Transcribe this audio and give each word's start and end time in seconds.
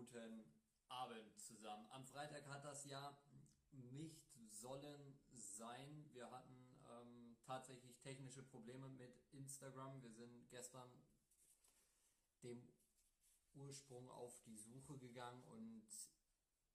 guten 0.00 0.50
Abend 0.88 1.38
zusammen. 1.38 1.86
Am 1.90 2.06
Freitag 2.06 2.46
hat 2.46 2.64
das 2.64 2.86
ja 2.86 3.18
nicht 3.70 4.32
sollen 4.48 5.20
sein. 5.30 6.08
Wir 6.14 6.30
hatten 6.30 6.80
ähm, 6.88 7.36
tatsächlich 7.42 7.98
technische 7.98 8.42
Probleme 8.42 8.88
mit 8.88 9.20
Instagram. 9.32 10.00
Wir 10.00 10.10
sind 10.10 10.48
gestern 10.48 10.90
dem 12.42 12.66
Ursprung 13.52 14.08
auf 14.08 14.40
die 14.44 14.56
Suche 14.56 14.96
gegangen 14.96 15.44
und 15.44 15.86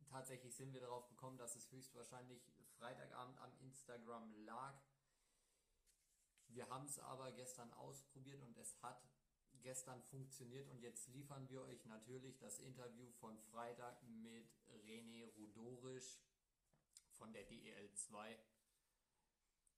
tatsächlich 0.08 0.56
sind 0.56 0.72
wir 0.72 0.82
darauf 0.82 1.08
gekommen, 1.08 1.40
dass 1.40 1.56
es 1.56 1.72
höchstwahrscheinlich 1.72 2.54
Freitagabend 2.78 3.40
am 3.40 3.58
Instagram 3.58 4.36
lag. 4.46 4.80
Wir 6.50 6.70
haben 6.70 6.86
es 6.86 7.00
aber 7.00 7.32
gestern 7.32 7.74
ausprobiert 7.74 8.44
und 8.44 8.56
es 8.60 8.80
hat 8.84 9.04
gestern 9.66 10.00
funktioniert 10.04 10.70
und 10.70 10.80
jetzt 10.84 11.08
liefern 11.08 11.50
wir 11.50 11.64
euch 11.64 11.84
natürlich 11.86 12.38
das 12.38 12.60
Interview 12.60 13.10
von 13.20 13.36
Freitag 13.40 14.00
mit 14.04 14.48
René 14.86 15.28
Rudorisch 15.36 16.20
von 17.10 17.34
der 17.34 17.46
DEL 17.46 17.92
2 17.92 18.40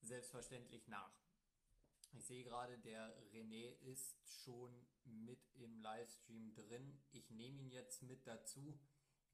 selbstverständlich 0.02 0.90
nach. 0.90 1.18
Ich 2.12 2.26
sehe 2.26 2.44
gerade, 2.44 2.78
der 2.80 3.18
René 3.32 3.80
ist 3.80 4.18
schon 4.44 4.86
mit 5.06 5.40
im 5.56 5.80
Livestream 5.80 6.54
drin. 6.54 7.00
Ich 7.14 7.30
nehme 7.30 7.62
ihn 7.62 7.72
jetzt 7.72 8.04
mit 8.04 8.28
dazu. 8.28 8.78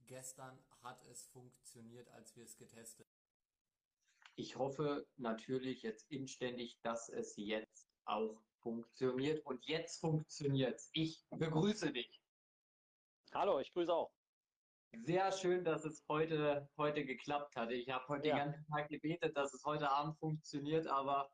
Gestern 0.06 0.64
hat 0.84 1.04
es 1.08 1.26
funktioniert, 1.26 2.10
als 2.10 2.36
wir 2.36 2.44
es 2.44 2.58
getestet 2.58 3.08
haben. 3.12 3.34
Ich 4.36 4.56
hoffe 4.56 5.08
natürlich 5.18 5.82
jetzt 5.82 6.12
inständig, 6.12 6.80
dass 6.82 7.10
es 7.10 7.38
jetzt 7.38 7.90
auch 8.06 8.40
funktioniert. 8.64 9.46
Und 9.46 9.64
jetzt 9.66 10.00
funktioniert 10.00 10.76
es. 10.76 10.90
Ich 10.94 11.24
begrüße 11.30 11.92
dich. 11.92 12.22
Hallo, 13.34 13.60
ich 13.60 13.72
grüße 13.72 13.94
auch. 13.94 14.12
Sehr 15.06 15.32
schön, 15.32 15.64
dass 15.64 15.86
es 15.86 16.04
heute, 16.08 16.70
heute 16.78 17.04
geklappt 17.04 17.56
hat. 17.56 17.72
Ich 17.72 17.90
habe 17.90 18.08
heute 18.08 18.28
ja. 18.28 18.36
den 18.36 18.46
ganzen 18.46 18.66
Tag 18.68 18.90
gebetet, 18.90 19.36
dass 19.36 19.54
es 19.54 19.66
heute 19.66 19.90
Abend 19.92 20.18
funktioniert, 20.20 20.88
aber 20.88 21.32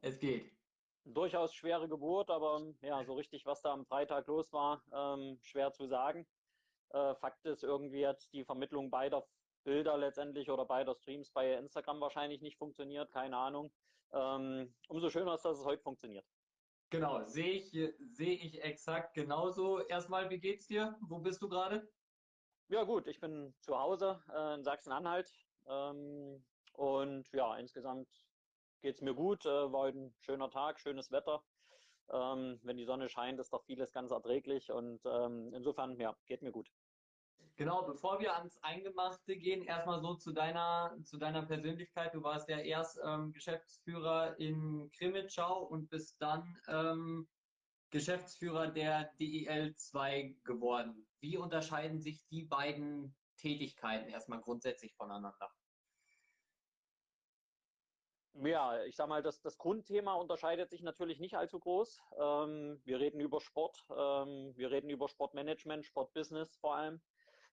es 0.00 0.18
geht. 0.18 0.56
Durchaus 1.04 1.54
schwere 1.54 1.88
Geburt, 1.88 2.30
aber 2.30 2.62
ja, 2.82 3.04
so 3.04 3.14
richtig, 3.14 3.46
was 3.46 3.62
da 3.62 3.72
am 3.72 3.84
Freitag 3.86 4.26
los 4.26 4.52
war, 4.52 4.82
ähm, 4.92 5.38
schwer 5.42 5.72
zu 5.72 5.86
sagen. 5.86 6.26
Äh, 6.90 7.14
Fakt 7.16 7.44
ist, 7.46 7.64
irgendwie 7.64 8.06
hat 8.06 8.32
die 8.32 8.44
Vermittlung 8.44 8.90
beider 8.90 9.26
Bilder 9.64 9.98
letztendlich 9.98 10.50
oder 10.50 10.64
beider 10.64 10.94
Streams 10.94 11.30
bei 11.30 11.54
Instagram 11.54 12.00
wahrscheinlich 12.00 12.40
nicht 12.40 12.56
funktioniert, 12.56 13.10
keine 13.10 13.36
Ahnung. 13.36 13.70
Ähm, 14.12 14.74
umso 14.88 15.10
schöner 15.10 15.34
ist, 15.34 15.44
dass 15.44 15.58
es 15.58 15.64
heute 15.64 15.82
funktioniert. 15.82 16.24
Genau, 16.90 17.22
sehe 17.26 17.52
ich, 17.52 17.70
sehe 17.70 18.36
ich 18.36 18.62
exakt 18.62 19.14
genauso. 19.14 19.80
Erstmal, 19.80 20.30
wie 20.30 20.38
geht's 20.38 20.66
dir? 20.68 20.96
Wo 21.02 21.18
bist 21.18 21.42
du 21.42 21.48
gerade? 21.48 21.86
Ja 22.68 22.84
gut, 22.84 23.06
ich 23.06 23.20
bin 23.20 23.54
zu 23.60 23.78
Hause 23.78 24.22
äh, 24.34 24.54
in 24.54 24.64
Sachsen-Anhalt 24.64 25.30
ähm, 25.66 26.44
und 26.74 27.30
ja, 27.32 27.56
insgesamt 27.56 28.08
geht 28.80 28.96
es 28.96 29.02
mir 29.02 29.14
gut. 29.14 29.44
Äh, 29.44 29.72
war 29.72 29.80
heute 29.80 29.98
ein 29.98 30.14
schöner 30.20 30.50
Tag, 30.50 30.80
schönes 30.80 31.10
Wetter. 31.10 31.42
Ähm, 32.10 32.58
wenn 32.62 32.78
die 32.78 32.84
Sonne 32.84 33.08
scheint, 33.08 33.38
ist 33.38 33.52
doch 33.52 33.64
vieles 33.64 33.92
ganz 33.92 34.10
erträglich 34.10 34.70
und 34.70 35.04
ähm, 35.04 35.52
insofern, 35.54 35.98
ja, 36.00 36.16
geht 36.26 36.42
mir 36.42 36.52
gut. 36.52 36.70
Genau, 37.58 37.82
bevor 37.82 38.20
wir 38.20 38.36
ans 38.36 38.56
Eingemachte 38.62 39.36
gehen, 39.36 39.64
erstmal 39.64 40.00
so 40.00 40.14
zu 40.14 40.30
deiner, 40.30 40.96
zu 41.02 41.18
deiner 41.18 41.42
Persönlichkeit. 41.44 42.14
Du 42.14 42.22
warst 42.22 42.48
ja 42.48 42.58
erst 42.58 43.00
ähm, 43.04 43.32
Geschäftsführer 43.32 44.38
in 44.38 44.88
Krimitschau 44.92 45.64
und 45.64 45.90
bist 45.90 46.22
dann 46.22 46.56
ähm, 46.68 47.28
Geschäftsführer 47.90 48.68
der 48.68 49.12
DEL 49.18 49.74
2 49.74 50.36
geworden. 50.44 51.08
Wie 51.18 51.36
unterscheiden 51.36 52.00
sich 52.00 52.24
die 52.28 52.44
beiden 52.44 53.16
Tätigkeiten 53.38 54.08
erstmal 54.08 54.40
grundsätzlich 54.40 54.94
voneinander? 54.94 55.50
Ja, 58.34 58.84
ich 58.84 58.94
sag 58.94 59.08
mal, 59.08 59.20
das, 59.20 59.40
das 59.40 59.58
Grundthema 59.58 60.14
unterscheidet 60.14 60.70
sich 60.70 60.82
natürlich 60.82 61.18
nicht 61.18 61.34
allzu 61.36 61.58
groß. 61.58 62.00
Ähm, 62.20 62.80
wir 62.84 63.00
reden 63.00 63.18
über 63.18 63.40
Sport, 63.40 63.84
ähm, 63.90 64.52
wir 64.54 64.70
reden 64.70 64.90
über 64.90 65.08
Sportmanagement, 65.08 65.84
Sportbusiness 65.84 66.56
vor 66.58 66.76
allem. 66.76 67.02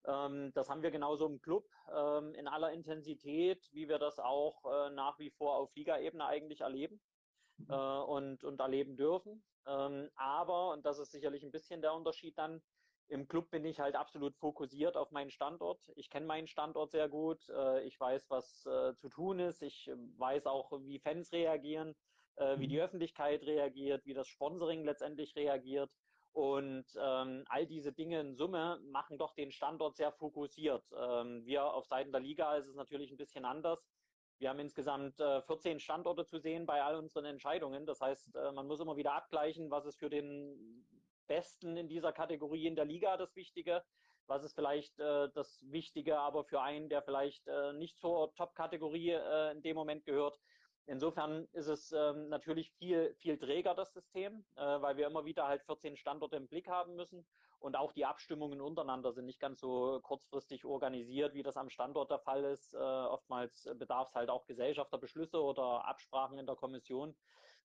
Ähm, 0.07 0.51
das 0.53 0.69
haben 0.69 0.83
wir 0.83 0.91
genauso 0.91 1.25
im 1.25 1.41
Club 1.41 1.67
ähm, 1.93 2.33
in 2.35 2.47
aller 2.47 2.71
Intensität, 2.71 3.67
wie 3.71 3.87
wir 3.89 3.99
das 3.99 4.19
auch 4.19 4.63
äh, 4.65 4.89
nach 4.91 5.17
wie 5.19 5.31
vor 5.31 5.55
auf 5.57 5.73
Ligaebene 5.75 6.25
eigentlich 6.25 6.61
erleben 6.61 7.01
mhm. 7.57 7.69
äh, 7.69 7.99
und, 8.01 8.43
und 8.43 8.59
erleben 8.59 8.97
dürfen. 8.97 9.43
Ähm, 9.65 10.09
aber, 10.15 10.71
und 10.71 10.85
das 10.85 10.99
ist 10.99 11.11
sicherlich 11.11 11.43
ein 11.43 11.51
bisschen 11.51 11.81
der 11.81 11.93
Unterschied 11.93 12.37
dann, 12.37 12.61
im 13.07 13.27
Club 13.27 13.51
bin 13.51 13.65
ich 13.65 13.79
halt 13.79 13.95
absolut 13.95 14.35
fokussiert 14.35 14.97
auf 14.97 15.11
meinen 15.11 15.29
Standort. 15.29 15.91
Ich 15.95 16.09
kenne 16.09 16.25
meinen 16.25 16.47
Standort 16.47 16.89
sehr 16.89 17.07
gut. 17.07 17.47
Äh, 17.49 17.83
ich 17.83 17.99
weiß, 17.99 18.29
was 18.31 18.61
zu 18.61 19.09
tun 19.09 19.39
ist. 19.39 19.61
Ich 19.61 19.91
weiß 20.17 20.47
auch, 20.47 20.71
wie 20.81 20.99
Fans 20.99 21.31
reagieren, 21.31 21.95
wie 22.57 22.67
die 22.67 22.77
mhm. 22.77 22.81
Öffentlichkeit 22.81 23.43
reagiert, 23.43 24.05
wie 24.05 24.15
das 24.15 24.27
Sponsoring 24.27 24.83
letztendlich 24.83 25.35
reagiert. 25.35 25.91
Und 26.35 26.85
ähm, 26.99 27.45
all 27.47 27.65
diese 27.65 27.93
Dinge 27.93 28.19
in 28.19 28.35
Summe 28.35 28.81
machen 28.91 29.17
doch 29.17 29.33
den 29.35 29.53
Standort 29.53 29.95
sehr 29.95 30.11
fokussiert. 30.11 30.83
Ähm, 30.91 31.45
wir 31.45 31.63
auf 31.63 31.85
Seiten 31.85 32.11
der 32.11 32.19
Liga 32.19 32.57
ist 32.57 32.67
es 32.67 32.75
natürlich 32.75 33.09
ein 33.09 33.15
bisschen 33.15 33.45
anders. 33.45 33.87
Wir 34.39 34.49
haben 34.49 34.59
insgesamt 34.59 35.17
äh, 35.21 35.41
14 35.43 35.79
Standorte 35.79 36.25
zu 36.25 36.37
sehen 36.39 36.65
bei 36.65 36.83
all 36.83 36.97
unseren 36.97 37.23
Entscheidungen. 37.23 37.85
Das 37.85 38.01
heißt, 38.01 38.35
äh, 38.35 38.51
man 38.51 38.67
muss 38.67 38.81
immer 38.81 38.97
wieder 38.97 39.13
abgleichen, 39.13 39.71
was 39.71 39.85
ist 39.85 39.97
für 39.97 40.09
den 40.09 40.85
Besten 41.27 41.77
in 41.77 41.87
dieser 41.87 42.11
Kategorie 42.11 42.67
in 42.67 42.75
der 42.75 42.83
Liga 42.83 43.15
das 43.15 43.33
Wichtige, 43.37 43.81
was 44.27 44.43
ist 44.43 44.55
vielleicht 44.55 44.99
äh, 44.99 45.29
das 45.33 45.63
Wichtige, 45.71 46.19
aber 46.19 46.43
für 46.43 46.59
einen, 46.59 46.89
der 46.89 47.01
vielleicht 47.01 47.47
äh, 47.47 47.71
nicht 47.71 47.97
zur 47.97 48.33
Top-Kategorie 48.35 49.11
äh, 49.11 49.51
in 49.53 49.61
dem 49.61 49.77
Moment 49.77 50.03
gehört. 50.03 50.37
Insofern 50.87 51.47
ist 51.53 51.67
es 51.67 51.91
ähm, 51.91 52.29
natürlich 52.29 52.71
viel, 52.73 53.15
viel 53.15 53.37
träger, 53.37 53.73
das 53.73 53.91
System, 53.93 54.45
äh, 54.55 54.61
weil 54.61 54.97
wir 54.97 55.07
immer 55.07 55.25
wieder 55.25 55.47
halt 55.47 55.63
14 55.63 55.97
Standorte 55.97 56.35
im 56.35 56.47
Blick 56.47 56.67
haben 56.67 56.95
müssen. 56.95 57.25
Und 57.57 57.75
auch 57.75 57.93
die 57.93 58.05
Abstimmungen 58.05 58.61
untereinander 58.61 59.11
sind 59.11 59.25
nicht 59.25 59.39
ganz 59.39 59.59
so 59.59 59.99
kurzfristig 60.03 60.63
organisiert, 60.65 61.33
wie 61.33 61.41
das 61.41 61.57
am 61.57 61.71
Standort 61.71 62.11
der 62.11 62.19
Fall 62.19 62.43
ist. 62.43 62.75
Äh, 62.75 62.77
oftmals 62.77 63.67
bedarf 63.75 64.09
es 64.09 64.15
halt 64.15 64.29
auch 64.29 64.45
Gesellschafterbeschlüsse 64.45 65.41
oder 65.41 65.85
Absprachen 65.85 66.37
in 66.37 66.45
der 66.45 66.55
Kommission. 66.55 67.15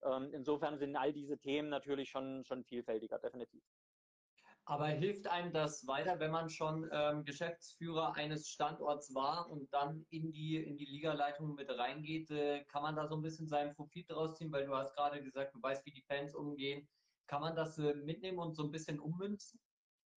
Ähm, 0.02 0.32
insofern 0.32 0.78
sind 0.78 0.96
all 0.96 1.12
diese 1.12 1.38
Themen 1.38 1.68
natürlich 1.68 2.08
schon, 2.08 2.44
schon 2.44 2.64
vielfältiger, 2.64 3.18
definitiv. 3.18 3.62
Aber 4.70 4.86
hilft 4.86 5.26
einem 5.26 5.52
das 5.52 5.84
weiter, 5.88 6.20
wenn 6.20 6.30
man 6.30 6.48
schon 6.48 6.88
ähm, 6.92 7.24
Geschäftsführer 7.24 8.14
eines 8.14 8.46
Standorts 8.46 9.12
war 9.12 9.50
und 9.50 9.74
dann 9.74 10.06
in 10.10 10.30
die, 10.30 10.58
in 10.58 10.76
die 10.76 10.84
Ligaleitung 10.84 11.56
mit 11.56 11.68
reingeht? 11.76 12.30
Äh, 12.30 12.62
kann 12.66 12.84
man 12.84 12.94
da 12.94 13.08
so 13.08 13.16
ein 13.16 13.22
bisschen 13.22 13.48
seinen 13.48 13.74
Profit 13.74 14.08
draus 14.08 14.38
ziehen? 14.38 14.52
Weil 14.52 14.66
du 14.66 14.76
hast 14.76 14.94
gerade 14.94 15.20
gesagt, 15.24 15.56
du 15.56 15.60
weißt, 15.60 15.84
wie 15.86 15.90
die 15.90 16.04
Fans 16.06 16.36
umgehen. 16.36 16.88
Kann 17.26 17.40
man 17.40 17.56
das 17.56 17.78
äh, 17.78 17.94
mitnehmen 17.94 18.38
und 18.38 18.54
so 18.54 18.62
ein 18.62 18.70
bisschen 18.70 19.00
ummünzen? 19.00 19.58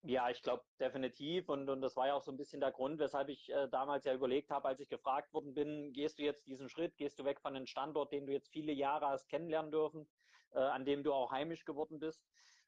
Ja, 0.03 0.29
ich 0.29 0.43
glaube 0.43 0.63
definitiv. 0.79 1.49
Und, 1.49 1.67
und 1.67 1.81
das 1.81 1.95
war 1.95 2.05
ja 2.05 2.13
auch 2.13 2.21
so 2.21 2.31
ein 2.31 2.37
bisschen 2.37 2.61
der 2.61 2.71
Grund, 2.71 2.99
weshalb 2.99 3.29
ich 3.29 3.49
äh, 3.51 3.67
damals 3.69 4.05
ja 4.05 4.13
überlegt 4.13 4.51
habe, 4.51 4.67
als 4.67 4.79
ich 4.79 4.87
gefragt 4.87 5.33
worden 5.33 5.55
bin, 5.55 5.93
gehst 5.93 6.19
du 6.19 6.23
jetzt 6.23 6.45
diesen 6.45 6.69
Schritt, 6.69 6.95
gehst 6.97 7.17
du 7.17 7.25
weg 7.25 7.41
von 7.41 7.55
einem 7.55 7.65
Standort, 7.65 8.11
den 8.11 8.27
du 8.27 8.31
jetzt 8.31 8.51
viele 8.51 8.71
Jahre 8.71 9.07
hast 9.07 9.29
kennenlernen 9.29 9.71
dürfen, 9.71 10.07
äh, 10.51 10.59
an 10.59 10.85
dem 10.85 11.03
du 11.03 11.11
auch 11.11 11.31
heimisch 11.31 11.65
geworden 11.65 11.97
bist. 11.97 12.23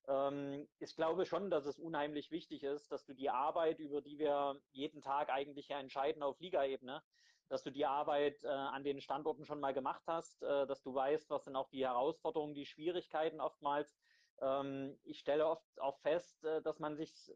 Ähm, 0.08 0.68
ich 0.80 0.96
glaube 0.96 1.26
schon, 1.26 1.50
dass 1.50 1.66
es 1.66 1.80
unheimlich 1.80 2.32
wichtig 2.32 2.64
ist, 2.64 2.92
dass 2.92 3.06
du 3.06 3.14
die 3.14 3.30
Arbeit, 3.30 3.80
über 3.80 4.02
die 4.02 4.20
wir 4.20 4.60
jeden 4.72 5.02
Tag 5.02 5.30
eigentlich 5.30 5.70
ja 5.70 5.80
entscheiden 5.80 6.24
auf 6.24 6.40
Ligaebene, 6.40 7.04
dass 7.48 7.64
du 7.64 7.72
die 7.72 7.86
Arbeit 7.86 8.44
äh, 8.44 8.48
an 8.48 8.84
den 8.84 9.02
Standorten 9.02 9.46
schon 9.46 9.60
mal 9.60 9.74
gemacht 9.74 10.04
hast, 10.08 10.42
äh, 10.44 10.66
dass 10.68 10.82
du 10.82 10.94
weißt, 10.94 11.30
was 11.30 11.46
sind 11.46 11.56
auch 11.56 11.70
die 11.70 11.86
Herausforderungen, 11.86 12.56
die 12.56 12.66
Schwierigkeiten 12.66 13.40
oftmals. 13.40 13.98
Ähm, 14.42 14.98
ich 15.04 15.20
stelle 15.20 15.48
oft 15.48 15.80
auch 15.80 16.00
fest, 16.00 16.44
äh, 16.44 16.62
dass 16.62 16.80
man 16.80 16.96
sich 16.96 17.32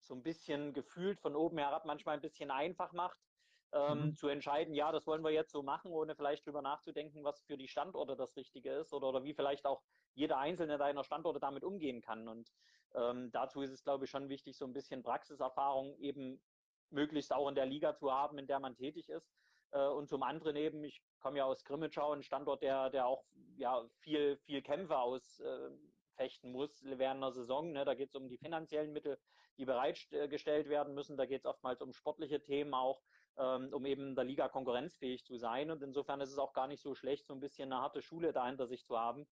so 0.00 0.14
ein 0.14 0.22
bisschen 0.22 0.74
gefühlt 0.74 1.18
von 1.20 1.34
oben 1.34 1.58
herab 1.58 1.86
manchmal 1.86 2.16
ein 2.16 2.20
bisschen 2.20 2.50
einfach 2.50 2.92
macht, 2.92 3.18
ähm, 3.74 4.06
mhm. 4.06 4.16
zu 4.16 4.28
entscheiden, 4.28 4.74
ja, 4.74 4.92
das 4.92 5.06
wollen 5.06 5.24
wir 5.24 5.30
jetzt 5.30 5.50
so 5.50 5.62
machen, 5.62 5.90
ohne 5.90 6.14
vielleicht 6.14 6.46
drüber 6.46 6.62
nachzudenken, 6.62 7.24
was 7.24 7.42
für 7.42 7.58
die 7.58 7.68
Standorte 7.68 8.16
das 8.16 8.36
Richtige 8.36 8.70
ist 8.70 8.92
oder, 8.92 9.08
oder 9.08 9.24
wie 9.24 9.34
vielleicht 9.34 9.66
auch 9.66 9.82
jeder 10.14 10.38
einzelne 10.38 10.78
deiner 10.78 11.02
Standorte 11.02 11.40
damit 11.40 11.64
umgehen 11.64 12.00
kann. 12.00 12.28
Und 12.28 12.52
ähm, 12.94 13.32
dazu 13.32 13.62
ist 13.62 13.72
es, 13.72 13.82
glaube 13.82 14.04
ich, 14.04 14.10
schon 14.10 14.28
wichtig, 14.28 14.56
so 14.56 14.64
ein 14.64 14.72
bisschen 14.72 15.02
Praxiserfahrung 15.02 15.98
eben 15.98 16.40
möglichst 16.90 17.32
auch 17.32 17.48
in 17.48 17.56
der 17.56 17.66
Liga 17.66 17.96
zu 17.96 18.12
haben, 18.12 18.38
in 18.38 18.46
der 18.46 18.60
man 18.60 18.76
tätig 18.76 19.08
ist. 19.08 19.28
Äh, 19.72 19.88
und 19.88 20.08
zum 20.08 20.22
anderen 20.22 20.54
eben, 20.54 20.84
ich 20.84 21.02
komme 21.20 21.38
ja 21.38 21.44
aus 21.44 21.64
Grimmitschau, 21.64 22.12
ein 22.12 22.22
Standort, 22.22 22.62
der, 22.62 22.90
der 22.90 23.06
auch 23.06 23.24
ja, 23.56 23.84
viel, 23.98 24.36
viel 24.38 24.62
Kämpfe 24.62 24.96
ausfechten 24.98 26.50
äh, 26.50 26.52
muss 26.52 26.84
während 26.84 27.18
einer 27.18 27.32
Saison. 27.32 27.72
Ne? 27.72 27.84
Da 27.84 27.94
geht 27.94 28.10
es 28.10 28.14
um 28.14 28.28
die 28.28 28.38
finanziellen 28.38 28.92
Mittel, 28.92 29.18
die 29.58 29.64
bereitgestellt 29.64 30.68
werden 30.68 30.94
müssen. 30.94 31.16
Da 31.16 31.26
geht 31.26 31.40
es 31.40 31.46
oftmals 31.46 31.82
um 31.82 31.92
sportliche 31.92 32.40
Themen 32.40 32.72
auch, 32.72 33.02
ähm, 33.38 33.72
um 33.72 33.84
eben 33.86 34.14
der 34.14 34.24
Liga 34.24 34.48
konkurrenzfähig 34.48 35.24
zu 35.24 35.36
sein. 35.36 35.70
Und 35.70 35.82
insofern 35.82 36.20
ist 36.20 36.30
es 36.30 36.38
auch 36.38 36.52
gar 36.52 36.66
nicht 36.66 36.82
so 36.82 36.94
schlecht, 36.94 37.26
so 37.26 37.34
ein 37.34 37.40
bisschen 37.40 37.72
eine 37.72 37.82
harte 37.82 38.02
Schule 38.02 38.32
da 38.32 38.46
hinter 38.46 38.66
sich 38.66 38.84
zu 38.84 38.98
haben, 38.98 39.26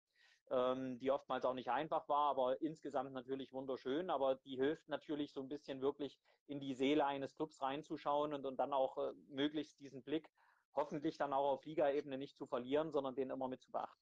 ähm, 0.50 0.98
die 0.98 1.10
oftmals 1.10 1.44
auch 1.44 1.54
nicht 1.54 1.70
einfach 1.70 2.08
war, 2.08 2.30
aber 2.30 2.60
insgesamt 2.62 3.12
natürlich 3.12 3.52
wunderschön. 3.52 4.10
Aber 4.10 4.36
die 4.36 4.56
hilft 4.56 4.88
natürlich 4.88 5.32
so 5.32 5.40
ein 5.40 5.48
bisschen 5.48 5.80
wirklich 5.80 6.18
in 6.46 6.60
die 6.60 6.74
Seele 6.74 7.06
eines 7.06 7.34
Clubs 7.34 7.60
reinzuschauen 7.62 8.34
und, 8.34 8.44
und 8.44 8.58
dann 8.58 8.72
auch 8.72 8.98
äh, 8.98 9.12
möglichst 9.28 9.80
diesen 9.80 10.02
Blick 10.02 10.28
hoffentlich 10.74 11.18
dann 11.18 11.32
auch 11.32 11.52
auf 11.52 11.64
Ligaebene 11.64 12.18
nicht 12.18 12.36
zu 12.36 12.46
verlieren, 12.46 12.90
sondern 12.90 13.14
den 13.14 13.30
immer 13.30 13.48
mit 13.48 13.62
zu 13.62 13.70
beachten. 13.70 14.00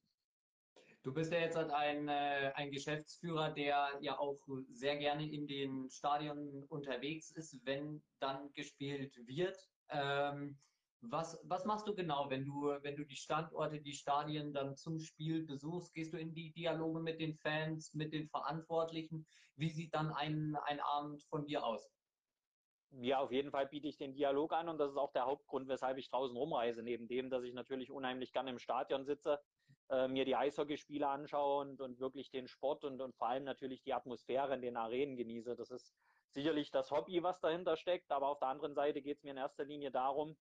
Du 1.03 1.15
bist 1.15 1.33
ja 1.33 1.39
jetzt 1.39 1.57
halt 1.57 1.71
ein, 1.71 2.09
äh, 2.09 2.53
ein 2.55 2.71
Geschäftsführer, 2.71 3.51
der 3.51 3.99
ja 4.01 4.19
auch 4.19 4.39
sehr 4.69 4.99
gerne 4.99 5.31
in 5.31 5.47
den 5.47 5.89
Stadien 5.89 6.65
unterwegs 6.65 7.31
ist, 7.31 7.65
wenn 7.65 8.03
dann 8.19 8.53
gespielt 8.53 9.17
wird. 9.27 9.57
Ähm, 9.91 10.59
was, 11.03 11.41
was 11.45 11.65
machst 11.65 11.89
du 11.89 11.95
genau, 11.95 12.29
wenn 12.29 12.45
du, 12.45 12.77
wenn 12.83 12.97
du 12.97 13.05
die 13.05 13.17
Standorte, 13.17 13.81
die 13.81 13.95
Stadien 13.95 14.53
dann 14.53 14.77
zum 14.77 14.99
Spiel 14.99 15.47
besuchst? 15.47 15.95
Gehst 15.95 16.13
du 16.13 16.19
in 16.19 16.35
die 16.35 16.53
Dialoge 16.53 17.01
mit 17.01 17.21
den 17.21 17.35
Fans, 17.35 17.95
mit 17.95 18.13
den 18.13 18.29
Verantwortlichen? 18.29 19.27
Wie 19.57 19.71
sieht 19.71 19.95
dann 19.95 20.13
ein, 20.13 20.57
ein 20.65 20.81
Abend 20.81 21.23
von 21.25 21.47
dir 21.47 21.65
aus? 21.65 21.91
Ja, 22.93 23.21
auf 23.21 23.31
jeden 23.31 23.51
Fall 23.51 23.67
biete 23.69 23.87
ich 23.87 23.97
den 23.97 24.15
Dialog 24.15 24.53
an 24.53 24.69
und 24.69 24.79
das 24.79 24.91
ist 24.91 24.97
auch 24.97 25.13
der 25.13 25.25
Hauptgrund, 25.25 25.69
weshalb 25.69 25.97
ich 25.97 26.11
draußen 26.11 26.37
rumreise. 26.37 26.83
Neben 26.83 27.07
dem, 27.07 27.31
dass 27.31 27.45
ich 27.45 27.55
natürlich 27.55 27.91
unheimlich 27.91 28.33
gerne 28.33 28.51
im 28.51 28.59
Stadion 28.59 29.05
sitze, 29.05 29.41
äh, 29.91 30.09
mir 30.09 30.25
die 30.25 30.35
Eishockeyspiele 30.35 31.09
anschaue 31.09 31.61
und, 31.61 31.81
und 31.81 32.01
wirklich 32.01 32.31
den 32.31 32.49
Sport 32.49 32.85
und, 32.85 33.01
und 33.01 33.15
vor 33.15 33.29
allem 33.29 33.45
natürlich 33.45 33.83
die 33.83 33.95
Atmosphäre 33.95 34.55
in 34.55 34.63
den 34.63 34.77
Arenen 34.77 35.17
genieße. 35.17 35.55
Das 35.55 35.71
ist 35.71 35.95
sicherlich 36.33 36.71
das 36.71 36.91
Hobby, 36.91 37.23
was 37.23 37.41
dahinter 37.41 37.77
steckt, 37.77 38.11
aber 38.13 38.29
auf 38.29 38.39
der 38.39 38.49
anderen 38.49 38.75
Seite 38.75 39.03
geht 39.03 39.19
es 39.19 39.23
mir 39.23 39.33
in 39.33 39.37
erster 39.37 39.65
Linie 39.65 39.91
darum, 39.91 40.37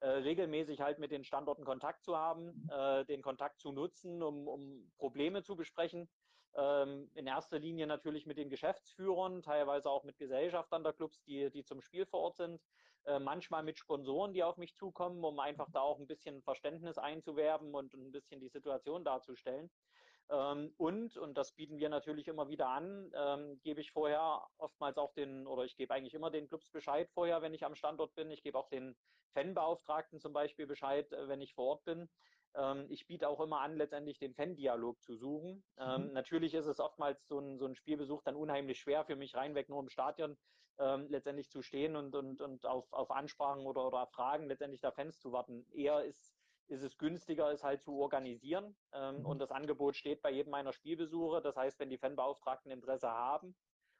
äh, 0.00 0.08
regelmäßig 0.08 0.80
halt 0.80 0.98
mit 0.98 1.10
den 1.10 1.24
Standorten 1.24 1.64
Kontakt 1.64 2.04
zu 2.04 2.16
haben, 2.16 2.68
äh, 2.70 3.04
den 3.04 3.22
Kontakt 3.22 3.60
zu 3.60 3.72
nutzen, 3.72 4.22
um, 4.22 4.48
um 4.48 4.90
Probleme 4.96 5.42
zu 5.42 5.56
besprechen. 5.56 6.08
Ähm, 6.54 7.10
in 7.14 7.26
erster 7.26 7.58
Linie 7.58 7.86
natürlich 7.86 8.26
mit 8.26 8.38
den 8.38 8.50
Geschäftsführern, 8.50 9.42
teilweise 9.42 9.90
auch 9.90 10.04
mit 10.04 10.18
Gesellschaftern 10.18 10.82
der 10.82 10.94
Clubs, 10.94 11.22
die, 11.22 11.50
die 11.50 11.64
zum 11.64 11.80
Spiel 11.82 12.06
vor 12.06 12.20
Ort 12.20 12.36
sind. 12.36 12.60
Äh, 13.04 13.18
manchmal 13.18 13.62
mit 13.62 13.78
Sponsoren, 13.78 14.32
die 14.32 14.42
auf 14.42 14.56
mich 14.56 14.74
zukommen, 14.74 15.24
um 15.24 15.38
einfach 15.38 15.70
da 15.70 15.80
auch 15.80 15.98
ein 15.98 16.06
bisschen 16.06 16.42
Verständnis 16.42 16.98
einzuwerben 16.98 17.74
und 17.74 17.94
ein 17.94 18.10
bisschen 18.10 18.40
die 18.40 18.48
Situation 18.48 19.04
darzustellen. 19.04 19.70
Ähm, 20.28 20.72
und, 20.76 21.16
und 21.16 21.34
das 21.34 21.52
bieten 21.52 21.78
wir 21.78 21.88
natürlich 21.88 22.28
immer 22.28 22.48
wieder 22.48 22.68
an, 22.68 23.10
ähm, 23.14 23.60
gebe 23.62 23.80
ich 23.80 23.90
vorher 23.90 24.46
oftmals 24.58 24.96
auch 24.98 25.12
den, 25.12 25.46
oder 25.46 25.64
ich 25.64 25.76
gebe 25.76 25.92
eigentlich 25.92 26.14
immer 26.14 26.30
den 26.30 26.46
Clubs 26.48 26.68
Bescheid 26.68 27.10
vorher, 27.12 27.42
wenn 27.42 27.54
ich 27.54 27.64
am 27.64 27.74
Standort 27.74 28.14
bin. 28.14 28.30
Ich 28.30 28.42
gebe 28.42 28.58
auch 28.58 28.68
den 28.68 28.96
Fanbeauftragten 29.32 30.20
zum 30.20 30.32
Beispiel 30.32 30.66
Bescheid, 30.66 31.12
äh, 31.12 31.28
wenn 31.28 31.40
ich 31.40 31.54
vor 31.54 31.66
Ort 31.66 31.84
bin. 31.84 32.08
Ähm, 32.54 32.86
ich 32.88 33.06
biete 33.06 33.28
auch 33.28 33.40
immer 33.40 33.60
an, 33.60 33.76
letztendlich 33.76 34.18
den 34.18 34.34
Fan-Dialog 34.34 35.00
zu 35.02 35.16
suchen. 35.16 35.64
Ähm, 35.78 36.08
mhm. 36.08 36.12
Natürlich 36.12 36.54
ist 36.54 36.66
es 36.66 36.78
oftmals 36.78 37.26
so 37.26 37.38
ein, 37.38 37.58
so 37.58 37.66
ein 37.66 37.74
Spielbesuch 37.74 38.22
dann 38.22 38.36
unheimlich 38.36 38.78
schwer 38.78 39.04
für 39.04 39.16
mich, 39.16 39.34
reinweg 39.34 39.68
nur 39.68 39.80
im 39.80 39.88
Stadion 39.88 40.36
letztendlich 41.08 41.50
zu 41.50 41.60
stehen 41.60 41.94
und, 41.94 42.14
und, 42.14 42.40
und 42.40 42.64
auf, 42.64 42.90
auf 42.94 43.10
Ansprachen 43.10 43.66
oder, 43.66 43.86
oder 43.86 44.06
Fragen 44.06 44.46
letztendlich 44.46 44.80
der 44.80 44.92
Fans 44.92 45.18
zu 45.18 45.30
warten. 45.30 45.66
Eher 45.74 46.06
ist 46.06 46.39
ist 46.70 46.82
es 46.82 46.96
günstiger, 46.98 47.50
es 47.50 47.64
halt 47.64 47.82
zu 47.82 47.98
organisieren. 47.98 48.76
Ähm, 48.92 49.18
mhm. 49.18 49.26
Und 49.26 49.38
das 49.40 49.50
Angebot 49.50 49.96
steht 49.96 50.22
bei 50.22 50.30
jedem 50.30 50.50
meiner 50.50 50.72
Spielbesuche. 50.72 51.40
Das 51.42 51.56
heißt, 51.56 51.78
wenn 51.78 51.90
die 51.90 51.98
Fanbeauftragten 51.98 52.70
Interesse 52.70 53.10
haben 53.10 53.54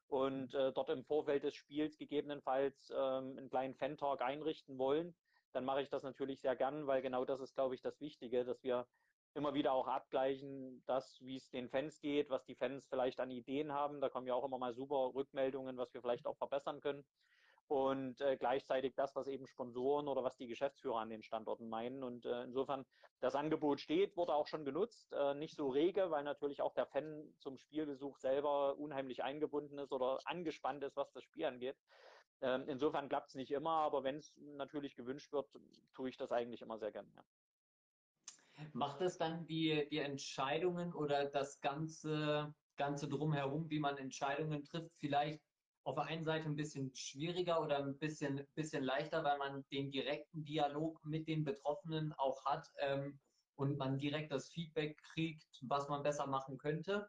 und 0.07 0.55
äh, 0.55 0.73
dort 0.73 0.91
im 0.91 1.05
Vorfeld 1.05 1.43
des 1.43 1.55
Spiels 1.55 1.99
gegebenenfalls 1.99 2.91
ähm, 2.91 3.37
einen 3.37 3.51
kleinen 3.51 3.75
Fan-Talk 3.75 4.23
einrichten 4.23 4.79
wollen, 4.79 5.15
dann 5.53 5.65
mache 5.65 5.83
ich 5.83 5.89
das 5.89 6.03
natürlich 6.03 6.41
sehr 6.41 6.55
gern, 6.55 6.87
weil 6.87 7.03
genau 7.03 7.25
das 7.25 7.41
ist, 7.41 7.55
glaube 7.55 7.75
ich, 7.75 7.81
das 7.81 8.01
Wichtige, 8.01 8.45
dass 8.45 8.63
wir 8.63 8.87
immer 9.35 9.55
wieder 9.55 9.73
auch 9.73 9.87
abgleichen, 9.87 10.83
das, 10.87 11.21
wie 11.21 11.37
es 11.37 11.51
den 11.51 11.69
Fans 11.69 12.01
geht, 12.01 12.31
was 12.31 12.45
die 12.45 12.55
Fans 12.55 12.87
vielleicht 12.89 13.21
an 13.21 13.31
Ideen 13.31 13.73
haben. 13.73 14.01
Da 14.01 14.09
kommen 14.09 14.27
ja 14.27 14.35
auch 14.35 14.45
immer 14.45 14.59
mal 14.59 14.75
super 14.75 15.13
Rückmeldungen, 15.15 15.77
was 15.77 15.93
wir 15.95 16.01
vielleicht 16.01 16.27
auch 16.27 16.37
verbessern 16.37 16.81
können 16.81 17.05
und 17.71 18.21
äh, 18.21 18.37
gleichzeitig 18.37 18.97
das, 18.97 19.15
was 19.15 19.29
eben 19.29 19.47
Sponsoren 19.47 20.09
oder 20.09 20.25
was 20.25 20.37
die 20.37 20.49
Geschäftsführer 20.49 20.99
an 20.99 21.09
den 21.09 21.23
Standorten 21.23 21.69
meinen. 21.69 22.03
Und 22.03 22.27
äh, 22.27 22.43
insofern, 22.43 22.85
das 23.21 23.37
Angebot 23.37 23.79
steht, 23.81 24.17
wurde 24.17 24.35
auch 24.35 24.49
schon 24.49 24.65
genutzt, 24.65 25.13
äh, 25.13 25.35
nicht 25.35 25.55
so 25.55 25.69
rege, 25.69 26.11
weil 26.11 26.25
natürlich 26.25 26.63
auch 26.63 26.75
der 26.75 26.87
Fan 26.87 27.33
zum 27.39 27.59
Spielbesuch 27.59 28.19
selber 28.19 28.77
unheimlich 28.77 29.23
eingebunden 29.23 29.79
ist 29.79 29.93
oder 29.93 30.19
angespannt 30.25 30.83
ist, 30.83 30.97
was 30.97 31.13
das 31.13 31.23
Spiel 31.23 31.45
angeht. 31.45 31.77
Ähm, 32.41 32.65
insofern 32.67 33.09
klappt 33.09 33.29
es 33.29 33.35
nicht 33.37 33.53
immer, 33.53 33.71
aber 33.71 34.03
wenn 34.03 34.17
es 34.17 34.35
natürlich 34.37 34.97
gewünscht 34.97 35.33
wird, 35.33 35.49
tue 35.95 36.09
ich 36.09 36.17
das 36.17 36.33
eigentlich 36.33 36.63
immer 36.63 36.79
sehr 36.79 36.91
gerne. 36.91 37.09
Ja. 37.15 38.67
Macht 38.73 39.01
es 39.01 39.17
dann 39.17 39.47
die, 39.47 39.89
die 39.91 39.99
Entscheidungen 39.99 40.93
oder 40.93 41.27
das 41.27 41.61
ganze, 41.61 42.53
ganze 42.77 43.09
drumherum, 43.09 43.71
wie 43.71 43.79
man 43.79 43.97
Entscheidungen 43.97 44.65
trifft, 44.65 44.91
vielleicht 44.99 45.41
auf 45.85 45.95
der 45.95 46.05
einen 46.05 46.25
Seite 46.25 46.47
ein 46.47 46.57
bisschen 46.57 46.95
schwieriger 46.95 47.61
oder 47.61 47.79
ein 47.79 47.99
bisschen, 47.99 48.47
bisschen 48.55 48.85
leichter, 48.85 49.25
weil 49.25 49.39
man 49.39 49.65
den 49.71 49.91
direkten 49.91 50.45
Dialog 50.45 51.05
mit 51.05 51.27
den 51.27 51.45
Betroffenen 51.45 52.13
auch 52.15 52.45
hat 52.45 52.69
ähm, 52.79 53.19
und 53.57 53.79
man 53.79 53.99
direkt 53.99 54.31
das 54.33 54.51
Feedback 54.51 54.99
kriegt, 55.13 55.59
was 55.63 55.89
man 55.89 56.03
besser 56.03 56.27
machen 56.27 56.59
könnte. 56.59 57.09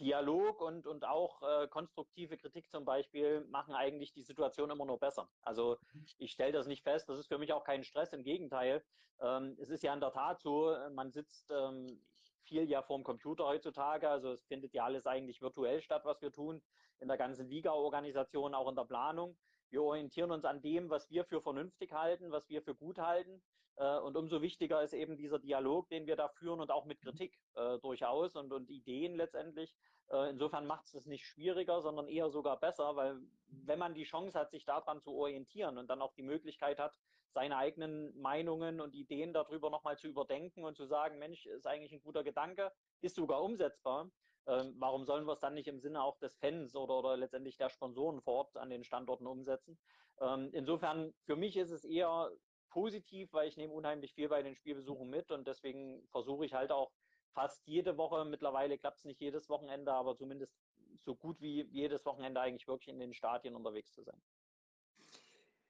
Dialog 0.00 0.60
und, 0.60 0.86
und 0.88 1.04
auch 1.04 1.40
äh, 1.42 1.68
konstruktive 1.68 2.36
Kritik 2.36 2.68
zum 2.68 2.84
Beispiel 2.84 3.42
machen 3.46 3.74
eigentlich 3.74 4.12
die 4.12 4.24
Situation 4.24 4.70
immer 4.70 4.84
nur 4.84 4.98
besser. 4.98 5.30
Also 5.42 5.78
ich 6.18 6.32
stelle 6.32 6.52
das 6.52 6.66
nicht 6.66 6.82
fest, 6.82 7.08
das 7.08 7.20
ist 7.20 7.28
für 7.28 7.38
mich 7.38 7.52
auch 7.52 7.64
kein 7.64 7.84
Stress, 7.84 8.12
im 8.12 8.24
Gegenteil. 8.24 8.84
Ähm, 9.20 9.56
es 9.60 9.70
ist 9.70 9.84
ja 9.84 9.94
in 9.94 10.00
der 10.00 10.10
Tat 10.10 10.40
so, 10.40 10.76
man 10.92 11.12
sitzt, 11.12 11.50
ähm, 11.52 12.04
viel 12.44 12.68
ja 12.68 12.82
vorm 12.82 13.04
Computer 13.04 13.46
heutzutage. 13.46 14.08
Also 14.08 14.32
es 14.32 14.44
findet 14.46 14.72
ja 14.72 14.84
alles 14.84 15.06
eigentlich 15.06 15.40
virtuell 15.42 15.82
statt, 15.82 16.04
was 16.04 16.20
wir 16.22 16.32
tun, 16.32 16.62
in 17.00 17.08
der 17.08 17.16
ganzen 17.16 17.48
Liga-Organisation, 17.48 18.54
auch 18.54 18.68
in 18.68 18.76
der 18.76 18.84
Planung. 18.84 19.36
Wir 19.70 19.82
orientieren 19.82 20.30
uns 20.30 20.44
an 20.44 20.62
dem, 20.62 20.90
was 20.90 21.10
wir 21.10 21.24
für 21.24 21.40
vernünftig 21.40 21.92
halten, 21.92 22.30
was 22.30 22.48
wir 22.48 22.62
für 22.62 22.74
gut 22.74 22.98
halten. 22.98 23.42
Äh, 23.76 23.98
und 23.98 24.16
umso 24.16 24.40
wichtiger 24.40 24.82
ist 24.82 24.92
eben 24.92 25.16
dieser 25.16 25.38
Dialog, 25.38 25.88
den 25.88 26.06
wir 26.06 26.16
da 26.16 26.28
führen 26.28 26.60
und 26.60 26.70
auch 26.70 26.84
mit 26.84 27.00
Kritik 27.00 27.38
äh, 27.54 27.78
durchaus 27.78 28.36
und, 28.36 28.52
und 28.52 28.70
Ideen 28.70 29.16
letztendlich. 29.16 29.74
Äh, 30.10 30.30
insofern 30.30 30.66
macht 30.66 30.86
es 30.86 30.94
es 30.94 31.06
nicht 31.06 31.26
schwieriger, 31.26 31.80
sondern 31.82 32.06
eher 32.06 32.30
sogar 32.30 32.58
besser, 32.60 32.94
weil 32.94 33.20
wenn 33.48 33.78
man 33.78 33.94
die 33.94 34.04
Chance 34.04 34.38
hat, 34.38 34.50
sich 34.50 34.64
daran 34.64 35.00
zu 35.00 35.12
orientieren 35.12 35.78
und 35.78 35.88
dann 35.88 36.02
auch 36.02 36.14
die 36.14 36.22
Möglichkeit 36.22 36.78
hat, 36.78 36.96
seine 37.34 37.56
eigenen 37.56 38.16
Meinungen 38.20 38.80
und 38.80 38.94
Ideen 38.94 39.32
darüber 39.32 39.68
nochmal 39.68 39.98
zu 39.98 40.06
überdenken 40.06 40.64
und 40.64 40.76
zu 40.76 40.86
sagen, 40.86 41.18
Mensch, 41.18 41.46
ist 41.46 41.66
eigentlich 41.66 41.92
ein 41.92 42.02
guter 42.02 42.24
Gedanke, 42.24 42.72
ist 43.00 43.16
sogar 43.16 43.42
umsetzbar. 43.42 44.10
Ähm, 44.46 44.74
warum 44.78 45.04
sollen 45.04 45.26
wir 45.26 45.32
es 45.32 45.40
dann 45.40 45.54
nicht 45.54 45.68
im 45.68 45.80
Sinne 45.80 46.02
auch 46.02 46.18
des 46.18 46.36
Fans 46.36 46.76
oder, 46.76 46.98
oder 46.98 47.16
letztendlich 47.16 47.56
der 47.56 47.70
Sponsoren 47.70 48.20
vor 48.20 48.34
Ort 48.34 48.56
an 48.56 48.70
den 48.70 48.84
Standorten 48.84 49.26
umsetzen? 49.26 49.78
Ähm, 50.20 50.50
insofern, 50.52 51.12
für 51.24 51.36
mich 51.36 51.56
ist 51.56 51.70
es 51.70 51.84
eher 51.84 52.30
positiv, 52.68 53.32
weil 53.32 53.48
ich 53.48 53.56
nehme 53.56 53.72
unheimlich 53.72 54.14
viel 54.14 54.28
bei 54.28 54.42
den 54.42 54.54
Spielbesuchen 54.54 55.08
mit 55.08 55.30
und 55.30 55.46
deswegen 55.46 56.06
versuche 56.10 56.44
ich 56.44 56.54
halt 56.54 56.72
auch 56.72 56.92
fast 57.32 57.66
jede 57.66 57.96
Woche, 57.96 58.24
mittlerweile 58.24 58.78
klappt 58.78 58.98
es 58.98 59.04
nicht 59.04 59.20
jedes 59.20 59.48
Wochenende, 59.48 59.92
aber 59.92 60.16
zumindest 60.16 60.56
so 61.00 61.16
gut 61.16 61.40
wie 61.40 61.62
jedes 61.72 62.04
Wochenende 62.06 62.40
eigentlich 62.40 62.68
wirklich 62.68 62.88
in 62.88 63.00
den 63.00 63.12
Stadien 63.12 63.56
unterwegs 63.56 63.92
zu 63.92 64.02
sein. 64.02 64.20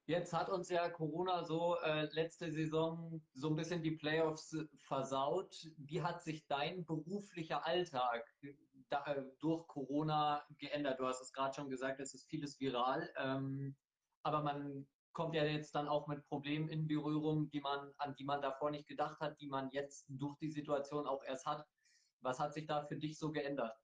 Jetzt 0.07 0.35
hat 0.35 0.51
uns 0.51 0.69
ja 0.69 0.91
Corona 0.91 1.45
so 1.45 1.79
äh, 1.81 2.05
letzte 2.13 2.53
Saison 2.53 3.23
so 3.33 3.49
ein 3.49 3.57
bisschen 3.57 3.83
die 3.83 3.93
Playoffs 3.93 4.55
versaut. 4.81 5.67
Wie 5.79 6.03
hat 6.03 6.23
sich 6.23 6.47
dein 6.47 6.85
beruflicher 6.85 7.65
Alltag 7.65 8.23
da, 8.91 9.03
äh, 9.07 9.23
durch 9.41 9.67
Corona 9.67 10.45
geändert? 10.59 11.01
Du 11.01 11.07
hast 11.07 11.23
es 11.23 11.33
gerade 11.33 11.55
schon 11.55 11.71
gesagt, 11.71 12.01
es 12.01 12.13
ist 12.13 12.29
vieles 12.29 12.61
viral. 12.61 13.11
Ähm, 13.17 13.77
aber 14.23 14.43
man 14.43 14.87
kommt 15.15 15.35
ja 15.35 15.45
jetzt 15.45 15.75
dann 15.75 15.89
auch 15.89 16.07
mit 16.07 16.27
Problemen 16.27 16.69
in 16.69 16.87
Berührung, 16.87 17.49
die 17.49 17.61
man, 17.61 17.95
an 17.97 18.15
die 18.17 18.25
man 18.25 18.43
davor 18.43 18.71
nicht 18.71 18.87
gedacht 18.87 19.21
hat, 19.21 19.41
die 19.41 19.49
man 19.49 19.71
jetzt 19.71 20.05
durch 20.09 20.37
die 20.37 20.51
Situation 20.51 21.07
auch 21.07 21.23
erst 21.25 21.47
hat. 21.47 21.67
Was 22.21 22.39
hat 22.41 22.53
sich 22.53 22.67
da 22.67 22.85
für 22.85 22.97
dich 22.97 23.19
so 23.19 23.33
geändert? 23.33 23.84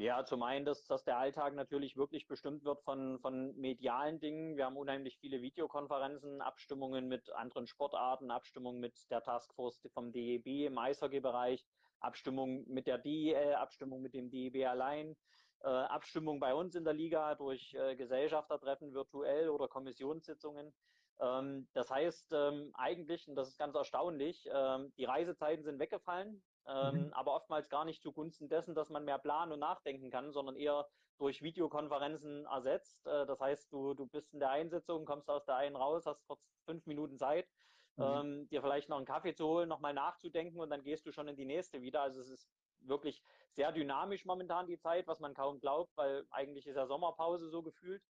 Ja, 0.00 0.24
zum 0.24 0.42
einen, 0.42 0.64
dass, 0.64 0.86
dass 0.86 1.04
der 1.04 1.18
Alltag 1.18 1.52
natürlich 1.54 1.94
wirklich 1.94 2.26
bestimmt 2.26 2.64
wird 2.64 2.80
von, 2.84 3.18
von 3.20 3.54
medialen 3.60 4.18
Dingen. 4.18 4.56
Wir 4.56 4.64
haben 4.64 4.78
unheimlich 4.78 5.18
viele 5.18 5.42
Videokonferenzen, 5.42 6.40
Abstimmungen 6.40 7.06
mit 7.06 7.30
anderen 7.34 7.66
Sportarten, 7.66 8.30
Abstimmungen 8.30 8.80
mit 8.80 8.94
der 9.10 9.22
Taskforce 9.22 9.90
vom 9.92 10.10
DEB 10.10 10.68
im 10.68 10.78
Eishockey-Bereich, 10.78 11.66
Abstimmung 11.98 12.66
mit 12.66 12.86
der 12.86 12.96
DEL, 12.96 13.52
Abstimmung 13.56 14.00
mit 14.00 14.14
dem 14.14 14.30
DEB 14.30 14.66
allein, 14.66 15.18
äh, 15.64 15.68
Abstimmung 15.68 16.40
bei 16.40 16.54
uns 16.54 16.74
in 16.74 16.84
der 16.84 16.94
Liga 16.94 17.34
durch 17.34 17.74
äh, 17.74 17.94
Gesellschaftertreffen 17.94 18.94
virtuell 18.94 19.50
oder 19.50 19.68
Kommissionssitzungen. 19.68 20.72
Ähm, 21.20 21.68
das 21.74 21.90
heißt 21.90 22.32
ähm, 22.32 22.70
eigentlich, 22.72 23.28
und 23.28 23.34
das 23.34 23.48
ist 23.48 23.58
ganz 23.58 23.74
erstaunlich, 23.74 24.48
ähm, 24.50 24.94
die 24.96 25.04
Reisezeiten 25.04 25.62
sind 25.62 25.78
weggefallen 25.78 26.42
ähm, 26.66 27.06
mhm. 27.06 27.12
aber 27.12 27.34
oftmals 27.34 27.68
gar 27.68 27.84
nicht 27.84 28.02
zugunsten 28.02 28.48
dessen, 28.48 28.74
dass 28.74 28.90
man 28.90 29.04
mehr 29.04 29.18
planen 29.18 29.52
und 29.52 29.60
nachdenken 29.60 30.10
kann, 30.10 30.32
sondern 30.32 30.56
eher 30.56 30.86
durch 31.18 31.42
Videokonferenzen 31.42 32.46
ersetzt. 32.46 33.06
Äh, 33.06 33.26
das 33.26 33.40
heißt, 33.40 33.72
du, 33.72 33.94
du 33.94 34.06
bist 34.06 34.32
in 34.32 34.40
der 34.40 34.50
Einsitzung, 34.50 35.04
kommst 35.04 35.28
aus 35.28 35.44
der 35.44 35.56
einen 35.56 35.76
raus, 35.76 36.06
hast 36.06 36.26
kurz 36.26 36.40
fünf 36.64 36.86
Minuten 36.86 37.18
Zeit, 37.18 37.48
mhm. 37.96 38.04
ähm, 38.04 38.48
dir 38.48 38.62
vielleicht 38.62 38.88
noch 38.88 38.96
einen 38.96 39.06
Kaffee 39.06 39.34
zu 39.34 39.46
holen, 39.46 39.68
nochmal 39.68 39.94
nachzudenken 39.94 40.60
und 40.60 40.70
dann 40.70 40.82
gehst 40.82 41.06
du 41.06 41.12
schon 41.12 41.28
in 41.28 41.36
die 41.36 41.44
nächste 41.44 41.82
wieder. 41.82 42.02
Also 42.02 42.20
es 42.20 42.30
ist 42.30 42.50
wirklich 42.80 43.22
sehr 43.52 43.72
dynamisch 43.72 44.24
momentan 44.24 44.66
die 44.66 44.78
Zeit, 44.78 45.06
was 45.06 45.20
man 45.20 45.34
kaum 45.34 45.60
glaubt, 45.60 45.94
weil 45.96 46.24
eigentlich 46.30 46.66
ist 46.66 46.76
ja 46.76 46.86
Sommerpause 46.86 47.50
so 47.50 47.62
gefühlt. 47.62 48.02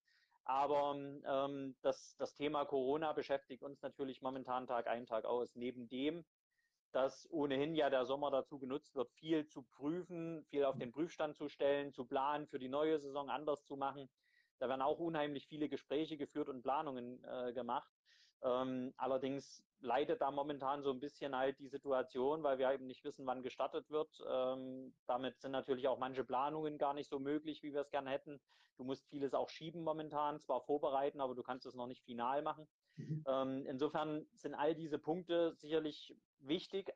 Aber 0.44 0.96
ähm, 0.96 1.76
das, 1.82 2.16
das 2.16 2.34
Thema 2.34 2.64
Corona 2.64 3.12
beschäftigt 3.12 3.62
uns 3.62 3.82
natürlich 3.82 4.22
momentan 4.22 4.66
Tag 4.66 4.86
ein, 4.86 5.06
Tag 5.06 5.24
aus. 5.24 5.54
Neben 5.54 5.88
dem, 5.88 6.24
dass 6.92 7.28
ohnehin 7.30 7.74
ja 7.74 7.90
der 7.90 8.04
Sommer 8.06 8.30
dazu 8.30 8.58
genutzt 8.58 8.94
wird, 8.94 9.10
viel 9.10 9.46
zu 9.46 9.62
prüfen, 9.62 10.44
viel 10.44 10.64
auf 10.64 10.76
den 10.78 10.92
Prüfstand 10.92 11.36
zu 11.36 11.48
stellen, 11.48 11.92
zu 11.92 12.04
planen, 12.04 12.46
für 12.46 12.58
die 12.58 12.68
neue 12.68 12.98
Saison 12.98 13.30
anders 13.30 13.64
zu 13.64 13.76
machen. 13.76 14.08
Da 14.58 14.68
werden 14.68 14.82
auch 14.82 14.98
unheimlich 14.98 15.46
viele 15.46 15.68
Gespräche 15.68 16.16
geführt 16.16 16.48
und 16.48 16.62
Planungen 16.62 17.24
äh, 17.24 17.52
gemacht. 17.52 17.90
Ähm, 18.42 18.94
allerdings 18.96 19.64
leidet 19.80 20.20
da 20.20 20.30
momentan 20.30 20.82
so 20.82 20.90
ein 20.90 21.00
bisschen 21.00 21.36
halt 21.36 21.58
die 21.58 21.68
Situation, 21.68 22.42
weil 22.42 22.58
wir 22.58 22.72
eben 22.72 22.86
nicht 22.86 23.04
wissen, 23.04 23.26
wann 23.26 23.42
gestartet 23.42 23.90
wird. 23.90 24.10
Ähm, 24.28 24.94
damit 25.06 25.40
sind 25.40 25.52
natürlich 25.52 25.88
auch 25.88 25.98
manche 25.98 26.24
Planungen 26.24 26.78
gar 26.78 26.94
nicht 26.94 27.08
so 27.08 27.18
möglich, 27.18 27.62
wie 27.62 27.72
wir 27.72 27.82
es 27.82 27.90
gerne 27.90 28.10
hätten. 28.10 28.40
Du 28.76 28.84
musst 28.84 29.06
vieles 29.08 29.34
auch 29.34 29.50
schieben 29.50 29.82
momentan, 29.82 30.40
zwar 30.40 30.62
vorbereiten, 30.62 31.20
aber 31.20 31.34
du 31.34 31.42
kannst 31.42 31.66
es 31.66 31.74
noch 31.74 31.86
nicht 31.86 32.02
final 32.02 32.42
machen. 32.42 32.66
Mhm. 33.00 33.24
Ähm, 33.26 33.66
insofern 33.66 34.26
sind 34.34 34.54
all 34.54 34.74
diese 34.74 34.98
Punkte 34.98 35.54
sicherlich 35.54 36.16
wichtig, 36.40 36.92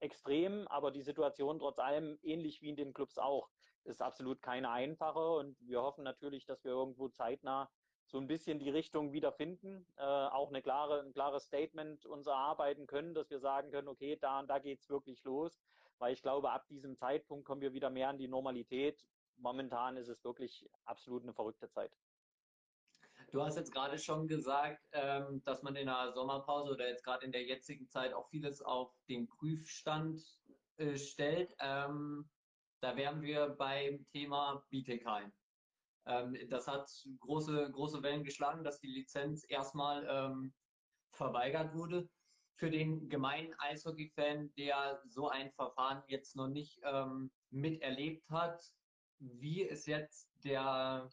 extrem, 0.00 0.66
aber 0.68 0.90
die 0.90 1.02
Situation 1.02 1.58
trotz 1.58 1.78
allem, 1.78 2.18
ähnlich 2.22 2.62
wie 2.62 2.70
in 2.70 2.76
den 2.76 2.92
Clubs 2.92 3.18
auch, 3.18 3.50
ist 3.84 4.02
absolut 4.02 4.42
keine 4.42 4.70
einfache 4.70 5.36
und 5.36 5.56
wir 5.60 5.82
hoffen 5.82 6.04
natürlich, 6.04 6.46
dass 6.46 6.64
wir 6.64 6.72
irgendwo 6.72 7.08
zeitnah 7.08 7.70
so 8.06 8.18
ein 8.18 8.26
bisschen 8.26 8.58
die 8.58 8.70
Richtung 8.70 9.12
wiederfinden, 9.12 9.86
äh, 9.96 10.02
auch 10.02 10.48
eine 10.48 10.62
klare, 10.62 11.00
ein 11.00 11.12
klares 11.12 11.44
Statement 11.44 12.06
uns 12.06 12.26
erarbeiten 12.26 12.86
können, 12.86 13.14
dass 13.14 13.30
wir 13.30 13.38
sagen 13.38 13.70
können, 13.70 13.88
okay, 13.88 14.16
da 14.20 14.40
und 14.40 14.48
da 14.48 14.58
geht 14.58 14.80
es 14.80 14.88
wirklich 14.90 15.22
los, 15.24 15.62
weil 15.98 16.12
ich 16.12 16.22
glaube, 16.22 16.50
ab 16.50 16.66
diesem 16.68 16.96
Zeitpunkt 16.96 17.44
kommen 17.44 17.60
wir 17.60 17.72
wieder 17.72 17.90
mehr 17.90 18.08
an 18.08 18.18
die 18.18 18.28
Normalität. 18.28 19.06
Momentan 19.36 19.96
ist 19.96 20.08
es 20.08 20.24
wirklich 20.24 20.68
absolut 20.84 21.22
eine 21.22 21.32
verrückte 21.32 21.68
Zeit. 21.70 21.92
Du 23.32 23.40
hast 23.42 23.56
jetzt 23.56 23.72
gerade 23.72 23.96
schon 23.96 24.26
gesagt, 24.26 24.80
ähm, 24.90 25.40
dass 25.44 25.62
man 25.62 25.76
in 25.76 25.86
der 25.86 26.12
Sommerpause 26.12 26.72
oder 26.72 26.88
jetzt 26.88 27.04
gerade 27.04 27.24
in 27.24 27.30
der 27.30 27.44
jetzigen 27.44 27.88
Zeit 27.88 28.12
auch 28.12 28.28
vieles 28.28 28.60
auf 28.60 28.92
den 29.08 29.28
Prüfstand 29.28 30.20
äh, 30.78 30.96
stellt. 30.96 31.54
Ähm, 31.60 32.28
da 32.80 32.96
wären 32.96 33.22
wir 33.22 33.50
beim 33.50 34.04
Thema 34.08 34.64
Bietigheim. 34.68 35.32
Ähm, 36.06 36.36
das 36.48 36.66
hat 36.66 36.90
große, 37.20 37.70
große 37.70 38.02
Wellen 38.02 38.24
geschlagen, 38.24 38.64
dass 38.64 38.80
die 38.80 38.88
Lizenz 38.88 39.44
erstmal 39.48 40.40
verweigert 41.12 41.74
wurde. 41.74 42.08
Für 42.56 42.70
den 42.70 43.08
gemeinen 43.08 43.54
Eishockey-Fan, 43.58 44.52
der 44.56 45.00
so 45.06 45.28
ein 45.28 45.52
Verfahren 45.52 46.02
jetzt 46.08 46.36
noch 46.36 46.48
nicht 46.48 46.80
miterlebt 47.50 48.28
hat, 48.28 48.62
wie 49.18 49.62
ist 49.62 49.86
jetzt 49.86 50.30
der 50.44 51.08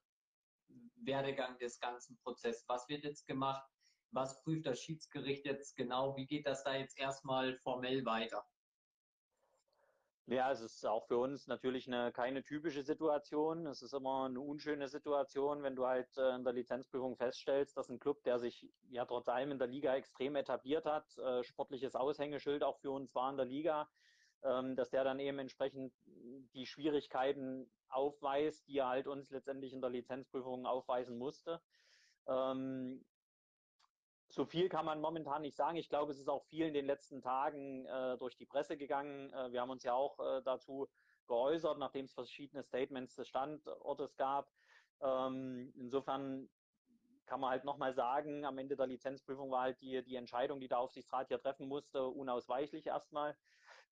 Werdegang 1.06 1.58
des 1.60 1.80
ganzen 1.80 2.18
Prozesses? 2.18 2.68
Was 2.68 2.88
wird 2.90 3.04
jetzt 3.04 3.28
gemacht? 3.28 3.68
Was 4.12 4.42
prüft 4.42 4.66
das 4.66 4.80
Schiedsgericht 4.82 5.46
jetzt 5.46 5.76
genau? 5.76 6.16
Wie 6.16 6.26
geht 6.26 6.46
das 6.46 6.64
da 6.64 6.76
jetzt 6.76 6.98
erstmal 6.98 7.58
formell 7.58 8.06
weiter? 8.06 8.46
Ja, 10.30 10.52
es 10.52 10.60
ist 10.60 10.86
auch 10.86 11.08
für 11.08 11.18
uns 11.18 11.48
natürlich 11.48 11.88
eine, 11.88 12.12
keine 12.12 12.44
typische 12.44 12.84
Situation. 12.84 13.66
Es 13.66 13.82
ist 13.82 13.94
immer 13.94 14.26
eine 14.26 14.42
unschöne 14.42 14.90
Situation, 14.90 15.64
wenn 15.64 15.78
du 15.78 15.86
halt 15.86 16.10
äh, 16.18 16.36
in 16.36 16.44
der 16.44 16.52
Lizenzprüfung 16.52 17.16
feststellst, 17.16 17.78
dass 17.78 17.88
ein 17.88 18.00
Club, 18.00 18.22
der 18.24 18.38
sich 18.38 18.70
ja 18.90 19.06
trotz 19.06 19.30
allem 19.30 19.52
in 19.52 19.58
der 19.58 19.70
Liga 19.70 19.96
extrem 19.96 20.36
etabliert 20.36 20.86
hat, 20.86 21.18
äh, 21.18 21.44
sportliches 21.44 21.96
Aushängeschild 21.96 22.62
auch 22.62 22.78
für 22.80 22.92
uns 22.92 23.16
war 23.16 23.30
in 23.32 23.38
der 23.38 23.46
Liga, 23.46 23.90
dass 24.42 24.90
der 24.92 25.04
dann 25.04 25.20
eben 25.20 25.40
entsprechend 25.40 25.94
die 26.54 26.66
Schwierigkeiten 26.66 27.70
aufweist, 27.90 28.68
die 28.68 28.78
er 28.78 28.88
halt 28.88 29.08
uns 29.08 29.30
letztendlich 29.32 29.74
in 29.74 29.82
der 29.82 29.90
Lizenzprüfung 29.90 30.66
aufweisen 30.66 31.18
musste. 31.18 31.62
Ähm, 32.28 33.04
so 34.30 34.46
viel 34.46 34.70
kann 34.70 34.86
man 34.86 35.00
momentan 35.00 35.42
nicht 35.42 35.56
sagen. 35.56 35.78
Ich 35.78 35.90
glaube, 35.90 36.12
es 36.12 36.20
ist 36.20 36.28
auch 36.28 36.44
viel 36.44 36.68
in 36.68 36.74
den 36.74 36.86
letzten 36.86 37.22
Tagen 37.22 37.86
äh, 37.86 38.18
durch 38.18 38.36
die 38.36 38.46
Presse 38.46 38.78
gegangen. 38.78 39.32
Äh, 39.34 39.52
wir 39.52 39.62
haben 39.62 39.70
uns 39.70 39.84
ja 39.84 39.94
auch 39.94 40.20
äh, 40.20 40.42
dazu 40.44 40.90
geäußert, 41.28 41.78
nachdem 41.78 42.06
es 42.06 42.14
verschiedene 42.14 42.64
Statements 42.64 43.16
des 43.16 43.28
Standortes 43.28 44.16
gab. 44.16 44.52
Ähm, 45.02 45.72
insofern 45.76 46.50
kann 47.26 47.40
man 47.40 47.52
halt 47.52 47.66
nochmal 47.66 47.94
sagen, 47.94 48.46
am 48.46 48.58
Ende 48.58 48.76
der 48.76 48.88
Lizenzprüfung 48.88 49.52
war 49.52 49.64
halt 49.64 49.82
die, 49.82 50.04
die 50.04 50.16
Entscheidung, 50.16 50.60
die 50.60 50.70
der 50.70 50.80
Aufsichtsrat 50.80 51.28
hier 51.28 51.40
treffen 51.40 51.68
musste, 51.68 52.06
unausweichlich 52.06 52.88
erstmal. 52.88 53.38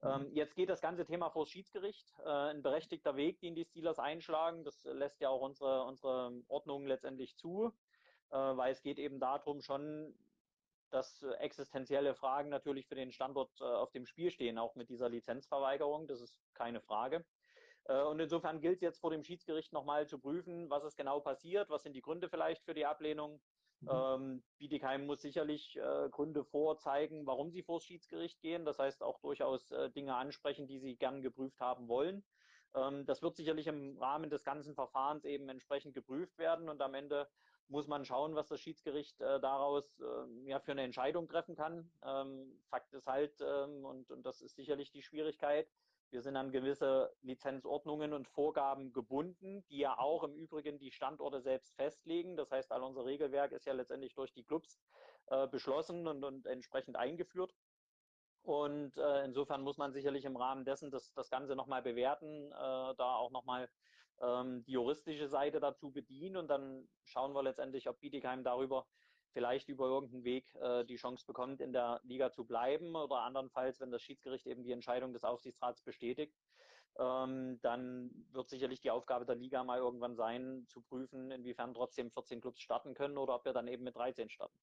Ähm, 0.06 0.30
jetzt 0.34 0.56
geht 0.56 0.70
das 0.70 0.82
ganze 0.82 1.06
Thema 1.06 1.30
vor 1.30 1.44
das 1.44 1.52
Schiedsgericht. 1.52 2.14
Äh, 2.20 2.30
ein 2.30 2.62
berechtigter 2.62 3.16
Weg, 3.16 3.40
den 3.40 3.56
die 3.56 3.66
Steelers 3.66 4.00
einschlagen. 4.00 4.64
Das 4.64 4.84
lässt 4.84 5.20
ja 5.20 5.30
auch 5.30 5.42
unsere, 5.42 5.84
unsere 5.84 6.44
Ordnung 6.48 6.86
letztendlich 6.86 7.36
zu, 7.38 7.74
äh, 8.32 8.36
weil 8.38 8.72
es 8.72 8.82
geht 8.82 9.00
eben 9.00 9.20
darum, 9.20 9.62
schon 9.62 10.16
dass 10.92 11.24
existenzielle 11.40 12.16
Fragen 12.16 12.50
natürlich 12.50 12.88
für 12.88 12.96
den 12.96 13.12
Standort 13.12 13.52
äh, 13.60 13.64
auf 13.64 13.92
dem 13.92 14.06
Spiel 14.06 14.32
stehen, 14.32 14.58
auch 14.58 14.76
mit 14.76 14.90
dieser 14.90 15.10
Lizenzverweigerung. 15.10 16.08
Das 16.08 16.22
ist 16.22 16.40
keine 16.54 16.80
Frage. 16.80 17.26
Äh, 17.86 18.02
und 18.04 18.20
insofern 18.20 18.62
gilt 18.62 18.76
es 18.76 18.82
jetzt 18.82 19.00
vor 19.02 19.12
dem 19.12 19.24
Schiedsgericht 19.24 19.74
nochmal 19.74 20.08
zu 20.08 20.20
prüfen, 20.20 20.70
was 20.70 20.84
ist 20.84 20.96
genau 20.96 21.20
passiert, 21.20 21.70
was 21.70 21.84
sind 21.84 21.94
die 21.94 22.02
Gründe 22.02 22.30
vielleicht 22.30 22.64
für 22.64 22.74
die 22.74 22.86
Ablehnung. 22.86 23.42
Mhm. 23.82 23.90
Ähm, 23.90 24.44
Bietigheim 24.58 25.06
muss 25.06 25.22
sicherlich 25.22 25.76
äh, 25.78 26.10
Gründe 26.10 26.44
vorzeigen, 26.44 27.26
warum 27.26 27.52
sie 27.52 27.64
vor 27.64 27.78
das 27.78 27.86
Schiedsgericht 27.86 28.42
gehen. 28.42 28.66
Das 28.66 28.80
heißt 28.80 29.04
auch 29.04 29.20
durchaus 29.20 29.72
äh, 29.72 29.90
Dinge 29.92 30.16
ansprechen, 30.16 30.68
die 30.68 30.80
sie 30.80 30.96
gern 30.96 31.22
geprüft 31.22 31.60
haben 31.60 31.88
wollen. 31.88 32.24
Ähm, 32.74 33.06
das 33.06 33.22
wird 33.22 33.36
sicherlich 33.36 33.68
im 33.68 33.98
Rahmen 33.98 34.30
des 34.30 34.44
ganzen 34.44 34.76
Verfahrens 34.76 35.26
eben 35.26 35.50
entsprechend 35.50 35.94
geprüft 35.94 36.38
werden 36.38 36.70
und 36.70 36.82
am 36.82 36.94
Ende 36.94 37.30
muss 37.68 37.88
man 37.88 38.06
schauen, 38.06 38.36
was 38.36 38.48
das 38.48 38.62
Schiedsgericht 38.62 39.20
äh, 39.22 39.40
daraus 39.40 40.00
äh, 40.00 40.50
ja, 40.50 40.60
für 40.60 40.72
eine 40.72 40.84
Entscheidung 40.84 41.28
treffen 41.28 41.56
kann. 41.56 41.92
Ähm, 42.04 42.62
Fakt 42.70 42.94
ist 42.94 43.08
halt, 43.08 43.42
ähm, 43.42 43.86
und, 43.86 44.12
und 44.12 44.24
das 44.24 44.42
ist 44.42 44.56
sicherlich 44.56 44.92
die 44.92 45.02
Schwierigkeit, 45.02 45.68
wir 46.12 46.22
sind 46.22 46.36
an 46.38 46.52
gewisse 46.52 47.14
Lizenzordnungen 47.22 48.14
und 48.14 48.28
Vorgaben 48.28 48.94
gebunden, 48.94 49.66
die 49.70 49.80
ja 49.80 49.98
auch 49.98 50.24
im 50.24 50.34
Übrigen 50.34 50.80
die 50.80 50.92
Standorte 50.92 51.42
selbst 51.42 51.76
festlegen. 51.76 52.38
Das 52.38 52.52
heißt, 52.52 52.72
all 52.72 52.84
unser 52.84 53.06
Regelwerk 53.06 53.52
ist 53.52 53.66
ja 53.66 53.74
letztendlich 53.74 54.14
durch 54.14 54.32
die 54.34 54.44
Clubs 54.44 54.80
äh, 55.28 55.48
beschlossen 55.48 56.08
und, 56.08 56.24
und 56.24 56.46
entsprechend 56.46 56.96
eingeführt. 56.96 57.54
Und 58.44 58.96
äh, 58.98 59.26
insofern 59.26 59.62
muss 59.64 59.78
man 59.78 59.92
sicherlich 59.92 60.24
im 60.24 60.38
Rahmen 60.38 60.66
dessen 60.66 60.92
das, 60.92 61.12
das 61.14 61.30
Ganze 61.30 61.56
nochmal 61.56 61.82
bewerten, 61.82 62.52
äh, 62.52 62.96
da 62.96 63.16
auch 63.16 63.32
nochmal 63.32 63.68
ähm, 64.22 64.64
die 64.66 64.74
juristische 64.74 65.28
Seite 65.28 65.60
dazu 65.60 65.92
bedienen 65.92 66.38
und 66.38 66.48
dann 66.48 66.88
schauen 67.04 67.34
wir 67.34 67.44
letztendlich, 67.44 67.90
ob 67.90 68.00
Bietigheim 68.00 68.44
darüber 68.44 68.86
vielleicht 69.36 69.68
über 69.68 69.86
irgendeinen 69.88 70.24
Weg 70.24 70.56
äh, 70.56 70.86
die 70.86 70.96
Chance 70.96 71.26
bekommt, 71.28 71.60
in 71.60 71.74
der 71.74 72.00
Liga 72.04 72.32
zu 72.32 72.46
bleiben 72.46 72.96
oder 72.96 73.20
andernfalls, 73.20 73.82
wenn 73.82 73.92
das 73.92 74.02
Schiedsgericht 74.02 74.48
eben 74.48 74.64
die 74.64 74.72
Entscheidung 74.72 75.12
des 75.12 75.26
Aufsichtsrats 75.26 75.82
bestätigt, 75.82 76.34
ähm, 76.98 77.60
dann 77.62 78.10
wird 78.32 78.50
sicherlich 78.50 78.80
die 78.80 78.92
Aufgabe 78.92 79.26
der 79.26 79.36
Liga 79.36 79.62
mal 79.66 79.80
irgendwann 79.80 80.16
sein, 80.16 80.66
zu 80.70 80.82
prüfen, 80.82 81.32
inwiefern 81.32 81.74
trotzdem 81.74 82.10
14 82.10 82.40
Clubs 82.40 82.62
starten 82.62 82.94
können 82.94 83.18
oder 83.18 83.36
ob 83.36 83.44
wir 83.44 83.52
dann 83.52 83.68
eben 83.68 83.84
mit 83.84 83.98
13 83.98 84.30
starten. 84.30 84.58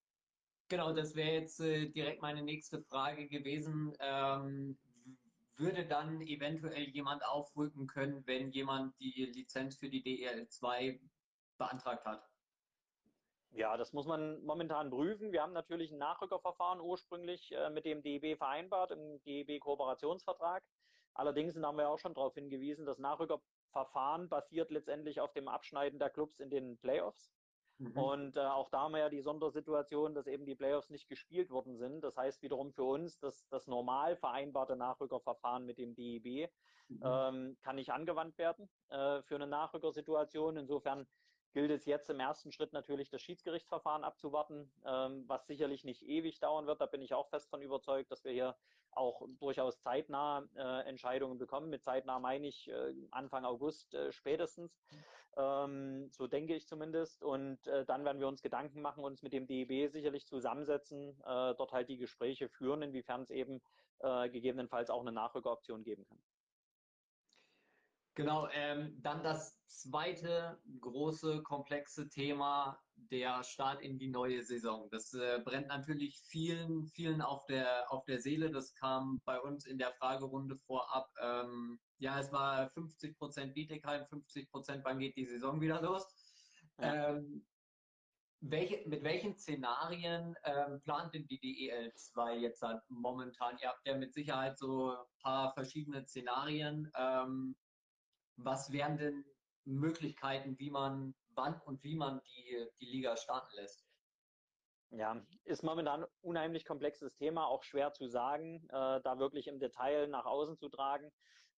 Genau, 0.69 0.95
das 0.95 1.15
wäre 1.15 1.33
jetzt 1.33 1.61
äh, 1.61 1.91
direkt 1.91 2.23
meine 2.23 2.43
nächste 2.43 2.81
Frage 2.81 3.29
gewesen. 3.29 3.93
Ähm, 4.01 4.79
würde 5.59 5.85
dann 5.85 6.23
eventuell 6.23 6.89
jemand 6.89 7.27
aufrücken 7.27 7.87
können, 7.87 8.27
wenn 8.27 8.51
jemand 8.51 8.99
die 8.99 9.27
Lizenz 9.35 9.77
für 9.77 9.91
die 9.91 10.03
DEL2 10.03 10.99
beantragt 11.59 12.07
hat? 12.07 12.32
Ja, 13.55 13.77
das 13.77 13.93
muss 13.93 14.07
man 14.07 14.43
momentan 14.45 14.91
prüfen. 14.91 15.33
Wir 15.33 15.43
haben 15.43 15.53
natürlich 15.53 15.93
ein 15.93 15.99
Nachrückerverfahren 15.99 16.81
ursprünglich 16.81 17.53
äh, 17.53 17.69
mit 17.71 17.85
dem 17.85 18.03
DEB 18.03 18.39
vereinbart 18.39 18.91
im 18.93 19.23
DEB-Kooperationsvertrag. 19.25 20.63
Allerdings 21.15 21.55
haben 21.57 21.77
wir 21.77 21.91
auch 21.91 21.99
schon 21.99 22.15
darauf 22.15 22.35
hingewiesen, 22.35 22.87
das 22.87 22.99
Nachrückerverfahren 22.99 24.31
basiert 24.31 24.71
letztendlich 24.71 25.21
auf 25.21 25.33
dem 25.35 25.49
Abschneiden 25.49 25.99
der 25.99 26.09
Clubs 26.09 26.41
in 26.41 26.49
den 26.49 26.79
Playoffs. 26.79 27.31
Mhm. 27.79 27.99
Und 27.99 28.37
äh, 28.37 28.41
auch 28.41 28.71
da 28.71 28.83
haben 28.83 28.93
wir 28.93 29.01
ja 29.01 29.09
die 29.11 29.21
Sondersituation, 29.21 30.15
dass 30.15 30.27
eben 30.27 30.47
die 30.47 30.55
Playoffs 30.55 30.89
nicht 30.89 31.09
gespielt 31.09 31.51
worden 31.51 31.77
sind. 31.77 32.03
Das 32.03 32.17
heißt 32.17 32.43
wiederum 32.43 32.73
für 32.73 32.85
uns, 32.85 33.19
dass 33.19 33.47
das 33.49 33.67
normal 33.67 34.17
vereinbarte 34.17 34.77
Nachrückerverfahren 34.77 35.67
mit 35.67 35.79
dem 35.79 35.95
DEB 35.95 36.51
mhm. 36.89 37.01
ähm, 37.03 37.57
kann 37.63 37.77
nicht 37.77 37.93
angewandt 37.93 38.39
werden 38.39 38.71
äh, 38.89 39.23
für 39.23 39.35
eine 39.35 39.47
Nachrückersituation. 39.47 40.57
Insofern 40.57 41.07
gilt 41.53 41.71
es 41.71 41.85
jetzt 41.85 42.11
im 42.11 42.21
ersten 42.21 42.53
Schritt 42.53 42.73
natürlich 42.73 43.11
das 43.11 43.21
Schiedsgerichtsverfahren 43.23 44.05
abzuwarten, 44.05 44.71
ähm, 44.85 45.25
was 45.27 45.47
sicherlich 45.47 45.85
nicht 45.85 46.03
ewig 46.03 46.41
dauern 46.41 46.67
wird. 46.67 46.81
Da 46.81 46.87
bin 46.87 47.03
ich 47.03 47.15
auch 47.15 47.29
fest 47.29 47.49
von 47.51 47.63
überzeugt, 47.63 48.11
dass 48.11 48.25
wir 48.25 48.33
hier 48.33 48.57
auch 48.91 49.27
durchaus 49.41 49.81
zeitnah 49.81 50.47
äh, 50.55 50.89
Entscheidungen 50.89 51.39
bekommen. 51.39 51.71
Mit 51.71 51.83
zeitnah 51.83 52.19
meine 52.19 52.47
ich 52.47 52.69
äh, 52.69 52.95
Anfang 53.11 53.45
August 53.45 53.95
äh, 53.95 54.13
spätestens. 54.13 54.79
Ähm, 55.37 56.11
so 56.11 56.27
denke 56.27 56.55
ich 56.55 56.67
zumindest. 56.67 57.23
Und 57.23 57.67
äh, 57.67 57.85
dann 57.87 58.05
werden 58.05 58.21
wir 58.21 58.29
uns 58.29 58.43
Gedanken 58.43 58.83
machen, 58.83 59.05
uns 59.05 59.23
mit 59.23 59.33
dem 59.33 59.47
DEB 59.47 59.91
sicherlich 59.91 60.27
zusammensetzen, 60.27 61.11
äh, 61.21 61.55
dort 61.55 61.73
halt 61.73 61.89
die 61.89 61.97
Gespräche 61.97 62.49
führen, 62.49 62.83
inwiefern 62.83 63.23
es 63.23 63.31
eben 63.31 63.63
äh, 64.01 64.29
gegebenenfalls 64.29 64.91
auch 64.91 65.01
eine 65.01 65.13
Nachrückeroption 65.13 65.85
geben 65.85 66.05
kann. 66.05 66.19
Genau, 68.15 68.47
ähm, 68.53 68.95
dann 69.01 69.23
das 69.23 69.59
zweite 69.67 70.61
große, 70.81 71.43
komplexe 71.43 72.09
Thema, 72.11 72.79
der 72.95 73.43
Start 73.43 73.81
in 73.81 73.99
die 73.99 74.09
neue 74.09 74.43
Saison. 74.43 74.89
Das 74.91 75.15
äh, 75.15 75.41
brennt 75.43 75.69
natürlich 75.69 76.21
vielen, 76.27 76.87
vielen 76.89 77.23
auf 77.23 77.47
der, 77.47 77.91
auf 77.91 78.05
der 78.05 78.21
Seele. 78.21 78.51
Das 78.51 78.75
kam 78.75 79.23
bei 79.25 79.41
uns 79.41 79.65
in 79.67 79.79
der 79.79 79.93
Fragerunde 79.95 80.57
vorab. 80.59 81.09
Ähm, 81.23 81.81
ja, 81.99 82.21
es 82.21 82.31
war 82.33 82.69
50 82.71 83.17
Prozent 83.17 83.55
Bietigheim, 83.55 84.07
50 84.07 84.51
Prozent, 84.51 84.85
wann 84.85 84.99
geht 84.99 85.17
die 85.17 85.27
Saison 85.27 85.61
wieder 85.61 85.81
los? 85.81 86.05
Ja. 86.79 87.17
Ähm, 87.17 87.47
welche, 88.45 88.87
mit 88.89 89.05
welchen 89.05 89.39
Szenarien 89.39 90.35
ähm, 90.45 90.81
plant 90.83 91.15
denn 91.15 91.27
die 91.29 91.39
DEL 91.39 91.93
2 91.95 92.39
jetzt 92.39 92.61
halt 92.61 92.83
momentan? 92.89 93.57
Ihr 93.63 93.69
habt 93.69 93.87
ja 93.87 93.97
mit 93.97 94.13
Sicherheit 94.13 94.59
so 94.59 94.91
ein 94.91 95.23
paar 95.23 95.55
verschiedene 95.55 96.05
Szenarien. 96.05 96.91
Ähm, 96.97 97.57
was 98.37 98.73
wären 98.73 98.97
denn 98.97 99.25
Möglichkeiten, 99.65 100.59
wie 100.59 100.71
man, 100.71 101.15
wann 101.35 101.61
und 101.63 101.83
wie 101.85 101.97
man 101.97 102.21
die, 102.25 102.69
die 102.81 102.87
Liga 102.87 103.17
starten 103.17 103.55
lässt? 103.57 103.87
Ja, 104.91 105.25
ist 105.45 105.63
momentan 105.63 106.05
ein 106.05 106.11
unheimlich 106.21 106.67
komplexes 106.67 107.17
Thema, 107.17 107.47
auch 107.47 107.63
schwer 107.63 107.95
zu 107.95 108.09
sagen, 108.09 108.67
äh, 108.69 109.01
da 109.01 109.19
wirklich 109.19 109.49
im 109.49 109.59
Detail 109.59 110.07
nach 110.09 110.27
außen 110.27 110.59
zu 110.59 110.69
tragen. 110.69 111.11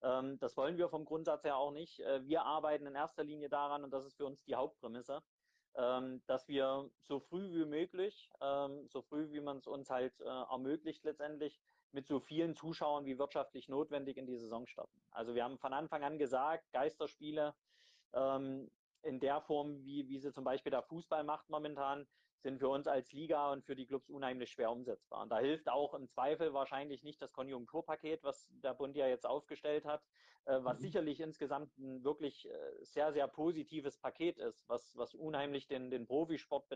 Ähm, 0.02 0.38
das 0.38 0.56
wollen 0.56 0.76
wir 0.76 0.88
vom 0.88 1.04
Grundsatz 1.04 1.42
her 1.42 1.56
auch 1.56 1.72
nicht. 1.72 1.98
Äh, 2.00 2.24
wir 2.28 2.44
arbeiten 2.44 2.86
in 2.86 2.94
erster 2.94 3.24
Linie 3.24 3.48
daran, 3.48 3.82
und 3.82 3.90
das 3.90 4.04
ist 4.04 4.16
für 4.16 4.26
uns 4.26 4.44
die 4.44 4.54
Hauptprämisse, 4.54 5.20
ähm, 5.74 6.22
dass 6.26 6.46
wir 6.46 6.88
so 7.00 7.18
früh 7.18 7.52
wie 7.54 7.64
möglich, 7.64 8.30
ähm, 8.40 8.86
so 8.88 9.02
früh 9.02 9.30
wie 9.32 9.40
man 9.40 9.56
es 9.58 9.66
uns 9.66 9.90
halt 9.90 10.14
äh, 10.20 10.24
ermöglicht 10.24 11.02
letztendlich, 11.04 11.60
mit 11.94 12.06
so 12.06 12.20
vielen 12.20 12.54
Zuschauern 12.54 13.06
wie 13.06 13.18
wirtschaftlich 13.18 13.68
notwendig 13.68 14.16
in 14.16 14.26
die 14.26 14.36
Saison 14.36 14.66
starten. 14.66 15.00
Also 15.10 15.34
wir 15.34 15.44
haben 15.44 15.58
von 15.58 15.72
Anfang 15.72 16.02
an 16.02 16.18
gesagt, 16.18 16.70
Geisterspiele 16.72 17.54
ähm, 18.12 18.70
in 19.02 19.20
der 19.20 19.40
Form, 19.40 19.84
wie, 19.84 20.08
wie 20.08 20.18
sie 20.18 20.32
zum 20.32 20.44
Beispiel 20.44 20.70
der 20.70 20.82
Fußball 20.82 21.24
macht 21.24 21.48
momentan, 21.48 22.06
sind 22.40 22.58
für 22.58 22.68
uns 22.68 22.86
als 22.86 23.12
Liga 23.12 23.52
und 23.52 23.64
für 23.64 23.74
die 23.74 23.86
Clubs 23.86 24.10
unheimlich 24.10 24.50
schwer 24.50 24.70
umsetzbar. 24.70 25.22
Und 25.22 25.30
da 25.30 25.38
hilft 25.38 25.68
auch 25.68 25.94
im 25.94 26.08
Zweifel 26.08 26.52
wahrscheinlich 26.52 27.02
nicht 27.02 27.22
das 27.22 27.32
Konjunkturpaket, 27.32 28.22
was 28.22 28.46
der 28.50 28.74
Bund 28.74 28.96
ja 28.96 29.06
jetzt 29.06 29.26
aufgestellt 29.26 29.86
hat, 29.86 30.02
äh, 30.44 30.58
was 30.62 30.78
mhm. 30.78 30.82
sicherlich 30.82 31.20
insgesamt 31.20 31.76
ein 31.78 32.04
wirklich 32.04 32.48
äh, 32.48 32.84
sehr, 32.84 33.12
sehr 33.12 33.28
positives 33.28 33.96
Paket 33.96 34.38
ist, 34.38 34.68
was, 34.68 34.96
was 34.96 35.14
unheimlich 35.14 35.68
den, 35.68 35.90
den 35.90 36.06
Profisport 36.06 36.66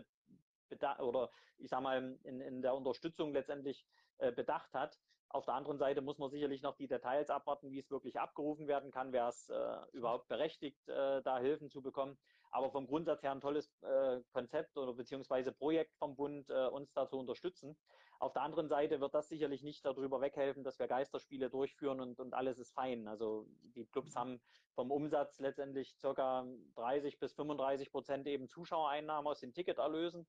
oder 0.99 1.29
ich 1.57 1.69
sag 1.69 1.81
mal 1.81 2.17
in, 2.23 2.41
in 2.41 2.61
der 2.61 2.75
Unterstützung 2.75 3.33
letztendlich 3.33 3.85
äh, 4.19 4.31
bedacht 4.31 4.73
hat. 4.73 4.97
Auf 5.31 5.45
der 5.45 5.53
anderen 5.53 5.77
Seite 5.77 6.01
muss 6.01 6.17
man 6.17 6.31
sicherlich 6.31 6.63
noch 6.63 6.75
die 6.75 6.87
Details 6.87 7.29
abwarten, 7.29 7.69
wie 7.71 7.79
es 7.79 7.91
wirklich 7.91 8.19
abgerufen 8.19 8.67
werden 8.67 8.91
kann, 8.91 9.11
wer 9.11 9.27
es 9.27 9.49
äh, 9.49 9.77
überhaupt 9.93 10.27
berechtigt, 10.27 10.87
äh, 10.87 11.21
da 11.21 11.37
Hilfen 11.37 11.69
zu 11.69 11.81
bekommen. 11.81 12.17
Aber 12.51 12.71
vom 12.71 12.87
Grundsatz 12.87 13.21
her 13.21 13.31
ein 13.31 13.41
tolles 13.41 13.69
äh, 13.83 14.21
Konzept 14.31 14.75
oder 14.75 14.93
beziehungsweise 14.93 15.51
Projekt 15.51 15.95
vom 15.97 16.15
Bund, 16.15 16.49
äh, 16.49 16.67
uns 16.67 16.91
da 16.93 17.07
zu 17.07 17.17
unterstützen. 17.17 17.77
Auf 18.19 18.33
der 18.33 18.41
anderen 18.41 18.67
Seite 18.67 18.99
wird 18.99 19.13
das 19.13 19.29
sicherlich 19.29 19.61
nicht 19.61 19.85
darüber 19.85 20.19
weghelfen, 20.19 20.63
dass 20.63 20.79
wir 20.79 20.87
Geisterspiele 20.87 21.49
durchführen 21.49 22.01
und, 22.01 22.19
und 22.19 22.33
alles 22.33 22.57
ist 22.57 22.73
fein. 22.73 23.07
Also 23.07 23.45
die 23.75 23.85
Clubs 23.85 24.15
haben 24.15 24.41
vom 24.73 24.91
Umsatz 24.91 25.39
letztendlich 25.39 25.95
circa 25.99 26.45
30 26.75 27.19
bis 27.19 27.33
35 27.33 27.91
Prozent 27.91 28.27
eben 28.27 28.49
Zuschauereinnahmen 28.49 29.31
aus 29.31 29.39
den 29.39 29.53
Ticketerlösen. 29.53 30.27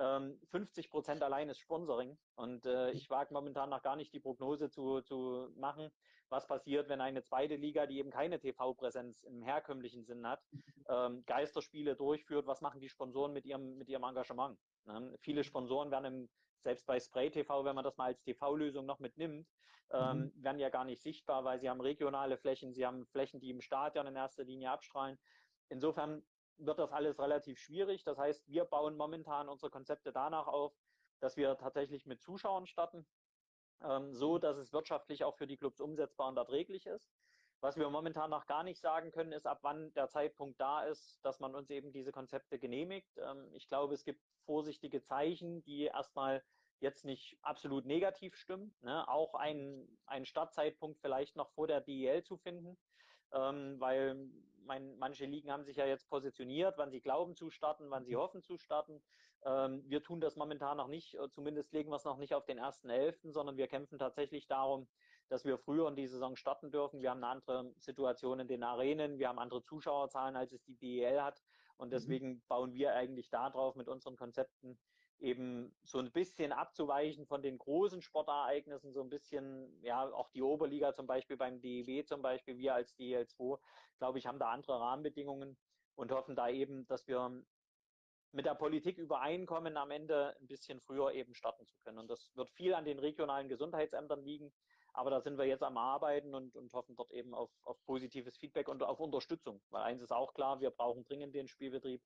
50 0.00 0.84
ähm, 0.84 0.90
Prozent 0.90 1.22
allein 1.22 1.48
ist 1.48 1.58
Sponsoring. 1.58 2.16
Und 2.34 2.64
äh, 2.66 2.90
mhm. 2.90 2.96
ich 2.96 3.10
wage 3.10 3.34
momentan 3.34 3.70
noch 3.70 3.82
gar 3.82 3.96
nicht 3.96 4.12
die 4.12 4.20
Prognose 4.20 4.70
zu, 4.70 5.02
zu 5.02 5.52
machen, 5.56 5.90
was 6.30 6.46
passiert, 6.46 6.88
wenn 6.88 7.00
eine 7.00 7.22
zweite 7.22 7.56
Liga, 7.56 7.86
die 7.86 7.98
eben 7.98 8.10
keine 8.10 8.38
TV-Präsenz 8.38 9.24
im 9.24 9.42
herkömmlichen 9.42 10.04
Sinn 10.04 10.26
hat, 10.26 10.40
mhm. 10.52 10.62
ähm, 10.88 11.24
Geisterspiele 11.26 11.96
durchführt. 11.96 12.46
Was 12.46 12.60
machen 12.60 12.80
die 12.80 12.88
Sponsoren 12.88 13.32
mit 13.32 13.44
ihrem, 13.44 13.76
mit 13.76 13.88
ihrem 13.88 14.04
Engagement? 14.04 14.58
Ne? 14.86 15.14
Viele 15.20 15.44
Sponsoren 15.44 15.90
werden 15.90 16.04
im, 16.04 16.30
selbst 16.62 16.86
bei 16.86 16.98
Spray 16.98 17.30
TV, 17.30 17.64
wenn 17.64 17.74
man 17.74 17.84
das 17.84 17.96
mal 17.96 18.06
als 18.06 18.22
TV-Lösung 18.22 18.86
noch 18.86 19.00
mitnimmt, 19.00 19.46
ähm, 19.92 20.18
mhm. 20.18 20.44
werden 20.44 20.60
ja 20.60 20.70
gar 20.70 20.84
nicht 20.84 21.02
sichtbar, 21.02 21.44
weil 21.44 21.58
sie 21.58 21.68
haben 21.68 21.80
regionale 21.80 22.38
Flächen, 22.38 22.72
sie 22.72 22.86
haben 22.86 23.06
Flächen, 23.06 23.40
die 23.40 23.50
im 23.50 23.60
Stadion 23.60 24.06
in 24.06 24.16
erster 24.16 24.44
Linie 24.44 24.70
abstrahlen. 24.70 25.18
Insofern 25.68 26.22
wird 26.60 26.78
das 26.78 26.92
alles 26.92 27.18
relativ 27.18 27.58
schwierig. 27.58 28.04
Das 28.04 28.18
heißt, 28.18 28.48
wir 28.48 28.64
bauen 28.64 28.96
momentan 28.96 29.48
unsere 29.48 29.70
Konzepte 29.70 30.12
danach 30.12 30.46
auf, 30.46 30.72
dass 31.20 31.36
wir 31.36 31.56
tatsächlich 31.56 32.06
mit 32.06 32.22
Zuschauern 32.22 32.66
starten, 32.66 33.06
ähm, 33.82 34.14
so 34.14 34.38
dass 34.38 34.56
es 34.56 34.72
wirtschaftlich 34.72 35.24
auch 35.24 35.36
für 35.36 35.46
die 35.46 35.56
Clubs 35.56 35.80
umsetzbar 35.80 36.28
und 36.28 36.36
erträglich 36.36 36.86
ist. 36.86 37.10
Was 37.62 37.76
wir 37.76 37.90
momentan 37.90 38.30
noch 38.30 38.46
gar 38.46 38.62
nicht 38.62 38.80
sagen 38.80 39.10
können, 39.10 39.32
ist, 39.32 39.46
ab 39.46 39.58
wann 39.62 39.92
der 39.92 40.08
Zeitpunkt 40.08 40.58
da 40.58 40.84
ist, 40.84 41.22
dass 41.22 41.40
man 41.40 41.54
uns 41.54 41.68
eben 41.68 41.92
diese 41.92 42.10
Konzepte 42.10 42.58
genehmigt. 42.58 43.18
Ähm, 43.18 43.52
ich 43.52 43.68
glaube, 43.68 43.94
es 43.94 44.04
gibt 44.04 44.22
vorsichtige 44.46 45.02
Zeichen, 45.02 45.62
die 45.64 45.84
erstmal 45.84 46.42
jetzt 46.80 47.04
nicht 47.04 47.36
absolut 47.42 47.84
negativ 47.84 48.34
stimmen. 48.34 48.74
Ne? 48.80 49.06
Auch 49.08 49.34
ein, 49.34 49.86
ein 50.06 50.24
Startzeitpunkt 50.24 50.98
vielleicht 51.00 51.36
noch 51.36 51.50
vor 51.50 51.66
der 51.66 51.82
DEL 51.82 52.22
zu 52.22 52.38
finden, 52.38 52.78
ähm, 53.32 53.78
weil 53.78 54.30
mein, 54.70 54.96
manche 54.98 55.26
Ligen 55.26 55.50
haben 55.50 55.64
sich 55.64 55.78
ja 55.78 55.84
jetzt 55.84 56.08
positioniert, 56.08 56.78
wann 56.78 56.92
sie 56.92 57.00
glauben 57.00 57.34
zu 57.34 57.50
starten, 57.50 57.90
wann 57.90 58.04
sie 58.04 58.14
mhm. 58.14 58.20
hoffen 58.20 58.42
zu 58.42 58.56
starten. 58.56 59.02
Ähm, 59.44 59.82
wir 59.88 60.00
tun 60.00 60.20
das 60.20 60.36
momentan 60.36 60.76
noch 60.76 60.86
nicht, 60.86 61.14
äh, 61.14 61.28
zumindest 61.28 61.72
legen 61.72 61.90
wir 61.90 61.96
es 61.96 62.04
noch 62.04 62.18
nicht 62.18 62.34
auf 62.34 62.44
den 62.44 62.58
ersten 62.58 62.88
Elften, 62.88 63.32
sondern 63.32 63.56
wir 63.56 63.66
kämpfen 63.66 63.98
tatsächlich 63.98 64.46
darum, 64.46 64.86
dass 65.28 65.44
wir 65.44 65.58
früher 65.58 65.88
in 65.88 65.96
die 65.96 66.06
Saison 66.06 66.36
starten 66.36 66.70
dürfen. 66.70 67.02
Wir 67.02 67.10
haben 67.10 67.24
eine 67.24 67.32
andere 67.32 67.74
Situation 67.78 68.38
in 68.38 68.46
den 68.46 68.62
Arenen, 68.62 69.18
wir 69.18 69.28
haben 69.28 69.40
andere 69.40 69.64
Zuschauerzahlen, 69.64 70.36
als 70.36 70.52
es 70.52 70.62
die 70.62 70.76
DEL 70.76 71.20
hat. 71.20 71.42
Und 71.76 71.88
mhm. 71.88 71.92
deswegen 71.92 72.28
mhm. 72.28 72.42
bauen 72.46 72.72
wir 72.72 72.94
eigentlich 72.94 73.28
darauf 73.28 73.74
mit 73.74 73.88
unseren 73.88 74.16
Konzepten 74.16 74.78
eben 75.20 75.74
so 75.84 75.98
ein 75.98 76.12
bisschen 76.12 76.52
abzuweichen 76.52 77.26
von 77.26 77.42
den 77.42 77.58
großen 77.58 78.02
Sportereignissen, 78.02 78.92
so 78.92 79.02
ein 79.02 79.10
bisschen, 79.10 79.82
ja, 79.82 80.10
auch 80.12 80.30
die 80.30 80.42
Oberliga 80.42 80.94
zum 80.94 81.06
Beispiel 81.06 81.36
beim 81.36 81.60
DEB 81.60 82.06
zum 82.06 82.22
Beispiel, 82.22 82.56
wir 82.56 82.74
als 82.74 82.96
DL2, 82.98 83.58
glaube 83.98 84.18
ich, 84.18 84.26
haben 84.26 84.38
da 84.38 84.50
andere 84.50 84.80
Rahmenbedingungen 84.80 85.58
und 85.94 86.12
hoffen 86.12 86.36
da 86.36 86.48
eben, 86.48 86.86
dass 86.86 87.06
wir 87.06 87.42
mit 88.32 88.46
der 88.46 88.54
Politik 88.54 88.98
übereinkommen, 88.98 89.76
am 89.76 89.90
Ende 89.90 90.36
ein 90.40 90.46
bisschen 90.46 90.80
früher 90.80 91.12
eben 91.12 91.34
starten 91.34 91.66
zu 91.66 91.76
können. 91.80 91.98
Und 91.98 92.08
das 92.08 92.30
wird 92.34 92.50
viel 92.50 92.74
an 92.74 92.84
den 92.84 92.98
regionalen 92.98 93.48
Gesundheitsämtern 93.48 94.22
liegen. 94.22 94.52
Aber 94.92 95.10
da 95.10 95.20
sind 95.20 95.38
wir 95.38 95.44
jetzt 95.44 95.62
am 95.62 95.76
Arbeiten 95.76 96.34
und, 96.34 96.56
und 96.56 96.72
hoffen 96.72 96.96
dort 96.96 97.10
eben 97.12 97.34
auf, 97.34 97.50
auf 97.62 97.82
positives 97.84 98.36
Feedback 98.36 98.68
und 98.68 98.82
auf 98.82 99.00
Unterstützung. 99.00 99.60
Weil 99.70 99.82
eins 99.82 100.02
ist 100.02 100.12
auch 100.12 100.34
klar, 100.34 100.60
wir 100.60 100.70
brauchen 100.70 101.04
dringend 101.04 101.34
den 101.34 101.48
Spielbetrieb. 101.48 102.02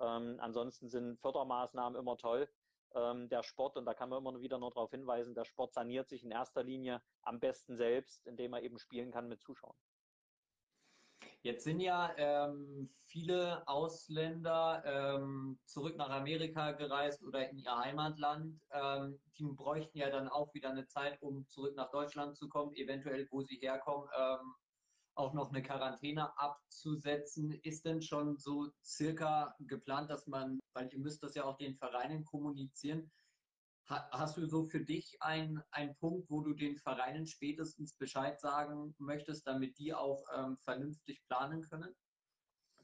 Ähm, 0.00 0.38
ansonsten 0.40 0.88
sind 0.88 1.18
Fördermaßnahmen 1.20 1.98
immer 1.98 2.16
toll. 2.16 2.48
Ähm, 2.94 3.28
der 3.28 3.42
Sport, 3.42 3.76
und 3.76 3.84
da 3.84 3.94
kann 3.94 4.08
man 4.08 4.18
immer 4.18 4.40
wieder 4.40 4.58
nur 4.58 4.70
darauf 4.70 4.90
hinweisen, 4.90 5.34
der 5.34 5.44
Sport 5.44 5.74
saniert 5.74 6.08
sich 6.08 6.24
in 6.24 6.30
erster 6.30 6.62
Linie 6.62 7.02
am 7.22 7.40
besten 7.40 7.76
selbst, 7.76 8.26
indem 8.26 8.54
er 8.54 8.62
eben 8.62 8.78
spielen 8.78 9.10
kann 9.10 9.28
mit 9.28 9.42
Zuschauern. 9.42 9.76
Jetzt 11.42 11.64
sind 11.64 11.80
ja 11.80 12.12
ähm, 12.16 12.90
viele 13.04 13.66
Ausländer 13.68 14.82
ähm, 14.84 15.58
zurück 15.64 15.96
nach 15.96 16.10
Amerika 16.10 16.72
gereist 16.72 17.22
oder 17.22 17.48
in 17.48 17.58
ihr 17.58 17.76
Heimatland. 17.76 18.60
Ähm, 18.72 19.20
die 19.38 19.44
bräuchten 19.44 19.98
ja 19.98 20.10
dann 20.10 20.28
auch 20.28 20.52
wieder 20.54 20.70
eine 20.70 20.86
Zeit, 20.86 21.20
um 21.22 21.46
zurück 21.48 21.76
nach 21.76 21.90
Deutschland 21.90 22.36
zu 22.36 22.48
kommen, 22.48 22.74
eventuell 22.74 23.28
wo 23.30 23.42
sie 23.42 23.56
herkommen. 23.58 24.08
Auch 25.16 25.32
noch 25.34 25.50
eine 25.50 25.62
Quarantäne 25.62 26.38
abzusetzen. 26.38 27.52
Ist 27.62 27.84
denn 27.84 28.02
schon 28.02 28.38
so 28.38 28.70
circa 28.84 29.54
geplant, 29.60 30.10
dass 30.10 30.26
man, 30.26 30.60
weil 30.74 30.88
ihr 30.92 30.98
müsst 30.98 31.22
das 31.22 31.34
ja 31.34 31.44
auch 31.44 31.56
den 31.56 31.74
Vereinen 31.74 32.24
kommunizieren, 32.24 33.10
Hast 33.88 34.36
du 34.36 34.46
so 34.46 34.64
für 34.64 34.80
dich 34.80 35.16
einen, 35.20 35.62
Punkt, 36.00 36.28
wo 36.28 36.40
du 36.40 36.54
den 36.54 36.76
Vereinen 36.76 37.24
spätestens 37.24 37.94
Bescheid 37.94 38.40
sagen 38.40 38.96
möchtest, 38.98 39.46
damit 39.46 39.78
die 39.78 39.94
auch 39.94 40.24
ähm, 40.34 40.56
vernünftig 40.58 41.22
planen 41.28 41.62
können? 41.62 41.94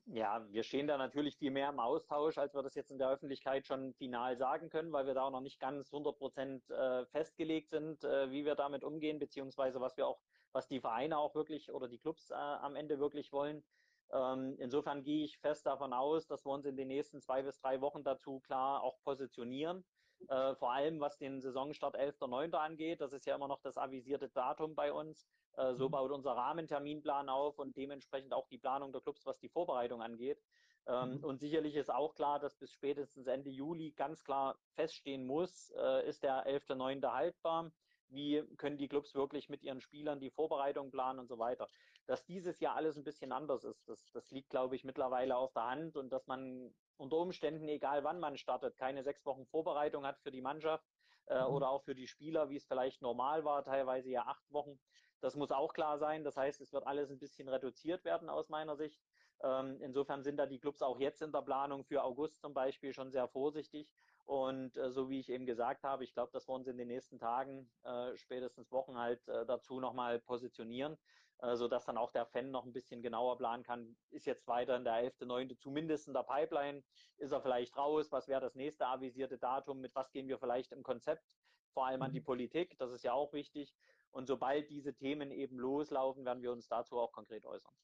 Ja, 0.07 0.45
wir 0.51 0.65
stehen 0.65 0.89
da 0.89 0.99
natürlich 0.99 1.37
viel 1.37 1.53
mehr 1.53 1.69
im 1.69 1.79
Austausch, 1.79 2.37
als 2.37 2.55
wir 2.55 2.63
das 2.63 2.75
jetzt 2.75 2.91
in 2.91 2.99
der 2.99 3.09
Öffentlichkeit 3.09 3.67
schon 3.67 3.95
final 3.95 4.37
sagen 4.37 4.69
können, 4.69 4.93
weil 4.93 5.07
wir 5.07 5.15
da 5.15 5.23
auch 5.23 5.31
noch 5.31 5.41
nicht 5.41 5.61
ganz 5.61 5.93
100 5.93 6.19
Prozent 6.19 6.69
äh, 6.71 7.07
festgelegt 7.07 7.71
sind, 7.71 8.03
äh, 8.03 8.31
wie 8.33 8.45
wir 8.45 8.57
damit 8.57 8.83
umgehen, 8.83 9.21
beziehungsweise 9.21 9.81
was 9.81 9.97
wir 9.97 10.09
auch 10.09 10.21
was 10.53 10.69
die 10.69 10.81
Vereine 10.81 11.19
auch 11.19 11.35
wirklich 11.35 11.73
oder 11.73 11.89
die 11.89 11.99
Clubs 11.99 12.31
äh, 12.31 12.35
am 12.35 12.77
Ende 12.77 12.99
wirklich 12.99 13.33
wollen. 13.33 13.65
Ähm, 14.11 14.57
insofern 14.59 15.03
gehe 15.03 15.25
ich 15.25 15.39
fest 15.39 15.67
davon 15.67 15.93
aus, 15.93 16.27
dass 16.27 16.45
wir 16.45 16.53
uns 16.53 16.67
in 16.67 16.77
den 16.77 16.89
nächsten 16.89 17.21
zwei 17.21 17.43
bis 17.43 17.59
drei 17.61 17.81
Wochen 17.81 18.05
dazu 18.05 18.41
klar 18.41 18.83
auch 18.83 19.01
positionieren. 19.03 19.85
Äh, 20.29 20.55
vor 20.57 20.73
allem 20.73 21.01
was 21.01 21.19
den 21.19 21.41
Saisonstart 21.41 21.97
11.9. 21.97 22.55
angeht, 22.55 23.01
das 23.01 23.13
ist 23.13 23.27
ja 23.27 23.35
immer 23.35 23.49
noch 23.49 23.61
das 23.61 23.77
avisierte 23.77 24.29
Datum 24.29 24.75
bei 24.75 24.93
uns. 24.93 25.27
Äh, 25.57 25.75
so 25.75 25.89
mhm. 25.89 25.93
baut 25.93 26.11
unser 26.11 26.33
Rahmenterminplan 26.33 27.29
auf 27.29 27.59
und 27.59 27.77
dementsprechend 27.77 28.33
auch 28.33 28.49
die 28.49 28.59
Planung 28.59 28.93
der 28.93 29.01
Clubs, 29.01 29.27
was 29.27 29.39
die 29.39 29.49
Vorbereitung 29.49 30.03
angeht. 30.03 30.41
Ähm, 30.87 31.19
mhm. 31.19 31.25
Und 31.25 31.41
sicherlich 31.41 31.77
ist 31.77 31.93
auch 31.93 32.15
klar, 32.15 32.39
dass 32.39 32.57
bis 32.57 32.73
spätestens 32.73 33.27
Ende 33.27 33.51
Juli 33.51 33.93
ganz 33.93 34.25
klar 34.25 34.59
feststehen 34.75 35.27
muss, 35.27 35.71
äh, 35.77 36.09
ist 36.09 36.23
der 36.23 36.47
11.9. 36.47 37.07
haltbar? 37.13 37.71
Wie 38.09 38.43
können 38.57 38.77
die 38.77 38.89
Clubs 38.89 39.15
wirklich 39.15 39.49
mit 39.49 39.63
ihren 39.63 39.81
Spielern 39.81 40.21
die 40.21 40.31
Vorbereitung 40.31 40.91
planen 40.91 41.19
und 41.19 41.29
so 41.29 41.39
weiter? 41.39 41.69
Dass 42.07 42.27
dieses 42.27 42.61
Jahr 42.61 42.77
alles 42.77 42.97
ein 42.97 43.05
bisschen 43.05 43.33
anders 43.33 43.65
ist, 43.65 43.89
das, 43.89 44.11
das 44.13 44.31
liegt, 44.31 44.51
glaube 44.51 44.77
ich, 44.77 44.85
mittlerweile 44.85 45.37
auf 45.37 45.53
der 45.53 45.67
Hand 45.67 45.97
und 45.97 46.11
dass 46.11 46.27
man 46.27 46.75
unter 46.97 47.17
Umständen, 47.17 47.69
egal 47.69 48.05
wann 48.05 48.21
man 48.21 48.37
startet, 48.37 48.77
keine 48.77 49.03
sechs 49.03 49.25
Wochen 49.25 49.47
Vorbereitung 49.47 50.07
hat 50.07 50.19
für 50.21 50.31
die 50.31 50.41
Mannschaft 50.41 50.85
äh, 51.27 51.41
mhm. 51.41 51.55
oder 51.55 51.71
auch 51.71 51.83
für 51.83 51.95
die 51.95 52.07
Spieler, 52.07 52.49
wie 52.51 52.57
es 52.57 52.65
vielleicht 52.65 53.03
normal 53.03 53.45
war, 53.45 53.65
teilweise 53.65 54.11
ja 54.11 54.23
acht 54.27 54.51
Wochen. 54.53 54.79
Das 55.21 55.37
muss 55.37 55.53
auch 55.53 55.73
klar 55.73 55.99
sein. 55.99 56.25
Das 56.25 56.37
heißt, 56.37 56.61
es 56.61 56.73
wird 56.73 56.87
alles 56.87 57.11
ein 57.11 57.19
bisschen 57.19 57.49
reduziert 57.49 58.05
werden 58.05 58.29
aus 58.29 58.49
meiner 58.49 58.77
Sicht. 58.77 59.01
Ähm, 59.43 59.79
insofern 59.81 60.23
sind 60.23 60.37
da 60.37 60.47
die 60.47 60.59
Clubs 60.59 60.83
auch 60.83 60.99
jetzt 60.99 61.23
in 61.23 61.33
der 61.33 61.43
Planung 61.43 61.85
für 61.85 62.03
August 62.03 62.41
zum 62.41 62.55
Beispiel 62.55 62.93
schon 62.93 63.11
sehr 63.11 63.29
vorsichtig. 63.29 63.89
Und 64.25 64.77
äh, 64.77 64.91
so 64.91 65.11
wie 65.11 65.21
ich 65.21 65.29
eben 65.29 65.47
gesagt 65.47 65.83
habe, 65.83 66.05
ich 66.05 66.15
glaube, 66.15 66.31
dass 66.33 66.49
wir 66.49 66.55
uns 66.55 66.69
in 66.69 66.79
den 66.79 66.89
nächsten 66.89 67.19
Tagen, 67.19 67.71
äh, 67.83 68.17
spätestens 68.17 68.71
Wochen 68.71 68.97
halt 68.97 69.27
äh, 69.29 69.45
dazu 69.45 69.81
nochmal 69.81 70.21
positionieren, 70.21 70.97
äh, 71.39 71.57
sodass 71.57 71.85
dann 71.85 71.99
auch 71.99 72.13
der 72.13 72.27
Fan 72.27 72.51
noch 72.51 72.65
ein 72.65 72.73
bisschen 72.73 73.03
genauer 73.03 73.37
planen 73.37 73.65
kann, 73.65 73.97
ist 74.11 74.27
jetzt 74.27 74.47
weiter 74.47 74.77
in 74.77 74.85
der 74.85 74.95
11.9. 74.95 75.59
zumindest 75.59 76.07
in 76.07 76.15
der 76.15 76.23
Pipeline, 76.23 76.85
ist 77.17 77.33
er 77.33 77.41
vielleicht 77.41 77.77
raus, 77.77 78.13
was 78.13 78.29
wäre 78.29 78.41
das 78.41 78.55
nächste 78.55 78.87
avisierte 78.87 79.39
Datum, 79.39 79.81
mit 79.81 79.95
was 79.95 80.13
gehen 80.13 80.29
wir 80.29 80.39
vielleicht 80.39 80.71
im 80.71 80.85
Konzept, 80.85 81.37
vor 81.73 81.87
allem 81.87 82.03
an 82.03 82.13
die 82.13 82.21
mhm. 82.21 82.25
Politik, 82.25 82.79
das 82.79 82.93
ist 82.93 83.03
ja 83.03 83.13
auch 83.13 83.33
wichtig. 83.33 83.75
Und 84.13 84.27
sobald 84.27 84.71
diese 84.71 84.95
Themen 84.95 85.31
eben 85.31 85.59
loslaufen, 85.59 86.25
werden 86.25 86.43
wir 86.43 86.53
uns 86.53 86.69
dazu 86.69 86.99
auch 86.99 87.13
konkret 87.13 87.45
äußern. 87.45 87.75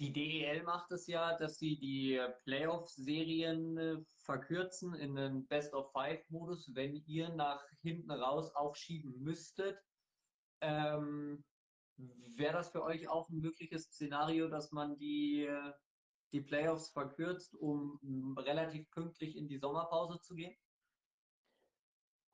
Die 0.00 0.12
DEL 0.12 0.64
macht 0.64 0.90
es 0.90 1.06
ja, 1.06 1.36
dass 1.36 1.58
sie 1.58 1.78
die 1.78 2.20
Playoff-Serien 2.44 3.78
äh, 3.78 3.96
verkürzen 4.22 4.94
in 4.94 5.16
einen 5.16 5.46
Best-of-Five-Modus, 5.46 6.74
wenn 6.74 6.96
ihr 7.06 7.28
nach 7.28 7.64
hinten 7.82 8.10
raus 8.10 8.52
aufschieben 8.54 9.16
müsstet. 9.20 9.78
Ähm, 10.60 11.44
Wäre 11.96 12.54
das 12.54 12.72
für 12.72 12.82
euch 12.82 13.08
auch 13.08 13.28
ein 13.28 13.38
mögliches 13.38 13.84
Szenario, 13.84 14.48
dass 14.48 14.72
man 14.72 14.98
die, 14.98 15.48
die 16.32 16.40
Playoffs 16.40 16.88
verkürzt, 16.88 17.54
um 17.54 18.36
relativ 18.36 18.90
pünktlich 18.90 19.36
in 19.36 19.46
die 19.46 19.58
Sommerpause 19.58 20.18
zu 20.20 20.34
gehen? 20.34 20.56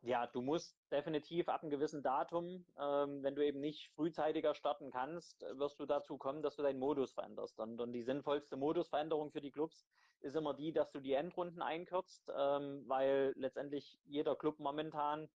Ja, 0.03 0.27
du 0.27 0.41
musst 0.41 0.79
definitiv 0.91 1.49
ab 1.49 1.63
einem 1.63 1.71
gewissen 1.71 2.03
Datum, 2.03 2.65
ähm, 2.79 3.23
wenn 3.23 3.35
du 3.35 3.45
eben 3.45 3.61
nicht 3.61 3.91
frühzeitiger 3.95 4.55
starten 4.55 4.91
kannst, 4.91 5.43
wirst 5.43 5.79
du 5.79 5.85
dazu 5.85 6.17
kommen, 6.17 6.43
dass 6.43 6.57
du 6.57 6.63
deinen 6.63 6.79
Modus 6.79 7.13
veränderst. 7.13 7.61
Und, 7.61 7.81
und 7.81 7.93
die 7.93 8.03
sinnvollste 8.03 8.57
Modusveränderung 8.57 9.31
für 9.31 9.43
die 9.43 9.51
Clubs 9.51 9.87
ist 10.21 10.37
immer 10.37 10.55
die, 10.55 10.73
dass 10.73 10.91
du 10.91 11.01
die 11.01 11.13
Endrunden 11.13 11.61
einkürzt, 11.61 12.31
ähm, 12.35 12.85
weil 12.87 13.35
letztendlich 13.37 13.99
jeder 14.05 14.37
Club 14.37 14.59
momentan 14.59 15.29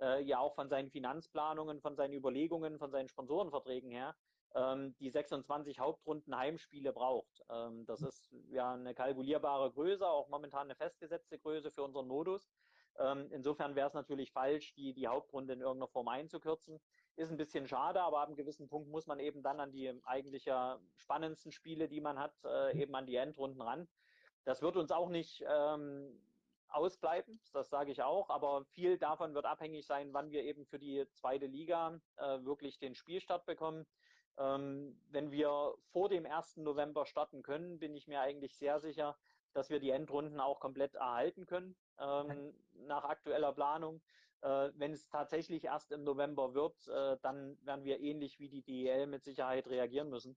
äh, 0.00 0.22
ja 0.22 0.38
auch 0.38 0.54
von 0.54 0.68
seinen 0.68 0.90
Finanzplanungen, 0.90 1.80
von 1.80 1.96
seinen 1.96 2.14
Überlegungen, 2.14 2.78
von 2.78 2.92
seinen 2.92 3.08
Sponsorenverträgen 3.08 3.90
her 3.90 4.14
ähm, 4.54 4.94
die 4.98 5.10
26 5.10 5.78
Hauptrunden 5.78 6.36
Heimspiele 6.36 6.92
braucht. 6.92 7.42
Ähm, 7.50 7.86
das 7.86 8.02
ist 8.02 8.32
ja 8.50 8.74
eine 8.74 8.94
kalkulierbare 8.94 9.72
Größe, 9.72 10.06
auch 10.06 10.28
momentan 10.28 10.62
eine 10.66 10.76
festgesetzte 10.76 11.38
Größe 11.38 11.70
für 11.70 11.82
unseren 11.82 12.08
Modus. 12.08 12.50
Ähm, 12.98 13.28
insofern 13.30 13.74
wäre 13.74 13.88
es 13.88 13.94
natürlich 13.94 14.32
falsch, 14.32 14.74
die, 14.74 14.92
die 14.92 15.08
Hauptrunde 15.08 15.54
in 15.54 15.60
irgendeiner 15.60 15.88
Form 15.88 16.08
einzukürzen. 16.08 16.80
Ist 17.16 17.30
ein 17.30 17.36
bisschen 17.36 17.66
schade, 17.66 18.00
aber 18.02 18.20
ab 18.20 18.28
einem 18.28 18.36
gewissen 18.36 18.68
Punkt 18.68 18.88
muss 18.88 19.06
man 19.06 19.18
eben 19.18 19.42
dann 19.42 19.60
an 19.60 19.72
die 19.72 19.92
eigentlich 20.04 20.44
ja 20.44 20.78
spannendsten 20.96 21.52
Spiele, 21.52 21.88
die 21.88 22.00
man 22.00 22.18
hat, 22.18 22.34
äh, 22.44 22.80
eben 22.80 22.94
an 22.94 23.06
die 23.06 23.16
Endrunden 23.16 23.60
ran. 23.60 23.88
Das 24.44 24.62
wird 24.62 24.76
uns 24.76 24.90
auch 24.90 25.08
nicht 25.08 25.44
ähm, 25.48 26.20
ausbleiben, 26.68 27.40
das 27.52 27.70
sage 27.70 27.92
ich 27.92 28.02
auch, 28.02 28.28
aber 28.30 28.64
viel 28.64 28.98
davon 28.98 29.34
wird 29.34 29.44
abhängig 29.44 29.86
sein, 29.86 30.12
wann 30.12 30.30
wir 30.30 30.42
eben 30.42 30.66
für 30.66 30.78
die 30.78 31.06
zweite 31.12 31.46
Liga 31.46 32.00
äh, 32.16 32.42
wirklich 32.44 32.78
den 32.78 32.94
Spielstart 32.94 33.46
bekommen. 33.46 33.86
Ähm, 34.38 34.98
wenn 35.10 35.30
wir 35.30 35.74
vor 35.92 36.08
dem 36.08 36.24
1. 36.24 36.58
November 36.58 37.04
starten 37.04 37.42
können, 37.42 37.78
bin 37.78 37.94
ich 37.94 38.08
mir 38.08 38.20
eigentlich 38.20 38.56
sehr 38.56 38.80
sicher, 38.80 39.16
dass 39.52 39.70
wir 39.70 39.80
die 39.80 39.90
Endrunden 39.90 40.40
auch 40.40 40.60
komplett 40.60 40.94
erhalten 40.94 41.46
können 41.46 41.76
ähm, 41.98 42.54
nach 42.72 43.04
aktueller 43.04 43.52
Planung. 43.52 44.00
Äh, 44.40 44.70
wenn 44.74 44.92
es 44.92 45.08
tatsächlich 45.08 45.64
erst 45.64 45.92
im 45.92 46.04
November 46.04 46.54
wird, 46.54 46.88
äh, 46.88 47.16
dann 47.22 47.58
werden 47.64 47.84
wir 47.84 48.00
ähnlich 48.00 48.38
wie 48.38 48.48
die 48.48 48.62
DEL 48.62 49.06
mit 49.06 49.24
Sicherheit 49.24 49.68
reagieren 49.68 50.08
müssen. 50.08 50.36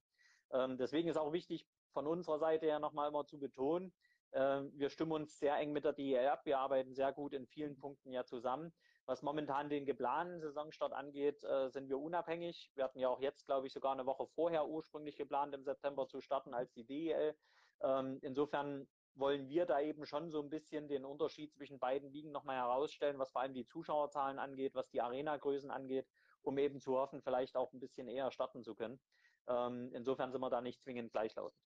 Ähm, 0.51 0.77
deswegen 0.77 1.09
ist 1.09 1.17
auch 1.17 1.33
wichtig, 1.33 1.65
von 1.91 2.07
unserer 2.07 2.39
Seite 2.39 2.65
her 2.65 2.79
nochmal 2.79 3.09
immer 3.09 3.25
zu 3.25 3.39
betonen, 3.39 3.93
äh, 4.35 4.63
wir 4.73 4.89
stimmen 4.89 5.13
uns 5.13 5.39
sehr 5.39 5.55
eng 5.57 5.71
mit 5.71 5.85
der 5.85 5.93
DEL 5.93 6.27
ab. 6.27 6.45
Wir 6.45 6.59
arbeiten 6.59 6.93
sehr 6.93 7.13
gut 7.13 7.33
in 7.33 7.47
vielen 7.47 7.77
Punkten 7.77 8.11
ja 8.11 8.25
zusammen. 8.25 8.73
Was 9.05 9.21
momentan 9.21 9.69
den 9.69 9.85
geplanten 9.85 10.41
Saisonstart 10.41 10.91
angeht, 10.91 11.41
äh, 11.43 11.69
sind 11.69 11.87
wir 11.87 11.99
unabhängig. 11.99 12.71
Wir 12.75 12.83
hatten 12.83 12.99
ja 12.99 13.07
auch 13.07 13.21
jetzt, 13.21 13.45
glaube 13.45 13.67
ich, 13.67 13.73
sogar 13.73 13.93
eine 13.93 14.05
Woche 14.05 14.27
vorher 14.27 14.67
ursprünglich 14.67 15.15
geplant, 15.15 15.53
im 15.53 15.63
September 15.63 16.07
zu 16.07 16.19
starten 16.19 16.53
als 16.53 16.73
die 16.73 16.83
DEL. 16.83 17.35
Ähm, 17.81 18.19
insofern 18.21 18.87
wollen 19.15 19.47
wir 19.47 19.65
da 19.65 19.79
eben 19.79 20.05
schon 20.05 20.29
so 20.31 20.41
ein 20.41 20.49
bisschen 20.49 20.87
den 20.87 21.05
Unterschied 21.05 21.53
zwischen 21.53 21.79
beiden 21.79 22.11
Ligen 22.11 22.31
nochmal 22.31 22.57
herausstellen, 22.57 23.17
was 23.17 23.31
vor 23.31 23.41
allem 23.41 23.53
die 23.53 23.65
Zuschauerzahlen 23.65 24.39
angeht, 24.39 24.75
was 24.75 24.89
die 24.89 25.01
Arenagrößen 25.01 25.71
angeht, 25.71 26.07
um 26.41 26.57
eben 26.57 26.79
zu 26.79 26.97
hoffen, 26.97 27.21
vielleicht 27.21 27.55
auch 27.55 27.71
ein 27.73 27.79
bisschen 27.79 28.07
eher 28.07 28.31
starten 28.31 28.63
zu 28.63 28.75
können. 28.75 28.99
Ähm, 29.47 29.91
insofern 29.93 30.31
sind 30.31 30.41
wir 30.41 30.49
da 30.49 30.61
nicht 30.61 30.81
zwingend 30.81 31.11
gleichlautend. 31.11 31.59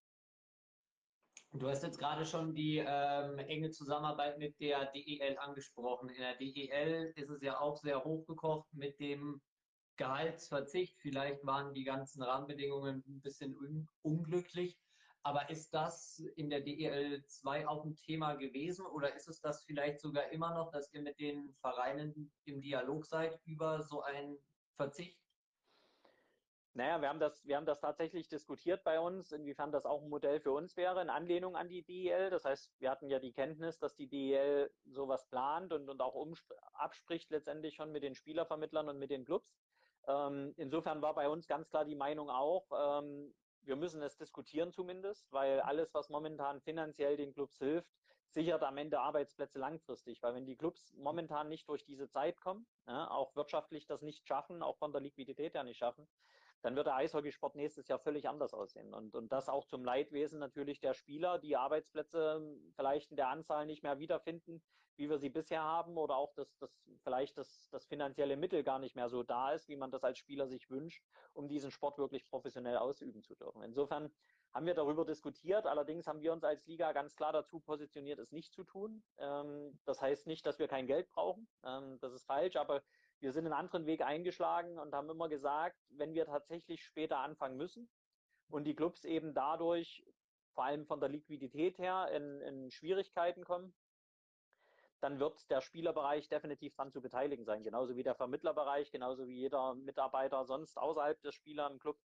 Du 1.53 1.67
hast 1.67 1.81
jetzt 1.81 1.97
gerade 1.97 2.25
schon 2.25 2.53
die 2.53 2.77
ähm, 2.77 3.39
enge 3.39 3.71
Zusammenarbeit 3.71 4.37
mit 4.37 4.59
der 4.59 4.85
DEL 4.91 5.37
angesprochen. 5.39 6.09
In 6.09 6.21
der 6.21 6.35
DEL 6.35 7.11
ist 7.15 7.29
es 7.29 7.41
ja 7.41 7.59
auch 7.59 7.75
sehr 7.77 8.03
hochgekocht 8.03 8.71
mit 8.71 8.99
dem 8.99 9.41
Gehaltsverzicht. 9.97 10.99
Vielleicht 10.99 11.43
waren 11.45 11.73
die 11.73 11.83
ganzen 11.83 12.21
Rahmenbedingungen 12.21 13.03
ein 13.07 13.21
bisschen 13.21 13.57
un 13.57 13.87
unglücklich. 14.03 14.77
Aber 15.23 15.49
ist 15.49 15.73
das 15.73 16.19
in 16.35 16.49
der 16.49 16.61
DEL 16.61 17.23
2 17.25 17.67
auch 17.67 17.83
ein 17.83 17.95
Thema 17.95 18.35
gewesen 18.35 18.85
oder 18.85 19.13
ist 19.13 19.27
es 19.27 19.41
das 19.41 19.63
vielleicht 19.63 19.99
sogar 19.99 20.31
immer 20.31 20.53
noch, 20.53 20.71
dass 20.71 20.93
ihr 20.93 21.01
mit 21.01 21.19
den 21.19 21.53
Vereinen 21.55 22.31
im 22.45 22.61
Dialog 22.61 23.05
seid 23.05 23.39
über 23.45 23.83
so 23.83 24.01
einen 24.01 24.37
Verzicht? 24.75 25.19
Naja, 26.73 27.01
wir 27.01 27.09
haben, 27.09 27.19
das, 27.19 27.45
wir 27.45 27.57
haben 27.57 27.65
das 27.65 27.81
tatsächlich 27.81 28.29
diskutiert 28.29 28.83
bei 28.85 28.99
uns, 28.99 29.33
inwiefern 29.33 29.71
das 29.71 29.85
auch 29.85 30.01
ein 30.01 30.09
Modell 30.09 30.39
für 30.39 30.51
uns 30.51 30.77
wäre, 30.77 31.01
in 31.01 31.09
Anlehnung 31.09 31.57
an 31.57 31.67
die 31.67 31.83
DEL. 31.83 32.29
Das 32.29 32.45
heißt, 32.45 32.71
wir 32.79 32.89
hatten 32.89 33.09
ja 33.09 33.19
die 33.19 33.33
Kenntnis, 33.33 33.79
dass 33.79 33.95
die 33.95 34.07
DEL 34.07 34.71
sowas 34.85 35.27
plant 35.27 35.73
und, 35.73 35.89
und 35.89 35.99
auch 36.01 36.15
abspricht 36.73 37.31
letztendlich 37.31 37.75
schon 37.75 37.91
mit 37.91 38.03
den 38.03 38.15
Spielervermittlern 38.15 38.87
und 38.87 38.99
mit 38.99 39.09
den 39.09 39.25
Clubs. 39.25 39.53
Ähm, 40.07 40.53
insofern 40.55 41.01
war 41.01 41.15
bei 41.15 41.27
uns 41.27 41.47
ganz 41.47 41.69
klar 41.69 41.83
die 41.83 41.95
Meinung 41.95 42.29
auch, 42.29 42.67
ähm, 42.71 43.33
wir 43.63 43.75
müssen 43.75 44.01
es 44.01 44.17
diskutieren 44.17 44.71
zumindest, 44.71 45.31
weil 45.31 45.61
alles, 45.61 45.93
was 45.93 46.09
momentan 46.09 46.61
finanziell 46.61 47.17
den 47.17 47.33
Clubs 47.33 47.57
hilft, 47.57 47.89
sichert 48.29 48.63
am 48.63 48.77
Ende 48.77 48.99
Arbeitsplätze 48.99 49.59
langfristig. 49.59 50.21
Weil 50.21 50.35
wenn 50.35 50.45
die 50.45 50.55
Clubs 50.55 50.93
momentan 50.93 51.49
nicht 51.49 51.67
durch 51.67 51.83
diese 51.83 52.09
Zeit 52.09 52.39
kommen, 52.41 52.67
ja, 52.87 53.09
auch 53.09 53.35
wirtschaftlich 53.35 53.87
das 53.87 54.01
nicht 54.01 54.27
schaffen, 54.27 54.61
auch 54.61 54.77
von 54.77 54.91
der 54.91 55.01
Liquidität 55.01 55.53
her 55.55 55.63
nicht 55.63 55.77
schaffen, 55.77 56.07
dann 56.61 56.75
wird 56.75 56.87
der 56.87 56.95
Eishockeysport 56.95 57.55
nächstes 57.55 57.87
Jahr 57.87 57.99
völlig 57.99 58.27
anders 58.27 58.53
aussehen. 58.53 58.93
Und, 58.93 59.15
und 59.15 59.31
das 59.31 59.49
auch 59.49 59.65
zum 59.65 59.83
Leidwesen 59.83 60.39
natürlich 60.39 60.79
der 60.79 60.93
Spieler, 60.93 61.39
die 61.39 61.55
Arbeitsplätze 61.55 62.57
vielleicht 62.75 63.11
in 63.11 63.17
der 63.17 63.29
Anzahl 63.29 63.65
nicht 63.65 63.83
mehr 63.83 63.99
wiederfinden, 63.99 64.61
wie 64.97 65.09
wir 65.09 65.17
sie 65.17 65.29
bisher 65.29 65.63
haben, 65.63 65.97
oder 65.97 66.17
auch, 66.17 66.33
dass, 66.33 66.57
dass 66.57 66.83
vielleicht 67.03 67.37
das, 67.37 67.69
das 67.71 67.85
finanzielle 67.85 68.35
Mittel 68.35 68.63
gar 68.63 68.79
nicht 68.79 68.95
mehr 68.95 69.07
so 69.07 69.23
da 69.23 69.53
ist, 69.53 69.69
wie 69.69 69.77
man 69.77 69.91
das 69.91 70.03
als 70.03 70.17
Spieler 70.17 70.47
sich 70.47 70.69
wünscht, 70.69 71.03
um 71.33 71.47
diesen 71.47 71.71
Sport 71.71 71.97
wirklich 71.97 72.27
professionell 72.27 72.77
ausüben 72.77 73.23
zu 73.23 73.33
dürfen. 73.35 73.63
Insofern 73.63 74.11
haben 74.53 74.65
wir 74.65 74.73
darüber 74.73 75.05
diskutiert. 75.05 75.65
Allerdings 75.65 76.07
haben 76.07 76.21
wir 76.21 76.33
uns 76.33 76.43
als 76.43 76.65
Liga 76.65 76.91
ganz 76.91 77.15
klar 77.15 77.31
dazu 77.31 77.59
positioniert, 77.59 78.19
es 78.19 78.31
nicht 78.31 78.53
zu 78.53 78.63
tun. 78.63 79.03
Ähm, 79.17 79.79
das 79.85 80.01
heißt 80.01 80.27
nicht, 80.27 80.45
dass 80.45 80.59
wir 80.59 80.67
kein 80.67 80.87
Geld 80.87 81.09
brauchen. 81.09 81.47
Ähm, 81.63 81.97
das 82.01 82.13
ist 82.13 82.25
falsch, 82.25 82.55
aber 82.55 82.81
wir 83.19 83.31
sind 83.31 83.45
einen 83.45 83.53
anderen 83.53 83.85
Weg 83.85 84.01
eingeschlagen 84.01 84.79
und 84.79 84.93
haben 84.93 85.09
immer 85.09 85.29
gesagt, 85.29 85.77
wenn 85.89 86.13
wir 86.13 86.25
tatsächlich 86.25 86.83
später 86.83 87.19
anfangen 87.19 87.57
müssen 87.57 87.89
und 88.49 88.63
die 88.63 88.75
Clubs 88.75 89.03
eben 89.03 89.33
dadurch 89.33 90.05
vor 90.53 90.63
allem 90.63 90.85
von 90.85 90.99
der 90.99 91.09
Liquidität 91.09 91.77
her 91.77 92.09
in, 92.13 92.41
in 92.41 92.71
Schwierigkeiten 92.71 93.43
kommen, 93.43 93.73
dann 95.01 95.19
wird 95.19 95.49
der 95.49 95.61
Spielerbereich 95.61 96.27
definitiv 96.27 96.75
dran 96.75 96.91
zu 96.91 97.01
beteiligen 97.01 97.45
sein, 97.45 97.63
genauso 97.63 97.95
wie 97.95 98.03
der 98.03 98.15
Vermittlerbereich, 98.15 98.91
genauso 98.91 99.27
wie 99.27 99.37
jeder 99.37 99.75
Mitarbeiter 99.75 100.45
sonst 100.45 100.77
außerhalb 100.77 101.21
des 101.21 101.35
Spieler 101.35 101.69
im 101.69 101.79
Club. 101.79 101.97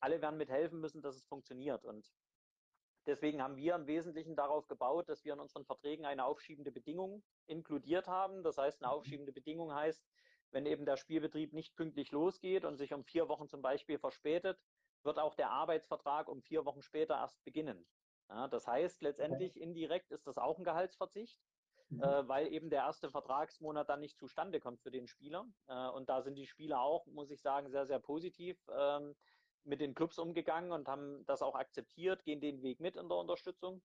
alle 0.00 0.20
werden 0.20 0.36
mithelfen 0.36 0.80
müssen, 0.80 1.00
dass 1.00 1.16
es 1.16 1.24
funktioniert. 1.24 1.84
Und 1.86 2.12
deswegen 3.06 3.42
haben 3.42 3.56
wir 3.56 3.74
im 3.74 3.86
Wesentlichen 3.86 4.36
darauf 4.36 4.68
gebaut, 4.68 5.08
dass 5.08 5.24
wir 5.24 5.32
in 5.32 5.40
unseren 5.40 5.64
Verträgen 5.64 6.04
eine 6.04 6.26
aufschiebende 6.26 6.72
Bedingung 6.72 7.22
inkludiert 7.46 8.06
haben. 8.06 8.42
Das 8.42 8.58
heißt, 8.58 8.82
eine 8.82 8.92
mhm. 8.92 8.98
aufschiebende 8.98 9.32
Bedingung 9.32 9.72
heißt, 9.72 10.04
wenn 10.54 10.66
eben 10.66 10.86
der 10.86 10.96
Spielbetrieb 10.96 11.52
nicht 11.52 11.74
pünktlich 11.74 12.12
losgeht 12.12 12.64
und 12.64 12.76
sich 12.76 12.94
um 12.94 13.02
vier 13.02 13.28
Wochen 13.28 13.48
zum 13.48 13.60
Beispiel 13.60 13.98
verspätet, 13.98 14.56
wird 15.02 15.18
auch 15.18 15.34
der 15.34 15.50
Arbeitsvertrag 15.50 16.28
um 16.28 16.42
vier 16.42 16.64
Wochen 16.64 16.80
später 16.80 17.16
erst 17.16 17.42
beginnen. 17.44 17.84
Ja, 18.28 18.46
das 18.46 18.66
heißt, 18.66 19.02
letztendlich 19.02 19.60
indirekt 19.60 20.12
ist 20.12 20.26
das 20.28 20.38
auch 20.38 20.56
ein 20.56 20.64
Gehaltsverzicht, 20.64 21.40
mhm. 21.88 22.02
äh, 22.02 22.28
weil 22.28 22.52
eben 22.52 22.70
der 22.70 22.82
erste 22.82 23.10
Vertragsmonat 23.10 23.88
dann 23.88 24.00
nicht 24.00 24.16
zustande 24.16 24.60
kommt 24.60 24.80
für 24.80 24.92
den 24.92 25.08
Spieler. 25.08 25.44
Äh, 25.66 25.88
und 25.88 26.08
da 26.08 26.22
sind 26.22 26.36
die 26.36 26.46
Spieler 26.46 26.80
auch, 26.80 27.04
muss 27.06 27.30
ich 27.30 27.42
sagen, 27.42 27.68
sehr, 27.68 27.84
sehr 27.84 27.98
positiv 27.98 28.56
ähm, 28.72 29.16
mit 29.64 29.80
den 29.80 29.94
Clubs 29.94 30.18
umgegangen 30.18 30.70
und 30.70 30.86
haben 30.86 31.26
das 31.26 31.42
auch 31.42 31.56
akzeptiert, 31.56 32.24
gehen 32.24 32.40
den 32.40 32.62
Weg 32.62 32.78
mit 32.78 32.96
in 32.96 33.08
der 33.08 33.18
Unterstützung. 33.18 33.82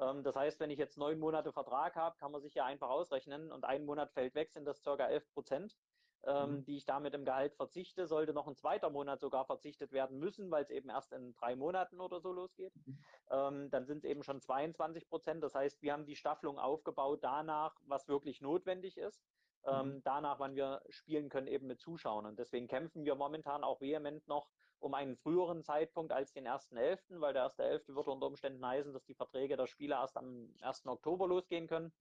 Ähm, 0.00 0.24
das 0.24 0.34
heißt, 0.34 0.60
wenn 0.60 0.70
ich 0.70 0.78
jetzt 0.78 0.96
neun 0.96 1.18
Monate 1.18 1.52
Vertrag 1.52 1.94
habe, 1.94 2.16
kann 2.16 2.32
man 2.32 2.40
sich 2.40 2.54
ja 2.54 2.64
einfach 2.64 2.88
ausrechnen 2.88 3.52
und 3.52 3.64
ein 3.64 3.84
Monat 3.84 4.10
fällt 4.12 4.34
weg, 4.34 4.50
sind 4.50 4.64
das 4.64 4.82
circa 4.82 5.06
11 5.06 5.30
Prozent 5.34 5.76
ähm, 6.24 6.56
mhm. 6.56 6.64
die 6.64 6.76
ich 6.76 6.84
damit 6.84 7.14
im 7.14 7.24
Gehalt 7.24 7.54
verzichte, 7.54 8.06
sollte 8.06 8.32
noch 8.32 8.46
ein 8.46 8.56
zweiter 8.56 8.90
Monat 8.90 9.20
sogar 9.20 9.44
verzichtet 9.44 9.92
werden 9.92 10.18
müssen, 10.18 10.50
weil 10.50 10.62
es 10.62 10.70
eben 10.70 10.88
erst 10.88 11.12
in 11.12 11.34
drei 11.34 11.56
Monaten 11.56 12.00
oder 12.00 12.20
so 12.20 12.32
losgeht. 12.32 12.74
Mhm. 12.84 12.98
Ähm, 13.30 13.70
dann 13.70 13.86
sind 13.86 13.98
es 13.98 14.04
eben 14.04 14.22
schon 14.22 14.40
22 14.40 15.08
Prozent. 15.08 15.42
Das 15.42 15.54
heißt, 15.54 15.82
wir 15.82 15.92
haben 15.92 16.06
die 16.06 16.16
Staffelung 16.16 16.58
aufgebaut 16.58 17.20
danach, 17.22 17.76
was 17.86 18.08
wirklich 18.08 18.40
notwendig 18.40 18.96
ist. 18.98 19.22
Ähm, 19.64 19.96
mhm. 19.96 20.02
danach, 20.04 20.38
wann 20.38 20.54
wir 20.54 20.82
spielen 20.90 21.28
können, 21.28 21.48
eben 21.48 21.66
mit 21.66 21.80
Zuschauern. 21.80 22.26
Und 22.26 22.38
deswegen 22.38 22.68
kämpfen 22.68 23.04
wir 23.04 23.14
momentan 23.14 23.64
auch 23.64 23.80
vehement 23.80 24.26
noch 24.28 24.48
um 24.78 24.94
einen 24.94 25.16
früheren 25.16 25.62
Zeitpunkt 25.62 26.12
als 26.12 26.32
den 26.32 26.46
1.11., 26.46 27.20
weil 27.20 27.32
der 27.32 27.50
1.11. 27.50 27.94
würde 27.94 28.10
unter 28.10 28.26
Umständen 28.26 28.64
heißen, 28.64 28.92
dass 28.92 29.04
die 29.04 29.14
Verträge 29.14 29.56
der 29.56 29.66
Spieler 29.66 29.96
erst 30.00 30.16
am 30.16 30.54
1. 30.60 30.86
Oktober 30.86 31.26
losgehen 31.26 31.66
können 31.66 31.92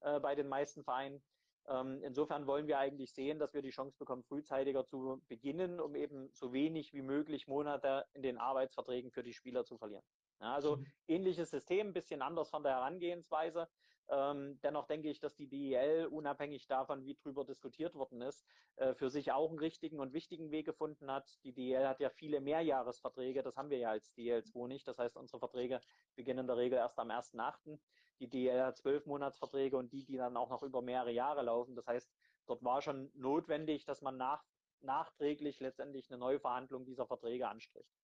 äh, 0.00 0.20
bei 0.20 0.34
den 0.34 0.48
meisten 0.48 0.84
Vereinen. 0.84 1.22
Ähm, 1.68 2.02
insofern 2.02 2.46
wollen 2.46 2.66
wir 2.66 2.78
eigentlich 2.78 3.12
sehen, 3.12 3.38
dass 3.38 3.54
wir 3.54 3.62
die 3.62 3.70
Chance 3.70 3.96
bekommen, 3.98 4.24
frühzeitiger 4.24 4.84
zu 4.84 5.22
beginnen, 5.28 5.80
um 5.80 5.94
eben 5.94 6.30
so 6.32 6.52
wenig 6.52 6.92
wie 6.92 7.02
möglich 7.02 7.46
Monate 7.46 8.06
in 8.14 8.22
den 8.22 8.38
Arbeitsverträgen 8.38 9.10
für 9.10 9.22
die 9.22 9.34
Spieler 9.34 9.64
zu 9.64 9.76
verlieren. 9.76 10.04
Ja, 10.40 10.54
also 10.54 10.76
mhm. 10.76 10.86
ähnliches 11.06 11.50
System, 11.50 11.88
ein 11.88 11.92
bisschen 11.92 12.22
anders 12.22 12.48
von 12.50 12.62
der 12.62 12.72
Herangehensweise. 12.72 13.68
Ähm, 14.10 14.58
dennoch 14.62 14.86
denke 14.86 15.08
ich, 15.08 15.20
dass 15.20 15.36
die 15.36 15.46
DEL, 15.46 16.06
unabhängig 16.06 16.66
davon, 16.66 17.04
wie 17.04 17.14
drüber 17.14 17.44
diskutiert 17.44 17.94
worden 17.94 18.22
ist, 18.22 18.44
äh, 18.76 18.92
für 18.94 19.08
sich 19.08 19.30
auch 19.30 19.50
einen 19.50 19.60
richtigen 19.60 20.00
und 20.00 20.12
wichtigen 20.12 20.50
Weg 20.50 20.66
gefunden 20.66 21.10
hat. 21.10 21.38
Die 21.44 21.52
DEL 21.52 21.86
hat 21.86 22.00
ja 22.00 22.10
viele 22.10 22.40
Mehrjahresverträge, 22.40 23.42
das 23.42 23.56
haben 23.56 23.70
wir 23.70 23.78
ja 23.78 23.90
als 23.90 24.12
DEL2 24.16 24.66
nicht. 24.66 24.88
Das 24.88 24.98
heißt, 24.98 25.16
unsere 25.16 25.38
Verträge 25.38 25.80
beginnen 26.16 26.40
in 26.40 26.46
der 26.48 26.56
Regel 26.56 26.76
erst 26.78 26.98
am 26.98 27.10
1.8. 27.10 27.78
Die 28.18 28.28
DEL 28.28 28.62
hat 28.62 28.76
zwölf 28.78 29.06
Monatsverträge 29.06 29.76
und 29.76 29.92
die, 29.92 30.04
die 30.04 30.16
dann 30.16 30.36
auch 30.36 30.50
noch 30.50 30.64
über 30.64 30.82
mehrere 30.82 31.12
Jahre 31.12 31.42
laufen. 31.42 31.76
Das 31.76 31.86
heißt, 31.86 32.10
dort 32.46 32.64
war 32.64 32.82
schon 32.82 33.12
notwendig, 33.14 33.84
dass 33.84 34.02
man 34.02 34.16
nach, 34.16 34.44
nachträglich 34.80 35.60
letztendlich 35.60 36.10
eine 36.10 36.18
neue 36.18 36.40
Verhandlung 36.40 36.84
dieser 36.84 37.06
Verträge 37.06 37.46
anstrebt. 37.48 37.99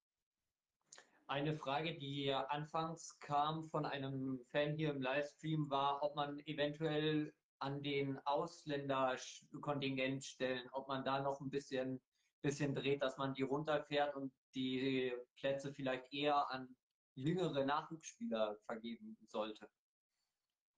Eine 1.28 1.56
Frage, 1.56 1.98
die 1.98 2.32
anfangs 2.32 3.18
kam 3.18 3.68
von 3.70 3.84
einem 3.84 4.38
Fan 4.52 4.76
hier 4.76 4.90
im 4.90 5.02
Livestream, 5.02 5.68
war, 5.68 6.00
ob 6.02 6.14
man 6.14 6.38
eventuell 6.46 7.34
an 7.58 7.82
den 7.82 8.20
Ausländerkontingentstellen, 8.26 10.68
ob 10.72 10.86
man 10.86 11.04
da 11.04 11.20
noch 11.20 11.40
ein 11.40 11.50
bisschen, 11.50 12.00
bisschen 12.42 12.76
dreht, 12.76 13.02
dass 13.02 13.16
man 13.16 13.34
die 13.34 13.42
runterfährt 13.42 14.14
und 14.14 14.32
die 14.54 15.12
Plätze 15.36 15.72
vielleicht 15.72 16.12
eher 16.12 16.48
an 16.50 16.76
jüngere 17.16 17.64
Nachwuchsspieler 17.64 18.56
vergeben 18.66 19.16
sollte. 19.26 19.68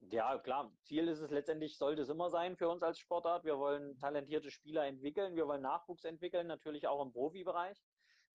Ja, 0.01 0.39
klar. 0.39 0.73
Ziel 0.85 1.09
ist 1.09 1.21
es 1.21 1.31
letztendlich, 1.31 1.77
sollte 1.77 2.03
es 2.03 2.09
immer 2.09 2.31
sein 2.31 2.57
für 2.57 2.69
uns 2.69 2.83
als 2.83 2.99
Sportart. 2.99 3.45
Wir 3.45 3.59
wollen 3.59 3.99
talentierte 3.99 4.51
Spieler 4.51 4.87
entwickeln. 4.87 5.35
Wir 5.35 5.47
wollen 5.47 5.63
Nachwuchs 5.63 6.05
entwickeln, 6.05 6.47
natürlich 6.47 6.87
auch 6.87 7.05
im 7.05 7.13
Profibereich. 7.13 7.83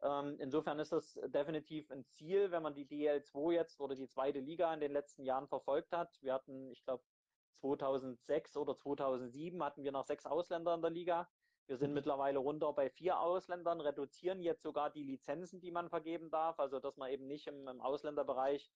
Ähm, 0.04 0.36
insofern 0.40 0.80
ist 0.80 0.92
das 0.92 1.18
definitiv 1.28 1.90
ein 1.90 2.06
Ziel, 2.06 2.52
wenn 2.52 2.62
man 2.62 2.76
die 2.76 2.86
DL2 2.86 3.54
jetzt 3.54 3.80
oder 3.80 3.96
die 3.96 4.08
zweite 4.08 4.40
Liga 4.40 4.74
in 4.74 4.82
den 4.82 4.92
letzten 4.92 5.24
Jahren 5.24 5.48
verfolgt 5.48 5.94
hat. 5.94 6.22
Wir 6.22 6.34
hatten, 6.34 6.70
ich 6.72 6.84
glaube, 6.84 7.04
2006 7.62 8.58
oder 8.58 8.76
2007 8.76 9.64
hatten 9.64 9.84
wir 9.84 9.94
noch 9.94 10.04
sechs 10.04 10.26
Ausländer 10.26 10.76
in 10.76 10.82
der 10.82 10.92
Liga. 10.92 11.30
Wir 11.68 11.78
sind 11.78 11.92
mhm. 11.92 11.96
mittlerweile 11.96 12.40
runter 12.40 12.74
bei 12.74 12.90
vier 12.90 13.18
Ausländern, 13.22 13.80
reduzieren 13.80 14.42
jetzt 14.42 14.64
sogar 14.64 14.90
die 14.90 15.04
Lizenzen, 15.04 15.62
die 15.62 15.72
man 15.72 15.90
vergeben 15.90 16.30
darf. 16.30 16.60
Also, 16.60 16.80
dass 16.80 16.98
man 16.98 17.10
eben 17.10 17.26
nicht 17.26 17.48
im, 17.48 17.70
im 17.70 17.80
Ausländerbereich 17.80 18.70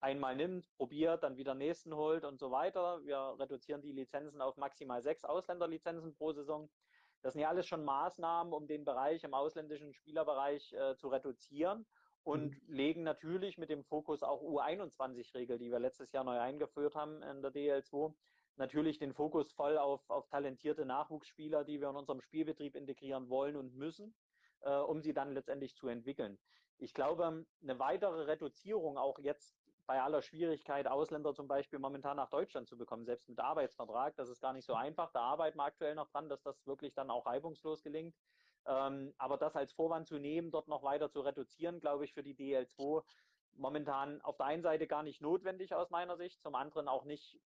einmal 0.00 0.36
nimmt, 0.36 0.64
probiert, 0.76 1.24
dann 1.24 1.36
wieder 1.36 1.54
nächsten 1.54 1.94
holt 1.94 2.24
und 2.24 2.38
so 2.38 2.52
weiter. 2.52 3.04
Wir 3.04 3.36
reduzieren 3.38 3.82
die 3.82 3.92
Lizenzen 3.92 4.40
auf 4.40 4.56
maximal 4.56 5.02
sechs 5.02 5.24
Ausländerlizenzen 5.24 6.14
pro 6.14 6.32
Saison. 6.32 6.70
Das 7.22 7.34
sind 7.34 7.42
ja 7.42 7.48
alles 7.48 7.66
schon 7.66 7.84
Maßnahmen, 7.84 8.52
um 8.52 8.66
den 8.66 8.84
Bereich 8.84 9.24
im 9.24 9.34
ausländischen 9.34 9.92
Spielerbereich 9.92 10.72
äh, 10.72 10.96
zu 10.96 11.08
reduzieren 11.08 11.86
und 12.22 12.62
mhm. 12.68 12.74
legen 12.74 13.02
natürlich 13.02 13.58
mit 13.58 13.70
dem 13.70 13.84
Fokus 13.84 14.22
auch 14.22 14.42
U21-Regel, 14.42 15.58
die 15.58 15.70
wir 15.70 15.78
letztes 15.78 16.12
Jahr 16.12 16.24
neu 16.24 16.38
eingeführt 16.38 16.94
haben 16.94 17.22
in 17.22 17.42
der 17.42 17.52
DL2, 17.52 18.14
natürlich 18.56 18.98
den 18.98 19.14
Fokus 19.14 19.52
voll 19.52 19.78
auf, 19.78 20.08
auf 20.08 20.28
talentierte 20.28 20.84
Nachwuchsspieler, 20.84 21.64
die 21.64 21.80
wir 21.80 21.90
in 21.90 21.96
unserem 21.96 22.20
Spielbetrieb 22.20 22.74
integrieren 22.76 23.28
wollen 23.28 23.56
und 23.56 23.74
müssen, 23.74 24.14
äh, 24.60 24.76
um 24.76 25.02
sie 25.02 25.12
dann 25.12 25.32
letztendlich 25.32 25.74
zu 25.74 25.88
entwickeln. 25.88 26.38
Ich 26.78 26.94
glaube, 26.94 27.44
eine 27.62 27.78
weitere 27.78 28.22
Reduzierung 28.22 28.96
auch 28.96 29.18
jetzt 29.18 29.59
bei 29.90 30.00
aller 30.00 30.22
Schwierigkeit, 30.22 30.86
Ausländer 30.86 31.34
zum 31.34 31.48
Beispiel 31.48 31.80
momentan 31.80 32.16
nach 32.16 32.30
Deutschland 32.30 32.68
zu 32.68 32.78
bekommen, 32.78 33.04
selbst 33.04 33.28
mit 33.28 33.40
Arbeitsvertrag. 33.40 34.14
Das 34.14 34.28
ist 34.28 34.40
gar 34.40 34.52
nicht 34.52 34.64
so 34.64 34.74
einfach. 34.74 35.10
Da 35.10 35.18
arbeiten 35.22 35.58
wir 35.58 35.64
aktuell 35.64 35.96
noch 35.96 36.06
dran, 36.06 36.28
dass 36.28 36.42
das 36.42 36.64
wirklich 36.64 36.94
dann 36.94 37.10
auch 37.10 37.26
reibungslos 37.26 37.82
gelingt. 37.82 38.14
Ähm, 38.66 39.12
aber 39.18 39.36
das 39.36 39.56
als 39.56 39.72
Vorwand 39.72 40.06
zu 40.06 40.20
nehmen, 40.20 40.52
dort 40.52 40.68
noch 40.68 40.84
weiter 40.84 41.10
zu 41.10 41.22
reduzieren, 41.22 41.80
glaube 41.80 42.04
ich, 42.04 42.14
für 42.14 42.22
die 42.22 42.36
DL2 42.36 43.02
momentan 43.54 44.20
auf 44.20 44.36
der 44.36 44.46
einen 44.46 44.62
Seite 44.62 44.86
gar 44.86 45.02
nicht 45.02 45.22
notwendig 45.22 45.74
aus 45.74 45.90
meiner 45.90 46.16
Sicht, 46.16 46.40
zum 46.40 46.54
anderen 46.54 46.86
auch 46.86 47.02
nicht 47.02 47.40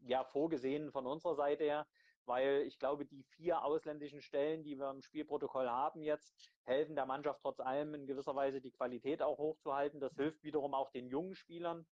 ja, 0.00 0.24
vorgesehen 0.24 0.90
von 0.90 1.06
unserer 1.06 1.36
Seite 1.36 1.62
her 1.62 1.86
weil 2.28 2.62
ich 2.66 2.78
glaube, 2.78 3.04
die 3.04 3.22
vier 3.22 3.64
ausländischen 3.64 4.20
Stellen, 4.20 4.62
die 4.62 4.78
wir 4.78 4.90
im 4.90 5.02
Spielprotokoll 5.02 5.68
haben 5.68 6.02
jetzt, 6.02 6.34
helfen 6.64 6.94
der 6.94 7.06
Mannschaft 7.06 7.40
trotz 7.40 7.60
allem 7.60 7.94
in 7.94 8.06
gewisser 8.06 8.36
Weise 8.36 8.60
die 8.60 8.70
Qualität 8.70 9.22
auch 9.22 9.38
hochzuhalten. 9.38 9.98
Das 9.98 10.14
hilft 10.14 10.44
wiederum 10.44 10.74
auch 10.74 10.90
den 10.90 11.08
jungen 11.08 11.34
Spielern. 11.34 11.86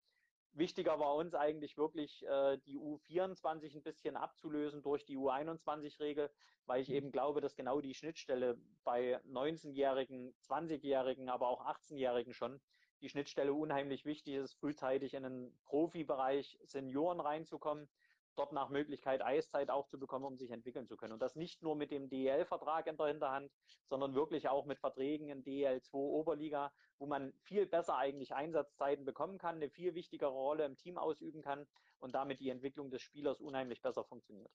Wichtiger 0.53 0.99
war 0.99 1.15
uns 1.17 1.35
eigentlich 1.35 1.77
wirklich 1.77 2.25
äh, 2.27 2.59
die 2.67 2.79
U24 2.79 3.77
ein 3.77 3.83
bisschen 3.83 4.17
abzulösen 4.17 4.83
durch 4.83 5.05
die 5.05 5.19
U21-Regel, 5.19 6.31
weil 6.65 6.81
ich 6.81 6.91
eben 6.91 7.13
glaube, 7.13 7.43
dass 7.43 7.57
genau 7.57 7.81
die 7.81 7.93
Schnittstelle 7.95 8.59
bei 8.83 9.21
19-Jährigen, 9.25 10.35
20-Jährigen, 10.49 11.29
aber 11.29 11.49
auch 11.49 11.63
18-Jährigen 11.67 12.33
schon 12.33 12.61
die 13.03 13.11
Schnittstelle 13.11 13.53
unheimlich 13.53 14.07
wichtig 14.07 14.35
ist, 14.37 14.55
frühzeitig 14.55 15.13
in 15.13 15.25
den 15.25 15.59
Profibereich 15.65 16.59
Senioren 16.65 17.21
reinzukommen 17.21 17.89
dort 18.37 18.53
nach 18.53 18.69
Möglichkeit 18.69 19.23
Eiszeit 19.23 19.71
auch 19.71 19.89
zu 19.89 19.99
bekommen, 19.99 20.25
um 20.25 20.37
sich 20.37 20.51
entwickeln 20.51 20.87
zu 20.87 20.97
können. 20.97 21.13
Und 21.13 21.21
das 21.21 21.37
nicht 21.37 21.63
nur 21.63 21.77
mit 21.77 21.91
dem 21.91 22.09
DEL-Vertrag 22.09 22.87
in 22.87 22.97
der 22.97 23.07
Hinterhand, 23.07 23.51
sondern 23.89 24.15
wirklich 24.15 24.49
auch 24.49 24.67
mit 24.67 24.79
Verträgen 24.79 25.29
in 25.29 25.45
DEL2 25.45 25.95
Oberliga, 25.95 26.73
wo 26.99 27.07
man 27.07 27.33
viel 27.43 27.67
besser 27.67 27.97
eigentlich 27.97 28.35
Einsatzzeiten 28.35 29.05
bekommen 29.05 29.39
kann, 29.39 29.57
eine 29.57 29.71
viel 29.71 29.95
wichtigere 29.95 30.31
Rolle 30.31 30.65
im 30.65 30.77
Team 30.77 30.99
ausüben 30.99 31.43
kann 31.43 31.67
und 31.99 32.15
damit 32.15 32.41
die 32.41 32.51
Entwicklung 32.51 32.91
des 32.91 33.03
Spielers 33.03 33.41
unheimlich 33.41 33.83
besser 33.83 34.05
funktioniert. 34.05 34.53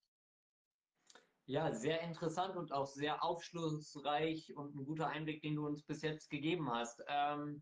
Ja, 1.45 1.73
sehr 1.73 2.01
interessant 2.01 2.55
und 2.55 2.71
auch 2.71 2.87
sehr 2.87 3.23
aufschlussreich 3.23 4.55
und 4.55 4.75
ein 4.75 4.85
guter 4.85 5.07
Einblick, 5.07 5.41
den 5.41 5.55
du 5.55 5.65
uns 5.65 5.83
bis 5.83 6.01
jetzt 6.01 6.29
gegeben 6.29 6.71
hast. 6.71 7.03
Ähm, 7.07 7.61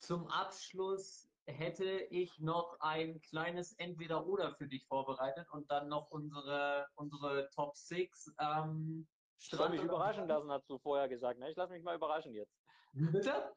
zum 0.00 0.26
Abschluss 0.26 1.30
hätte 1.46 1.84
ich 1.84 2.38
noch 2.38 2.76
ein 2.80 3.20
kleines 3.20 3.72
Entweder-Oder 3.74 4.54
für 4.54 4.66
dich 4.66 4.86
vorbereitet 4.86 5.48
und 5.50 5.70
dann 5.70 5.88
noch 5.88 6.10
unsere, 6.10 6.86
unsere 6.94 7.48
Top 7.50 7.76
6. 7.76 8.34
Ähm, 8.38 9.06
ich 9.38 9.50
soll 9.50 9.68
mich 9.68 9.82
überraschen 9.82 10.26
lassen, 10.26 10.50
hast 10.50 10.68
du 10.70 10.78
vorher 10.78 11.08
gesagt. 11.08 11.38
Ne? 11.38 11.50
Ich 11.50 11.56
lasse 11.56 11.72
mich 11.72 11.82
mal 11.82 11.96
überraschen 11.96 12.32
jetzt. 12.34 12.54
Bitte? 12.92 13.54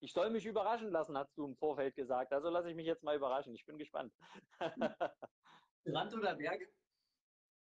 Ich 0.00 0.14
soll 0.14 0.30
mich 0.30 0.46
überraschen 0.46 0.90
lassen, 0.90 1.16
hast 1.18 1.36
du 1.36 1.44
im 1.44 1.56
Vorfeld 1.56 1.94
gesagt. 1.94 2.32
Also 2.32 2.48
lasse 2.48 2.70
ich 2.70 2.76
mich 2.76 2.86
jetzt 2.86 3.02
mal 3.02 3.16
überraschen. 3.16 3.54
Ich 3.54 3.66
bin 3.66 3.76
gespannt. 3.76 4.14
Strand 5.86 6.14
oder 6.14 6.34
Berge? 6.34 6.66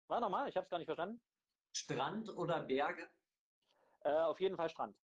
War 0.09 0.21
nochmal, 0.21 0.49
ich 0.49 0.57
habe 0.57 0.65
es 0.65 0.71
gar 0.71 0.79
nicht 0.79 0.87
verstanden. 0.87 1.23
Strand 1.73 2.29
oder 2.37 2.61
Berge? 2.63 3.09
Äh, 4.01 4.13
auf 4.13 4.41
jeden 4.41 4.57
Fall 4.57 4.69
Strand. 4.69 4.97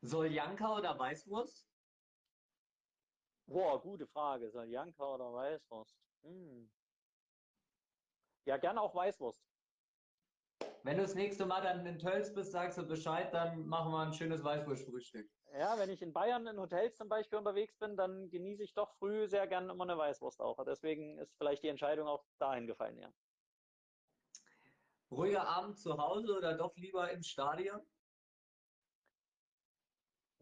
Soljanka 0.00 0.76
oder 0.76 0.98
Weißwurst? 0.98 1.71
Boah, 3.52 3.78
gute 3.82 4.06
Frage. 4.06 4.50
Saljanka 4.50 5.14
oder 5.14 5.30
Weißwurst? 5.30 5.94
Hm. 6.22 6.70
Ja, 8.46 8.56
gerne 8.56 8.80
auch 8.80 8.94
Weißwurst. 8.94 9.44
Wenn 10.84 10.96
du 10.96 11.02
das 11.02 11.14
nächste 11.14 11.44
Mal 11.44 11.60
dann 11.60 11.84
in 11.84 11.98
Tölz 11.98 12.32
bist, 12.32 12.52
sagst 12.52 12.78
du 12.78 12.86
Bescheid, 12.86 13.32
dann 13.34 13.66
machen 13.66 13.92
wir 13.92 14.06
ein 14.06 14.14
schönes 14.14 14.42
Weißwurstfrühstück. 14.42 15.30
Ja, 15.52 15.78
wenn 15.78 15.90
ich 15.90 16.00
in 16.00 16.14
Bayern 16.14 16.46
in 16.46 16.58
Hotels 16.58 16.96
zum 16.96 17.10
Beispiel 17.10 17.38
unterwegs 17.38 17.76
bin, 17.76 17.94
dann 17.94 18.30
genieße 18.30 18.62
ich 18.62 18.72
doch 18.72 18.90
früh 18.94 19.28
sehr 19.28 19.46
gern 19.46 19.68
immer 19.68 19.84
eine 19.84 19.98
Weißwurst 19.98 20.40
auch. 20.40 20.64
Deswegen 20.64 21.18
ist 21.18 21.36
vielleicht 21.36 21.62
die 21.62 21.68
Entscheidung 21.68 22.08
auch 22.08 22.24
dahin 22.38 22.66
gefallen, 22.66 22.98
ja. 22.98 23.12
Ruhiger 25.10 25.46
Abend 25.46 25.78
zu 25.78 25.98
Hause 25.98 26.38
oder 26.38 26.56
doch 26.56 26.74
lieber 26.76 27.10
im 27.10 27.22
Stadion? 27.22 27.86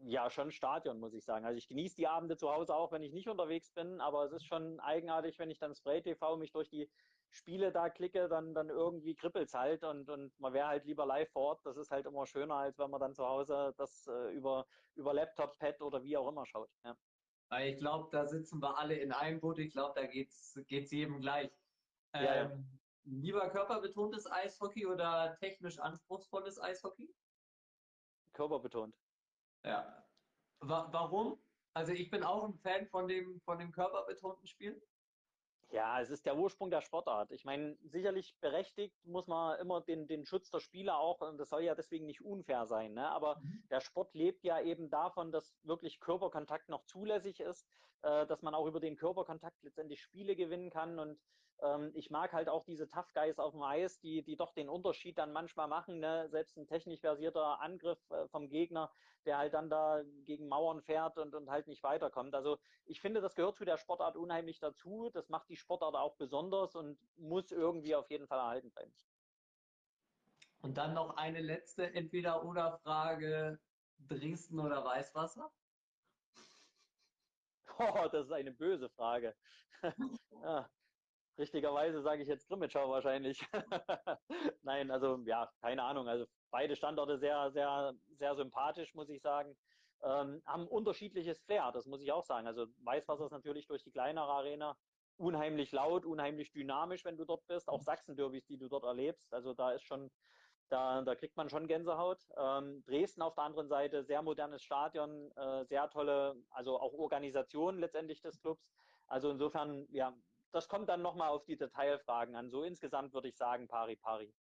Ja, 0.05 0.29
schon 0.29 0.51
Stadion, 0.51 0.99
muss 0.99 1.13
ich 1.13 1.23
sagen. 1.23 1.45
Also 1.45 1.57
ich 1.57 1.67
genieße 1.67 1.95
die 1.95 2.07
Abende 2.07 2.35
zu 2.35 2.51
Hause 2.51 2.75
auch, 2.75 2.91
wenn 2.91 3.03
ich 3.03 3.13
nicht 3.13 3.27
unterwegs 3.27 3.71
bin, 3.71 4.01
aber 4.01 4.25
es 4.25 4.31
ist 4.31 4.45
schon 4.45 4.79
eigenartig, 4.79 5.37
wenn 5.37 5.51
ich 5.51 5.59
dann 5.59 5.75
Spray 5.75 6.01
TV 6.01 6.37
mich 6.37 6.51
durch 6.51 6.69
die 6.69 6.89
Spiele 7.29 7.71
da 7.71 7.89
klicke, 7.89 8.27
dann, 8.27 8.53
dann 8.53 8.69
irgendwie 8.69 9.15
kribbelt's 9.15 9.53
halt 9.53 9.83
und, 9.83 10.09
und 10.09 10.37
man 10.39 10.53
wäre 10.53 10.67
halt 10.67 10.85
lieber 10.85 11.05
live 11.05 11.31
vor 11.31 11.43
Ort. 11.43 11.65
Das 11.65 11.77
ist 11.77 11.91
halt 11.91 12.05
immer 12.05 12.25
schöner, 12.25 12.55
als 12.55 12.77
wenn 12.77 12.89
man 12.89 12.99
dann 12.99 13.13
zu 13.13 13.25
Hause 13.25 13.73
das 13.77 14.07
äh, 14.07 14.33
über, 14.33 14.65
über 14.95 15.13
Laptop, 15.13 15.57
Pad 15.57 15.81
oder 15.81 16.03
wie 16.03 16.17
auch 16.17 16.27
immer 16.27 16.45
schaut. 16.45 16.69
Ja. 16.83 16.97
Ich 17.59 17.77
glaube, 17.77 18.09
da 18.11 18.25
sitzen 18.25 18.61
wir 18.61 18.77
alle 18.77 18.95
in 18.95 19.11
einem 19.11 19.39
Boot. 19.39 19.59
Ich 19.59 19.71
glaube, 19.71 19.99
da 19.99 20.07
geht's, 20.07 20.59
geht's 20.67 20.91
jedem 20.91 21.19
gleich. 21.19 21.51
Ähm, 22.13 22.23
ja, 22.23 22.35
ja. 22.35 22.49
Ähm, 22.49 22.79
lieber 23.03 23.49
körperbetontes 23.49 24.29
Eishockey 24.29 24.85
oder 24.85 25.37
technisch 25.39 25.77
anspruchsvolles 25.79 26.59
Eishockey? 26.59 27.13
Körperbetont. 28.33 28.95
Ja. 29.63 30.05
Wa 30.59 30.87
warum? 30.91 31.39
Also 31.73 31.93
ich 31.93 32.09
bin 32.09 32.23
auch 32.23 32.43
ein 32.43 32.53
Fan 32.59 32.87
von 32.87 33.07
dem, 33.07 33.39
von 33.41 33.57
dem 33.59 33.71
körperbetonten 33.71 34.47
Spiel. 34.47 34.81
Ja, 35.71 36.01
es 36.01 36.09
ist 36.09 36.25
der 36.25 36.35
Ursprung 36.35 36.69
der 36.69 36.81
Sportart. 36.81 37.31
Ich 37.31 37.45
meine, 37.45 37.77
sicherlich 37.85 38.35
berechtigt 38.41 38.93
muss 39.05 39.27
man 39.27 39.57
immer 39.59 39.79
den, 39.79 40.05
den 40.05 40.25
Schutz 40.25 40.51
der 40.51 40.59
Spieler 40.59 40.97
auch, 40.99 41.21
und 41.21 41.37
das 41.37 41.47
soll 41.47 41.63
ja 41.63 41.75
deswegen 41.75 42.05
nicht 42.05 42.21
unfair 42.21 42.65
sein, 42.65 42.93
ne? 42.93 43.07
aber 43.09 43.39
mhm. 43.39 43.63
der 43.69 43.79
Sport 43.79 44.13
lebt 44.13 44.43
ja 44.43 44.59
eben 44.59 44.89
davon, 44.89 45.31
dass 45.31 45.55
wirklich 45.63 46.01
Körperkontakt 46.01 46.67
noch 46.67 46.83
zulässig 46.83 47.39
ist, 47.39 47.65
äh, 48.01 48.27
dass 48.27 48.41
man 48.41 48.53
auch 48.53 48.65
über 48.67 48.81
den 48.81 48.97
Körperkontakt 48.97 49.63
letztendlich 49.63 50.01
Spiele 50.01 50.35
gewinnen 50.35 50.71
kann 50.71 50.99
und 50.99 51.17
ähm, 51.61 51.91
ich 51.93 52.09
mag 52.09 52.33
halt 52.33 52.49
auch 52.49 52.65
diese 52.65 52.87
Tough 52.87 53.13
Guys 53.13 53.39
auf 53.39 53.53
dem 53.53 53.61
Eis, 53.61 53.99
die, 53.99 54.23
die 54.23 54.35
doch 54.35 54.53
den 54.53 54.69
Unterschied 54.69 55.17
dann 55.17 55.31
manchmal 55.31 55.67
machen. 55.67 55.99
Ne? 55.99 56.27
Selbst 56.29 56.57
ein 56.57 56.67
technisch 56.67 57.01
versierter 57.01 57.61
Angriff 57.61 57.99
äh, 58.09 58.27
vom 58.29 58.49
Gegner, 58.49 58.91
der 59.25 59.37
halt 59.37 59.53
dann 59.53 59.69
da 59.69 60.01
gegen 60.25 60.47
Mauern 60.47 60.81
fährt 60.81 61.17
und, 61.17 61.35
und 61.35 61.49
halt 61.49 61.67
nicht 61.67 61.83
weiterkommt. 61.83 62.33
Also 62.33 62.57
ich 62.85 62.99
finde, 62.99 63.21
das 63.21 63.35
gehört 63.35 63.57
zu 63.57 63.65
der 63.65 63.77
Sportart 63.77 64.15
unheimlich 64.17 64.59
dazu. 64.59 65.09
Das 65.13 65.29
macht 65.29 65.49
die 65.49 65.57
Sportart 65.57 65.95
auch 65.95 66.15
besonders 66.15 66.75
und 66.75 66.97
muss 67.17 67.51
irgendwie 67.51 67.95
auf 67.95 68.09
jeden 68.09 68.27
Fall 68.27 68.39
erhalten 68.39 68.71
bleiben. 68.71 68.93
Und 70.61 70.77
dann 70.77 70.93
noch 70.93 71.17
eine 71.17 71.41
letzte 71.41 71.93
Entweder-Oder-Frage. 71.93 73.59
Dresden 74.07 74.59
oder 74.59 74.83
Weißwasser? 74.83 75.51
Oh, 77.79 78.07
das 78.11 78.25
ist 78.27 78.31
eine 78.31 78.51
böse 78.51 78.89
Frage. 78.89 79.35
ja, 80.43 80.69
Richtigerweise 81.37 82.01
sage 82.01 82.21
ich 82.21 82.27
jetzt 82.27 82.47
Grimmitschau 82.47 82.89
wahrscheinlich. 82.89 83.45
Nein, 84.61 84.91
also 84.91 85.17
ja, 85.25 85.49
keine 85.61 85.83
Ahnung. 85.83 86.07
Also 86.07 86.25
beide 86.49 86.75
Standorte 86.75 87.17
sehr, 87.17 87.51
sehr, 87.51 87.93
sehr 88.17 88.35
sympathisch, 88.35 88.93
muss 88.93 89.09
ich 89.09 89.21
sagen. 89.21 89.55
Ähm, 90.03 90.41
haben 90.45 90.67
unterschiedliches 90.67 91.41
Flair, 91.41 91.71
das 91.71 91.85
muss 91.85 92.01
ich 92.01 92.11
auch 92.11 92.25
sagen. 92.25 92.47
Also 92.47 92.67
Weißwasser 92.79 93.25
ist 93.25 93.31
natürlich 93.31 93.67
durch 93.67 93.83
die 93.83 93.91
kleinere 93.91 94.27
Arena 94.31 94.75
unheimlich 95.17 95.71
laut, 95.71 96.05
unheimlich 96.05 96.51
dynamisch, 96.51 97.05
wenn 97.05 97.17
du 97.17 97.25
dort 97.25 97.45
bist. 97.47 97.69
Auch 97.69 97.81
Sachsen-Derbys, 97.81 98.45
die 98.47 98.57
du 98.57 98.67
dort 98.67 98.83
erlebst. 98.83 99.33
Also 99.33 99.53
da 99.53 99.71
ist 99.71 99.83
schon, 99.83 100.11
da, 100.69 101.01
da 101.03 101.15
kriegt 101.15 101.37
man 101.37 101.49
schon 101.49 101.67
Gänsehaut. 101.67 102.25
Ähm, 102.35 102.83
Dresden 102.85 103.21
auf 103.21 103.35
der 103.35 103.43
anderen 103.43 103.67
Seite, 103.69 104.03
sehr 104.03 104.21
modernes 104.23 104.63
Stadion, 104.63 105.31
äh, 105.37 105.63
sehr 105.65 105.89
tolle, 105.89 106.35
also 106.49 106.79
auch 106.79 106.93
Organisation 106.93 107.79
letztendlich 107.79 108.21
des 108.21 108.41
Clubs. 108.41 108.67
Also 109.07 109.29
insofern, 109.29 109.85
ja, 109.91 110.13
das 110.51 110.67
kommt 110.67 110.89
dann 110.89 111.01
nochmal 111.01 111.29
auf 111.29 111.45
die 111.45 111.57
Detailfragen 111.57 112.35
an. 112.35 112.49
So 112.49 112.63
insgesamt 112.63 113.13
würde 113.13 113.29
ich 113.29 113.37
sagen, 113.37 113.67
pari 113.67 113.95
pari. 113.95 114.33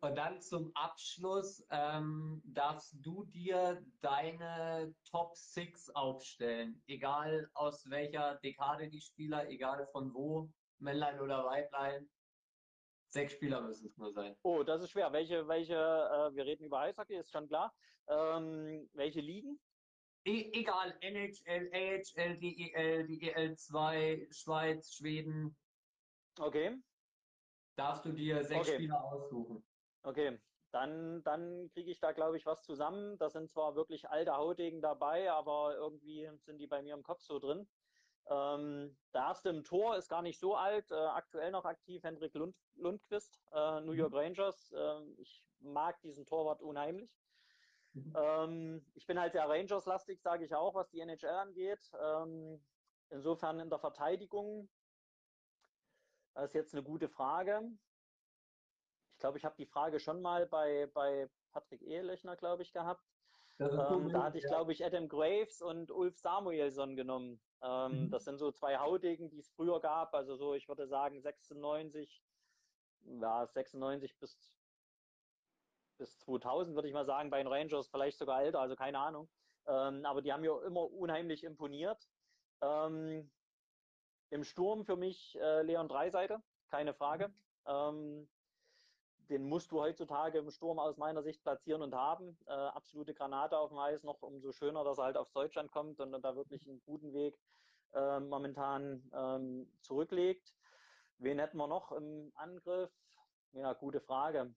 Und 0.00 0.16
dann 0.16 0.40
zum 0.40 0.70
Abschluss 0.74 1.66
ähm, 1.70 2.42
darfst 2.44 2.94
du 3.00 3.24
dir 3.24 3.84
deine 4.00 4.94
Top 5.10 5.36
6 5.36 5.90
aufstellen, 5.90 6.82
egal 6.86 7.50
aus 7.54 7.88
welcher 7.90 8.36
Dekade 8.36 8.88
die 8.88 9.00
Spieler, 9.00 9.48
egal 9.48 9.86
von 9.86 10.14
wo, 10.14 10.50
Männlein 10.78 11.20
oder 11.20 11.44
Weiblein. 11.44 12.08
Sechs 13.10 13.32
Spieler 13.32 13.62
müssen 13.62 13.86
es 13.86 13.96
nur 13.96 14.12
sein. 14.12 14.36
Oh, 14.42 14.62
das 14.62 14.82
ist 14.82 14.90
schwer. 14.90 15.12
Welche, 15.12 15.48
welche, 15.48 15.74
äh, 15.74 16.34
wir 16.34 16.44
reden 16.44 16.64
über 16.64 16.80
Eishockey, 16.80 17.16
ist 17.16 17.32
schon 17.32 17.48
klar. 17.48 17.74
Ähm, 18.06 18.88
welche 18.92 19.20
Ligen? 19.20 19.58
E 20.28 20.50
egal, 20.52 20.94
NHL, 21.00 21.70
AHL, 21.72 22.36
DEL, 22.36 23.06
DEL2, 23.06 24.30
Schweiz, 24.30 24.92
Schweden. 24.92 25.56
Okay. 26.38 26.76
Darfst 27.76 28.04
du 28.04 28.12
dir 28.12 28.44
sechs 28.44 28.68
okay. 28.68 28.74
Spieler 28.74 29.02
aussuchen. 29.02 29.64
Okay, 30.02 30.38
dann, 30.70 31.22
dann 31.22 31.70
kriege 31.70 31.90
ich 31.90 31.98
da, 32.00 32.12
glaube 32.12 32.36
ich, 32.36 32.44
was 32.44 32.62
zusammen. 32.62 33.16
Da 33.16 33.30
sind 33.30 33.48
zwar 33.48 33.74
wirklich 33.74 34.10
alte 34.10 34.36
Hautigen 34.36 34.82
dabei, 34.82 35.32
aber 35.32 35.74
irgendwie 35.76 36.30
sind 36.44 36.58
die 36.58 36.66
bei 36.66 36.82
mir 36.82 36.92
im 36.92 37.02
Kopf 37.02 37.22
so 37.22 37.38
drin. 37.38 37.66
Ähm, 38.26 38.98
der 39.14 39.22
erste 39.22 39.48
im 39.48 39.64
Tor 39.64 39.96
ist 39.96 40.10
gar 40.10 40.20
nicht 40.20 40.38
so 40.38 40.54
alt, 40.54 40.90
äh, 40.90 40.94
aktuell 40.94 41.50
noch 41.52 41.64
aktiv, 41.64 42.02
Hendrik 42.02 42.34
Lund, 42.34 42.54
Lundqvist, 42.74 43.40
äh, 43.52 43.80
New 43.80 43.92
York 43.92 44.12
mhm. 44.12 44.18
Rangers. 44.18 44.72
Äh, 44.72 45.04
ich 45.16 45.42
mag 45.60 45.98
diesen 46.02 46.26
Torwart 46.26 46.60
unheimlich. 46.60 47.10
Mhm. 48.04 48.12
Ähm, 48.16 48.86
ich 48.94 49.06
bin 49.06 49.20
halt 49.20 49.32
sehr 49.32 49.48
Rangers-lastig, 49.48 50.20
sage 50.20 50.44
ich 50.44 50.54
auch, 50.54 50.74
was 50.74 50.90
die 50.90 51.00
NHL 51.00 51.26
angeht. 51.26 51.90
Ähm, 52.00 52.64
insofern 53.10 53.60
in 53.60 53.70
der 53.70 53.78
Verteidigung, 53.78 54.68
das 56.34 56.46
ist 56.46 56.54
jetzt 56.54 56.74
eine 56.74 56.82
gute 56.82 57.08
Frage. 57.08 57.62
Ich 59.12 59.18
glaube, 59.18 59.38
ich 59.38 59.44
habe 59.44 59.56
die 59.56 59.66
Frage 59.66 59.98
schon 59.98 60.22
mal 60.22 60.46
bei, 60.46 60.86
bei 60.94 61.28
Patrick 61.50 61.82
Ehelechner, 61.82 62.36
glaube 62.36 62.62
ich, 62.62 62.72
gehabt. 62.72 63.04
Ähm, 63.58 64.10
da 64.12 64.22
hatte 64.22 64.38
ich, 64.38 64.44
glaube 64.44 64.72
ich, 64.72 64.84
Adam 64.84 65.08
Graves 65.08 65.60
und 65.60 65.90
Ulf 65.90 66.16
Samuelsson 66.18 66.94
genommen. 66.94 67.40
Ähm, 67.60 68.04
mhm. 68.04 68.10
Das 68.10 68.24
sind 68.24 68.38
so 68.38 68.52
zwei 68.52 68.78
Hautigen, 68.78 69.30
die 69.30 69.40
es 69.40 69.48
früher 69.48 69.80
gab. 69.80 70.14
Also 70.14 70.36
so, 70.36 70.54
ich 70.54 70.68
würde 70.68 70.86
sagen, 70.86 71.20
96, 71.20 72.22
ja, 73.20 73.46
96 73.46 74.16
bis 74.20 74.52
bis 75.98 76.18
2000, 76.20 76.74
würde 76.74 76.88
ich 76.88 76.94
mal 76.94 77.04
sagen, 77.04 77.30
bei 77.30 77.38
den 77.38 77.46
Rangers, 77.46 77.88
vielleicht 77.88 78.18
sogar 78.18 78.42
älter, 78.42 78.60
also 78.60 78.76
keine 78.76 78.98
Ahnung. 78.98 79.28
Ähm, 79.66 80.04
aber 80.06 80.22
die 80.22 80.32
haben 80.32 80.40
mir 80.40 80.62
immer 80.62 80.90
unheimlich 80.90 81.44
imponiert. 81.44 82.08
Ähm, 82.62 83.30
Im 84.30 84.44
Sturm 84.44 84.84
für 84.84 84.96
mich 84.96 85.38
äh, 85.40 85.62
Leon 85.62 85.88
Dreiseite, 85.88 86.42
keine 86.70 86.94
Frage. 86.94 87.32
Ähm, 87.66 88.28
den 89.28 89.46
musst 89.46 89.70
du 89.72 89.80
heutzutage 89.80 90.38
im 90.38 90.50
Sturm 90.50 90.78
aus 90.78 90.96
meiner 90.96 91.22
Sicht 91.22 91.42
platzieren 91.42 91.82
und 91.82 91.94
haben. 91.94 92.38
Äh, 92.46 92.52
absolute 92.52 93.12
Granate 93.14 93.58
auf 93.58 93.68
dem 93.68 93.78
Eis, 93.78 94.02
noch 94.02 94.22
umso 94.22 94.52
schöner, 94.52 94.84
dass 94.84 94.98
er 94.98 95.04
halt 95.04 95.16
aufs 95.16 95.32
Deutschland 95.32 95.70
kommt 95.70 96.00
und, 96.00 96.14
und 96.14 96.22
da 96.22 96.34
wirklich 96.34 96.66
einen 96.66 96.80
guten 96.80 97.12
Weg 97.12 97.38
äh, 97.92 98.20
momentan 98.20 99.10
ähm, 99.14 99.70
zurücklegt. 99.82 100.54
Wen 101.18 101.38
hätten 101.38 101.58
wir 101.58 101.66
noch 101.66 101.92
im 101.92 102.32
Angriff? 102.36 102.90
Ja, 103.52 103.72
gute 103.72 104.00
Frage. 104.00 104.54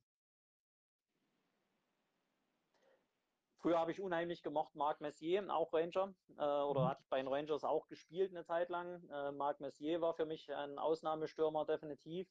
Früher 3.61 3.77
habe 3.77 3.91
ich 3.91 4.01
unheimlich 4.01 4.41
gemocht 4.41 4.73
Marc 4.75 5.01
Messier, 5.01 5.47
auch 5.53 5.71
Ranger, 5.71 6.15
äh, 6.37 6.41
oder 6.41 6.81
mhm. 6.81 6.87
hat 6.87 7.09
bei 7.09 7.17
den 7.17 7.27
Rangers 7.27 7.63
auch 7.63 7.87
gespielt 7.87 8.31
eine 8.31 8.43
Zeit 8.43 8.69
lang. 8.69 9.07
Äh, 9.09 9.31
Marc 9.33 9.59
Messier 9.59 10.01
war 10.01 10.15
für 10.15 10.25
mich 10.25 10.51
ein 10.51 10.79
Ausnahmestürmer 10.79 11.65
definitiv. 11.65 12.27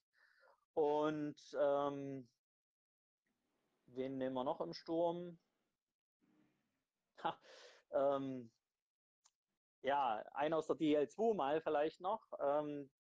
Und 0.75 1.37
ähm, 1.57 2.29
wen 3.87 4.19
nehmen 4.19 4.35
wir 4.35 4.43
noch 4.43 4.61
im 4.61 4.73
Sturm? 4.73 5.39
Ha, 7.23 7.39
ähm, 7.93 8.51
ja, 9.83 10.25
einer 10.35 10.57
aus 10.57 10.67
der 10.67 10.77
DL2 10.77 11.35
mal 11.35 11.61
vielleicht 11.61 12.01
noch. 12.01 12.25
Ähm, 12.41 12.91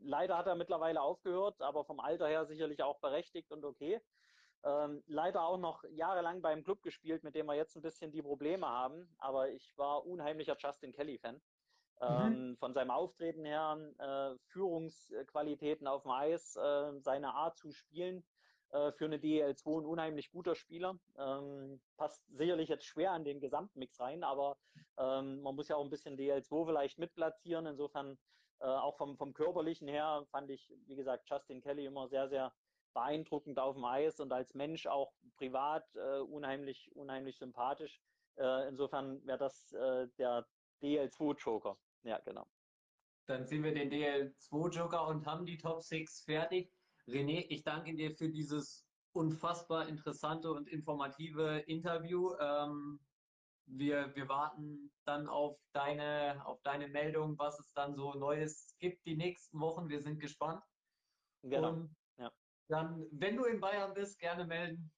leider 0.00 0.36
hat 0.36 0.46
er 0.46 0.56
mittlerweile 0.56 1.00
aufgehört, 1.00 1.62
aber 1.62 1.86
vom 1.86 2.00
Alter 2.00 2.28
her 2.28 2.44
sicherlich 2.44 2.82
auch 2.82 3.00
berechtigt 3.00 3.50
und 3.50 3.64
okay. 3.64 4.02
Ähm, 4.64 5.02
leider 5.06 5.42
auch 5.42 5.58
noch 5.58 5.84
jahrelang 5.90 6.40
beim 6.40 6.62
Club 6.62 6.82
gespielt, 6.82 7.24
mit 7.24 7.34
dem 7.34 7.46
wir 7.46 7.54
jetzt 7.54 7.76
ein 7.76 7.82
bisschen 7.82 8.12
die 8.12 8.22
Probleme 8.22 8.66
haben. 8.66 9.08
Aber 9.18 9.50
ich 9.50 9.76
war 9.76 10.06
unheimlicher 10.06 10.56
Justin 10.58 10.92
Kelly-Fan. 10.92 11.34
Mhm. 11.34 11.40
Ähm, 12.00 12.56
von 12.58 12.72
seinem 12.72 12.90
Auftreten 12.90 13.44
her, 13.44 13.78
äh, 13.98 14.38
Führungsqualitäten 14.46 15.86
auf 15.86 16.02
dem 16.02 16.12
Eis, 16.12 16.56
äh, 16.56 17.00
seine 17.00 17.34
Art 17.34 17.56
zu 17.58 17.72
spielen. 17.72 18.24
Äh, 18.72 18.92
für 18.92 19.04
eine 19.04 19.18
DEL2 19.18 19.80
ein 19.80 19.86
unheimlich 19.86 20.30
guter 20.30 20.54
Spieler. 20.54 20.98
Ähm, 21.18 21.80
passt 21.96 22.24
sicherlich 22.34 22.70
jetzt 22.70 22.84
schwer 22.84 23.12
an 23.12 23.24
den 23.24 23.40
Gesamtmix 23.40 24.00
rein, 24.00 24.24
aber 24.24 24.56
ähm, 24.96 25.42
man 25.42 25.54
muss 25.54 25.68
ja 25.68 25.76
auch 25.76 25.84
ein 25.84 25.90
bisschen 25.90 26.16
DL2 26.16 26.66
vielleicht 26.66 26.98
mitplatzieren. 26.98 27.66
Insofern 27.66 28.18
äh, 28.60 28.64
auch 28.64 28.96
vom, 28.96 29.18
vom 29.18 29.34
körperlichen 29.34 29.88
her 29.88 30.24
fand 30.30 30.50
ich, 30.50 30.72
wie 30.86 30.96
gesagt, 30.96 31.28
Justin 31.28 31.60
Kelly 31.60 31.84
immer 31.84 32.08
sehr, 32.08 32.28
sehr 32.28 32.52
beeindruckend 32.92 33.58
auf 33.58 33.74
dem 33.74 33.84
Eis 33.84 34.20
und 34.20 34.32
als 34.32 34.54
Mensch 34.54 34.86
auch 34.86 35.12
privat 35.36 35.84
äh, 35.94 36.18
unheimlich, 36.20 36.90
unheimlich 36.94 37.38
sympathisch. 37.38 38.00
Äh, 38.36 38.68
insofern 38.68 39.24
wäre 39.26 39.38
das 39.38 39.72
äh, 39.72 40.08
der 40.18 40.46
DL2-Joker. 40.82 41.76
Ja, 42.02 42.18
genau. 42.20 42.46
Dann 43.26 43.46
sehen 43.46 43.62
wir 43.62 43.74
den 43.74 43.90
DL2-Joker 43.90 45.06
und 45.06 45.26
haben 45.26 45.46
die 45.46 45.58
Top 45.58 45.82
6 45.82 46.24
fertig. 46.24 46.72
René, 47.06 47.46
ich 47.48 47.62
danke 47.62 47.94
dir 47.94 48.14
für 48.14 48.28
dieses 48.28 48.86
unfassbar 49.12 49.88
interessante 49.88 50.50
und 50.50 50.68
informative 50.68 51.58
Interview. 51.66 52.34
Ähm, 52.40 53.00
wir, 53.66 54.14
wir 54.14 54.28
warten 54.28 54.92
dann 55.04 55.28
auf 55.28 55.58
deine, 55.72 56.44
auf 56.46 56.60
deine 56.62 56.88
Meldung, 56.88 57.38
was 57.38 57.58
es 57.58 57.72
dann 57.72 57.94
so 57.94 58.14
Neues 58.14 58.76
gibt 58.78 59.04
die 59.06 59.16
nächsten 59.16 59.60
Wochen. 59.60 59.88
Wir 59.88 60.00
sind 60.00 60.18
gespannt. 60.18 60.62
Genau. 61.42 61.70
Und. 61.70 61.96
Dann, 62.68 63.06
wenn 63.12 63.36
du 63.36 63.44
in 63.44 63.60
Bayern 63.60 63.94
bist, 63.94 64.18
gerne 64.18 64.44
melden. 64.44 64.92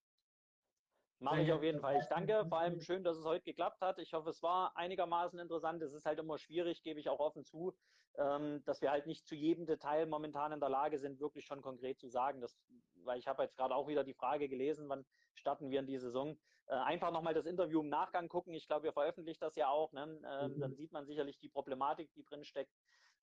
Mache 1.20 1.40
ich 1.40 1.52
auf 1.52 1.62
jeden 1.62 1.80
Fall. 1.80 1.98
Ich 1.98 2.06
danke, 2.08 2.44
vor 2.48 2.58
allem 2.58 2.80
schön, 2.80 3.04
dass 3.04 3.16
es 3.16 3.24
heute 3.24 3.44
geklappt 3.44 3.80
hat. 3.80 3.98
Ich 3.98 4.12
hoffe, 4.12 4.30
es 4.30 4.42
war 4.42 4.76
einigermaßen 4.76 5.38
interessant. 5.38 5.82
Es 5.82 5.94
ist 5.94 6.04
halt 6.04 6.18
immer 6.18 6.38
schwierig, 6.38 6.82
gebe 6.82 7.00
ich 7.00 7.08
auch 7.08 7.20
offen 7.20 7.44
zu, 7.44 7.74
ähm, 8.18 8.62
dass 8.64 8.82
wir 8.82 8.90
halt 8.90 9.06
nicht 9.06 9.26
zu 9.26 9.34
jedem 9.34 9.66
Detail 9.66 10.06
momentan 10.06 10.52
in 10.52 10.60
der 10.60 10.68
Lage 10.68 10.98
sind, 10.98 11.20
wirklich 11.20 11.46
schon 11.46 11.62
konkret 11.62 11.98
zu 11.98 12.08
sagen. 12.08 12.40
Das, 12.40 12.56
weil 13.04 13.18
ich 13.18 13.26
habe 13.26 13.42
jetzt 13.42 13.56
gerade 13.56 13.74
auch 13.74 13.88
wieder 13.88 14.04
die 14.04 14.14
Frage 14.14 14.48
gelesen, 14.48 14.88
wann 14.88 15.06
starten 15.34 15.70
wir 15.70 15.80
in 15.80 15.86
die 15.86 15.98
Saison. 15.98 16.38
Äh, 16.66 16.74
einfach 16.74 17.10
nochmal 17.10 17.34
das 17.34 17.46
Interview 17.46 17.80
im 17.80 17.88
Nachgang 17.88 18.28
gucken. 18.28 18.54
Ich 18.54 18.66
glaube, 18.66 18.84
wir 18.84 18.92
veröffentlichen 18.92 19.40
das 19.40 19.56
ja 19.56 19.68
auch. 19.68 19.92
Ne? 19.92 20.20
Ähm, 20.26 20.54
mhm. 20.54 20.60
Dann 20.60 20.74
sieht 20.74 20.92
man 20.92 21.06
sicherlich 21.06 21.38
die 21.38 21.48
Problematik, 21.48 22.10
die 22.14 22.24
drin 22.24 22.44
steckt. 22.44 22.72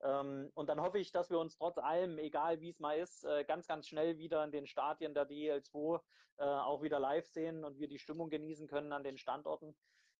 Ähm, 0.03 0.51
und 0.55 0.67
dann 0.67 0.81
hoffe 0.81 0.99
ich, 0.99 1.11
dass 1.11 1.29
wir 1.29 1.39
uns 1.39 1.55
trotz 1.55 1.77
allem, 1.77 2.17
egal 2.17 2.59
wie 2.59 2.69
es 2.69 2.79
mal 2.79 2.97
ist, 2.97 3.23
äh, 3.23 3.43
ganz, 3.45 3.67
ganz 3.67 3.87
schnell 3.87 4.17
wieder 4.17 4.43
in 4.43 4.51
den 4.51 4.65
Stadien 4.65 5.13
der 5.13 5.29
DL2 5.29 6.01
äh, 6.37 6.43
auch 6.43 6.81
wieder 6.81 6.99
live 6.99 7.27
sehen 7.27 7.63
und 7.63 7.77
wir 7.77 7.87
die 7.87 7.99
Stimmung 7.99 8.29
genießen 8.29 8.67
können 8.67 8.93
an 8.93 9.03
den 9.03 9.17
Standorten. 9.17 9.75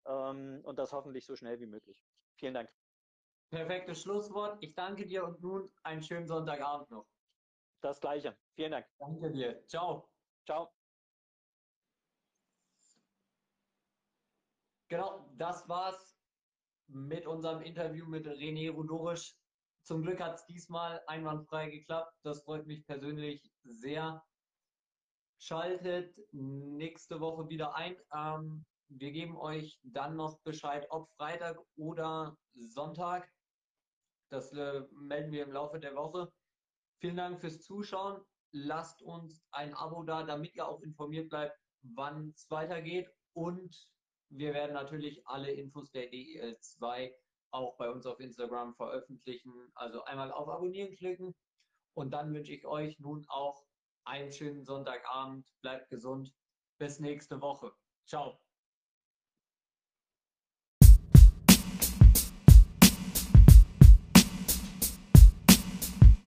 Ähm, 0.06 0.62
und 0.64 0.78
das 0.78 0.94
hoffentlich 0.94 1.26
so 1.26 1.36
schnell 1.36 1.60
wie 1.60 1.66
möglich. 1.66 2.04
Vielen 2.36 2.54
Dank. 2.54 2.72
Perfektes 3.50 4.02
Schlusswort. 4.02 4.58
Ich 4.62 4.76
danke 4.76 5.06
dir 5.06 5.26
und 5.26 5.42
nun 5.42 5.72
einen 5.84 6.02
schönen 6.02 6.28
Sonntagabend 6.28 6.90
noch. 6.90 7.08
Das 7.82 8.00
gleiche. 8.00 8.38
Vielen 8.56 8.72
Dank. 8.72 8.88
Danke 9.00 9.32
dir. 9.32 9.66
Ciao. 9.68 10.10
Ciao. 10.46 10.72
Genau, 14.90 15.26
das 15.38 15.68
war's 15.68 16.20
mit 16.88 17.26
unserem 17.26 17.62
Interview 17.62 18.06
mit 18.06 18.28
René 18.28 18.70
Rudorisch. 18.70 19.41
Zum 19.84 20.04
Glück 20.04 20.20
hat 20.20 20.36
es 20.36 20.46
diesmal 20.46 21.02
einwandfrei 21.08 21.70
geklappt. 21.70 22.16
Das 22.24 22.44
freut 22.44 22.68
mich 22.68 22.86
persönlich 22.86 23.52
sehr. 23.64 24.24
Schaltet 25.40 26.16
nächste 26.32 27.20
Woche 27.20 27.50
wieder 27.50 27.76
ein. 27.76 27.98
Ähm, 28.14 28.64
wir 28.90 29.12
geben 29.12 29.38
euch 29.38 29.80
dann 29.84 30.16
noch 30.16 30.40
Bescheid, 30.42 30.86
ob 30.90 31.10
Freitag 31.14 31.58
oder 31.78 32.38
Sonntag. 32.54 33.28
Das 34.30 34.54
äh, 34.54 34.84
melden 34.92 35.32
wir 35.32 35.44
im 35.44 35.52
Laufe 35.52 35.80
der 35.80 35.96
Woche. 35.96 36.32
Vielen 37.00 37.18
Dank 37.18 37.40
fürs 37.40 37.62
Zuschauen. 37.62 38.22
Lasst 38.52 39.02
uns 39.02 39.44
ein 39.52 39.74
Abo 39.74 40.04
da, 40.04 40.24
damit 40.24 40.56
ihr 40.56 40.68
auch 40.68 40.82
informiert 40.82 41.30
bleibt, 41.30 41.58
wann 41.82 42.34
es 42.36 42.50
weitergeht. 42.52 43.10
Und 43.34 43.76
wir 44.30 44.54
werden 44.54 44.74
natürlich 44.74 45.26
alle 45.26 45.52
Infos 45.52 45.90
der 45.92 46.12
DEL2 46.12 47.12
auch 47.52 47.78
bei 47.78 47.89
uns 47.89 48.06
auf 48.06 48.20
Instagram 48.20 48.76
veröffentlichen. 48.76 49.72
Also 49.76 50.04
einmal 50.04 50.32
auf 50.32 50.49
Abonnieren 50.49 50.95
klicken 50.95 51.36
und 51.93 52.12
dann 52.12 52.34
wünsche 52.34 52.54
ich 52.54 52.66
euch 52.66 52.99
nun 52.99 53.26
auch 53.28 53.66
einen 54.06 54.32
schönen 54.32 54.64
Sonntagabend. 54.64 55.47
Bleibt 55.62 55.89
gesund. 55.89 56.34
Bis 56.80 56.99
nächste 56.99 57.41
Woche. 57.41 57.72
Ciao. 58.08 58.39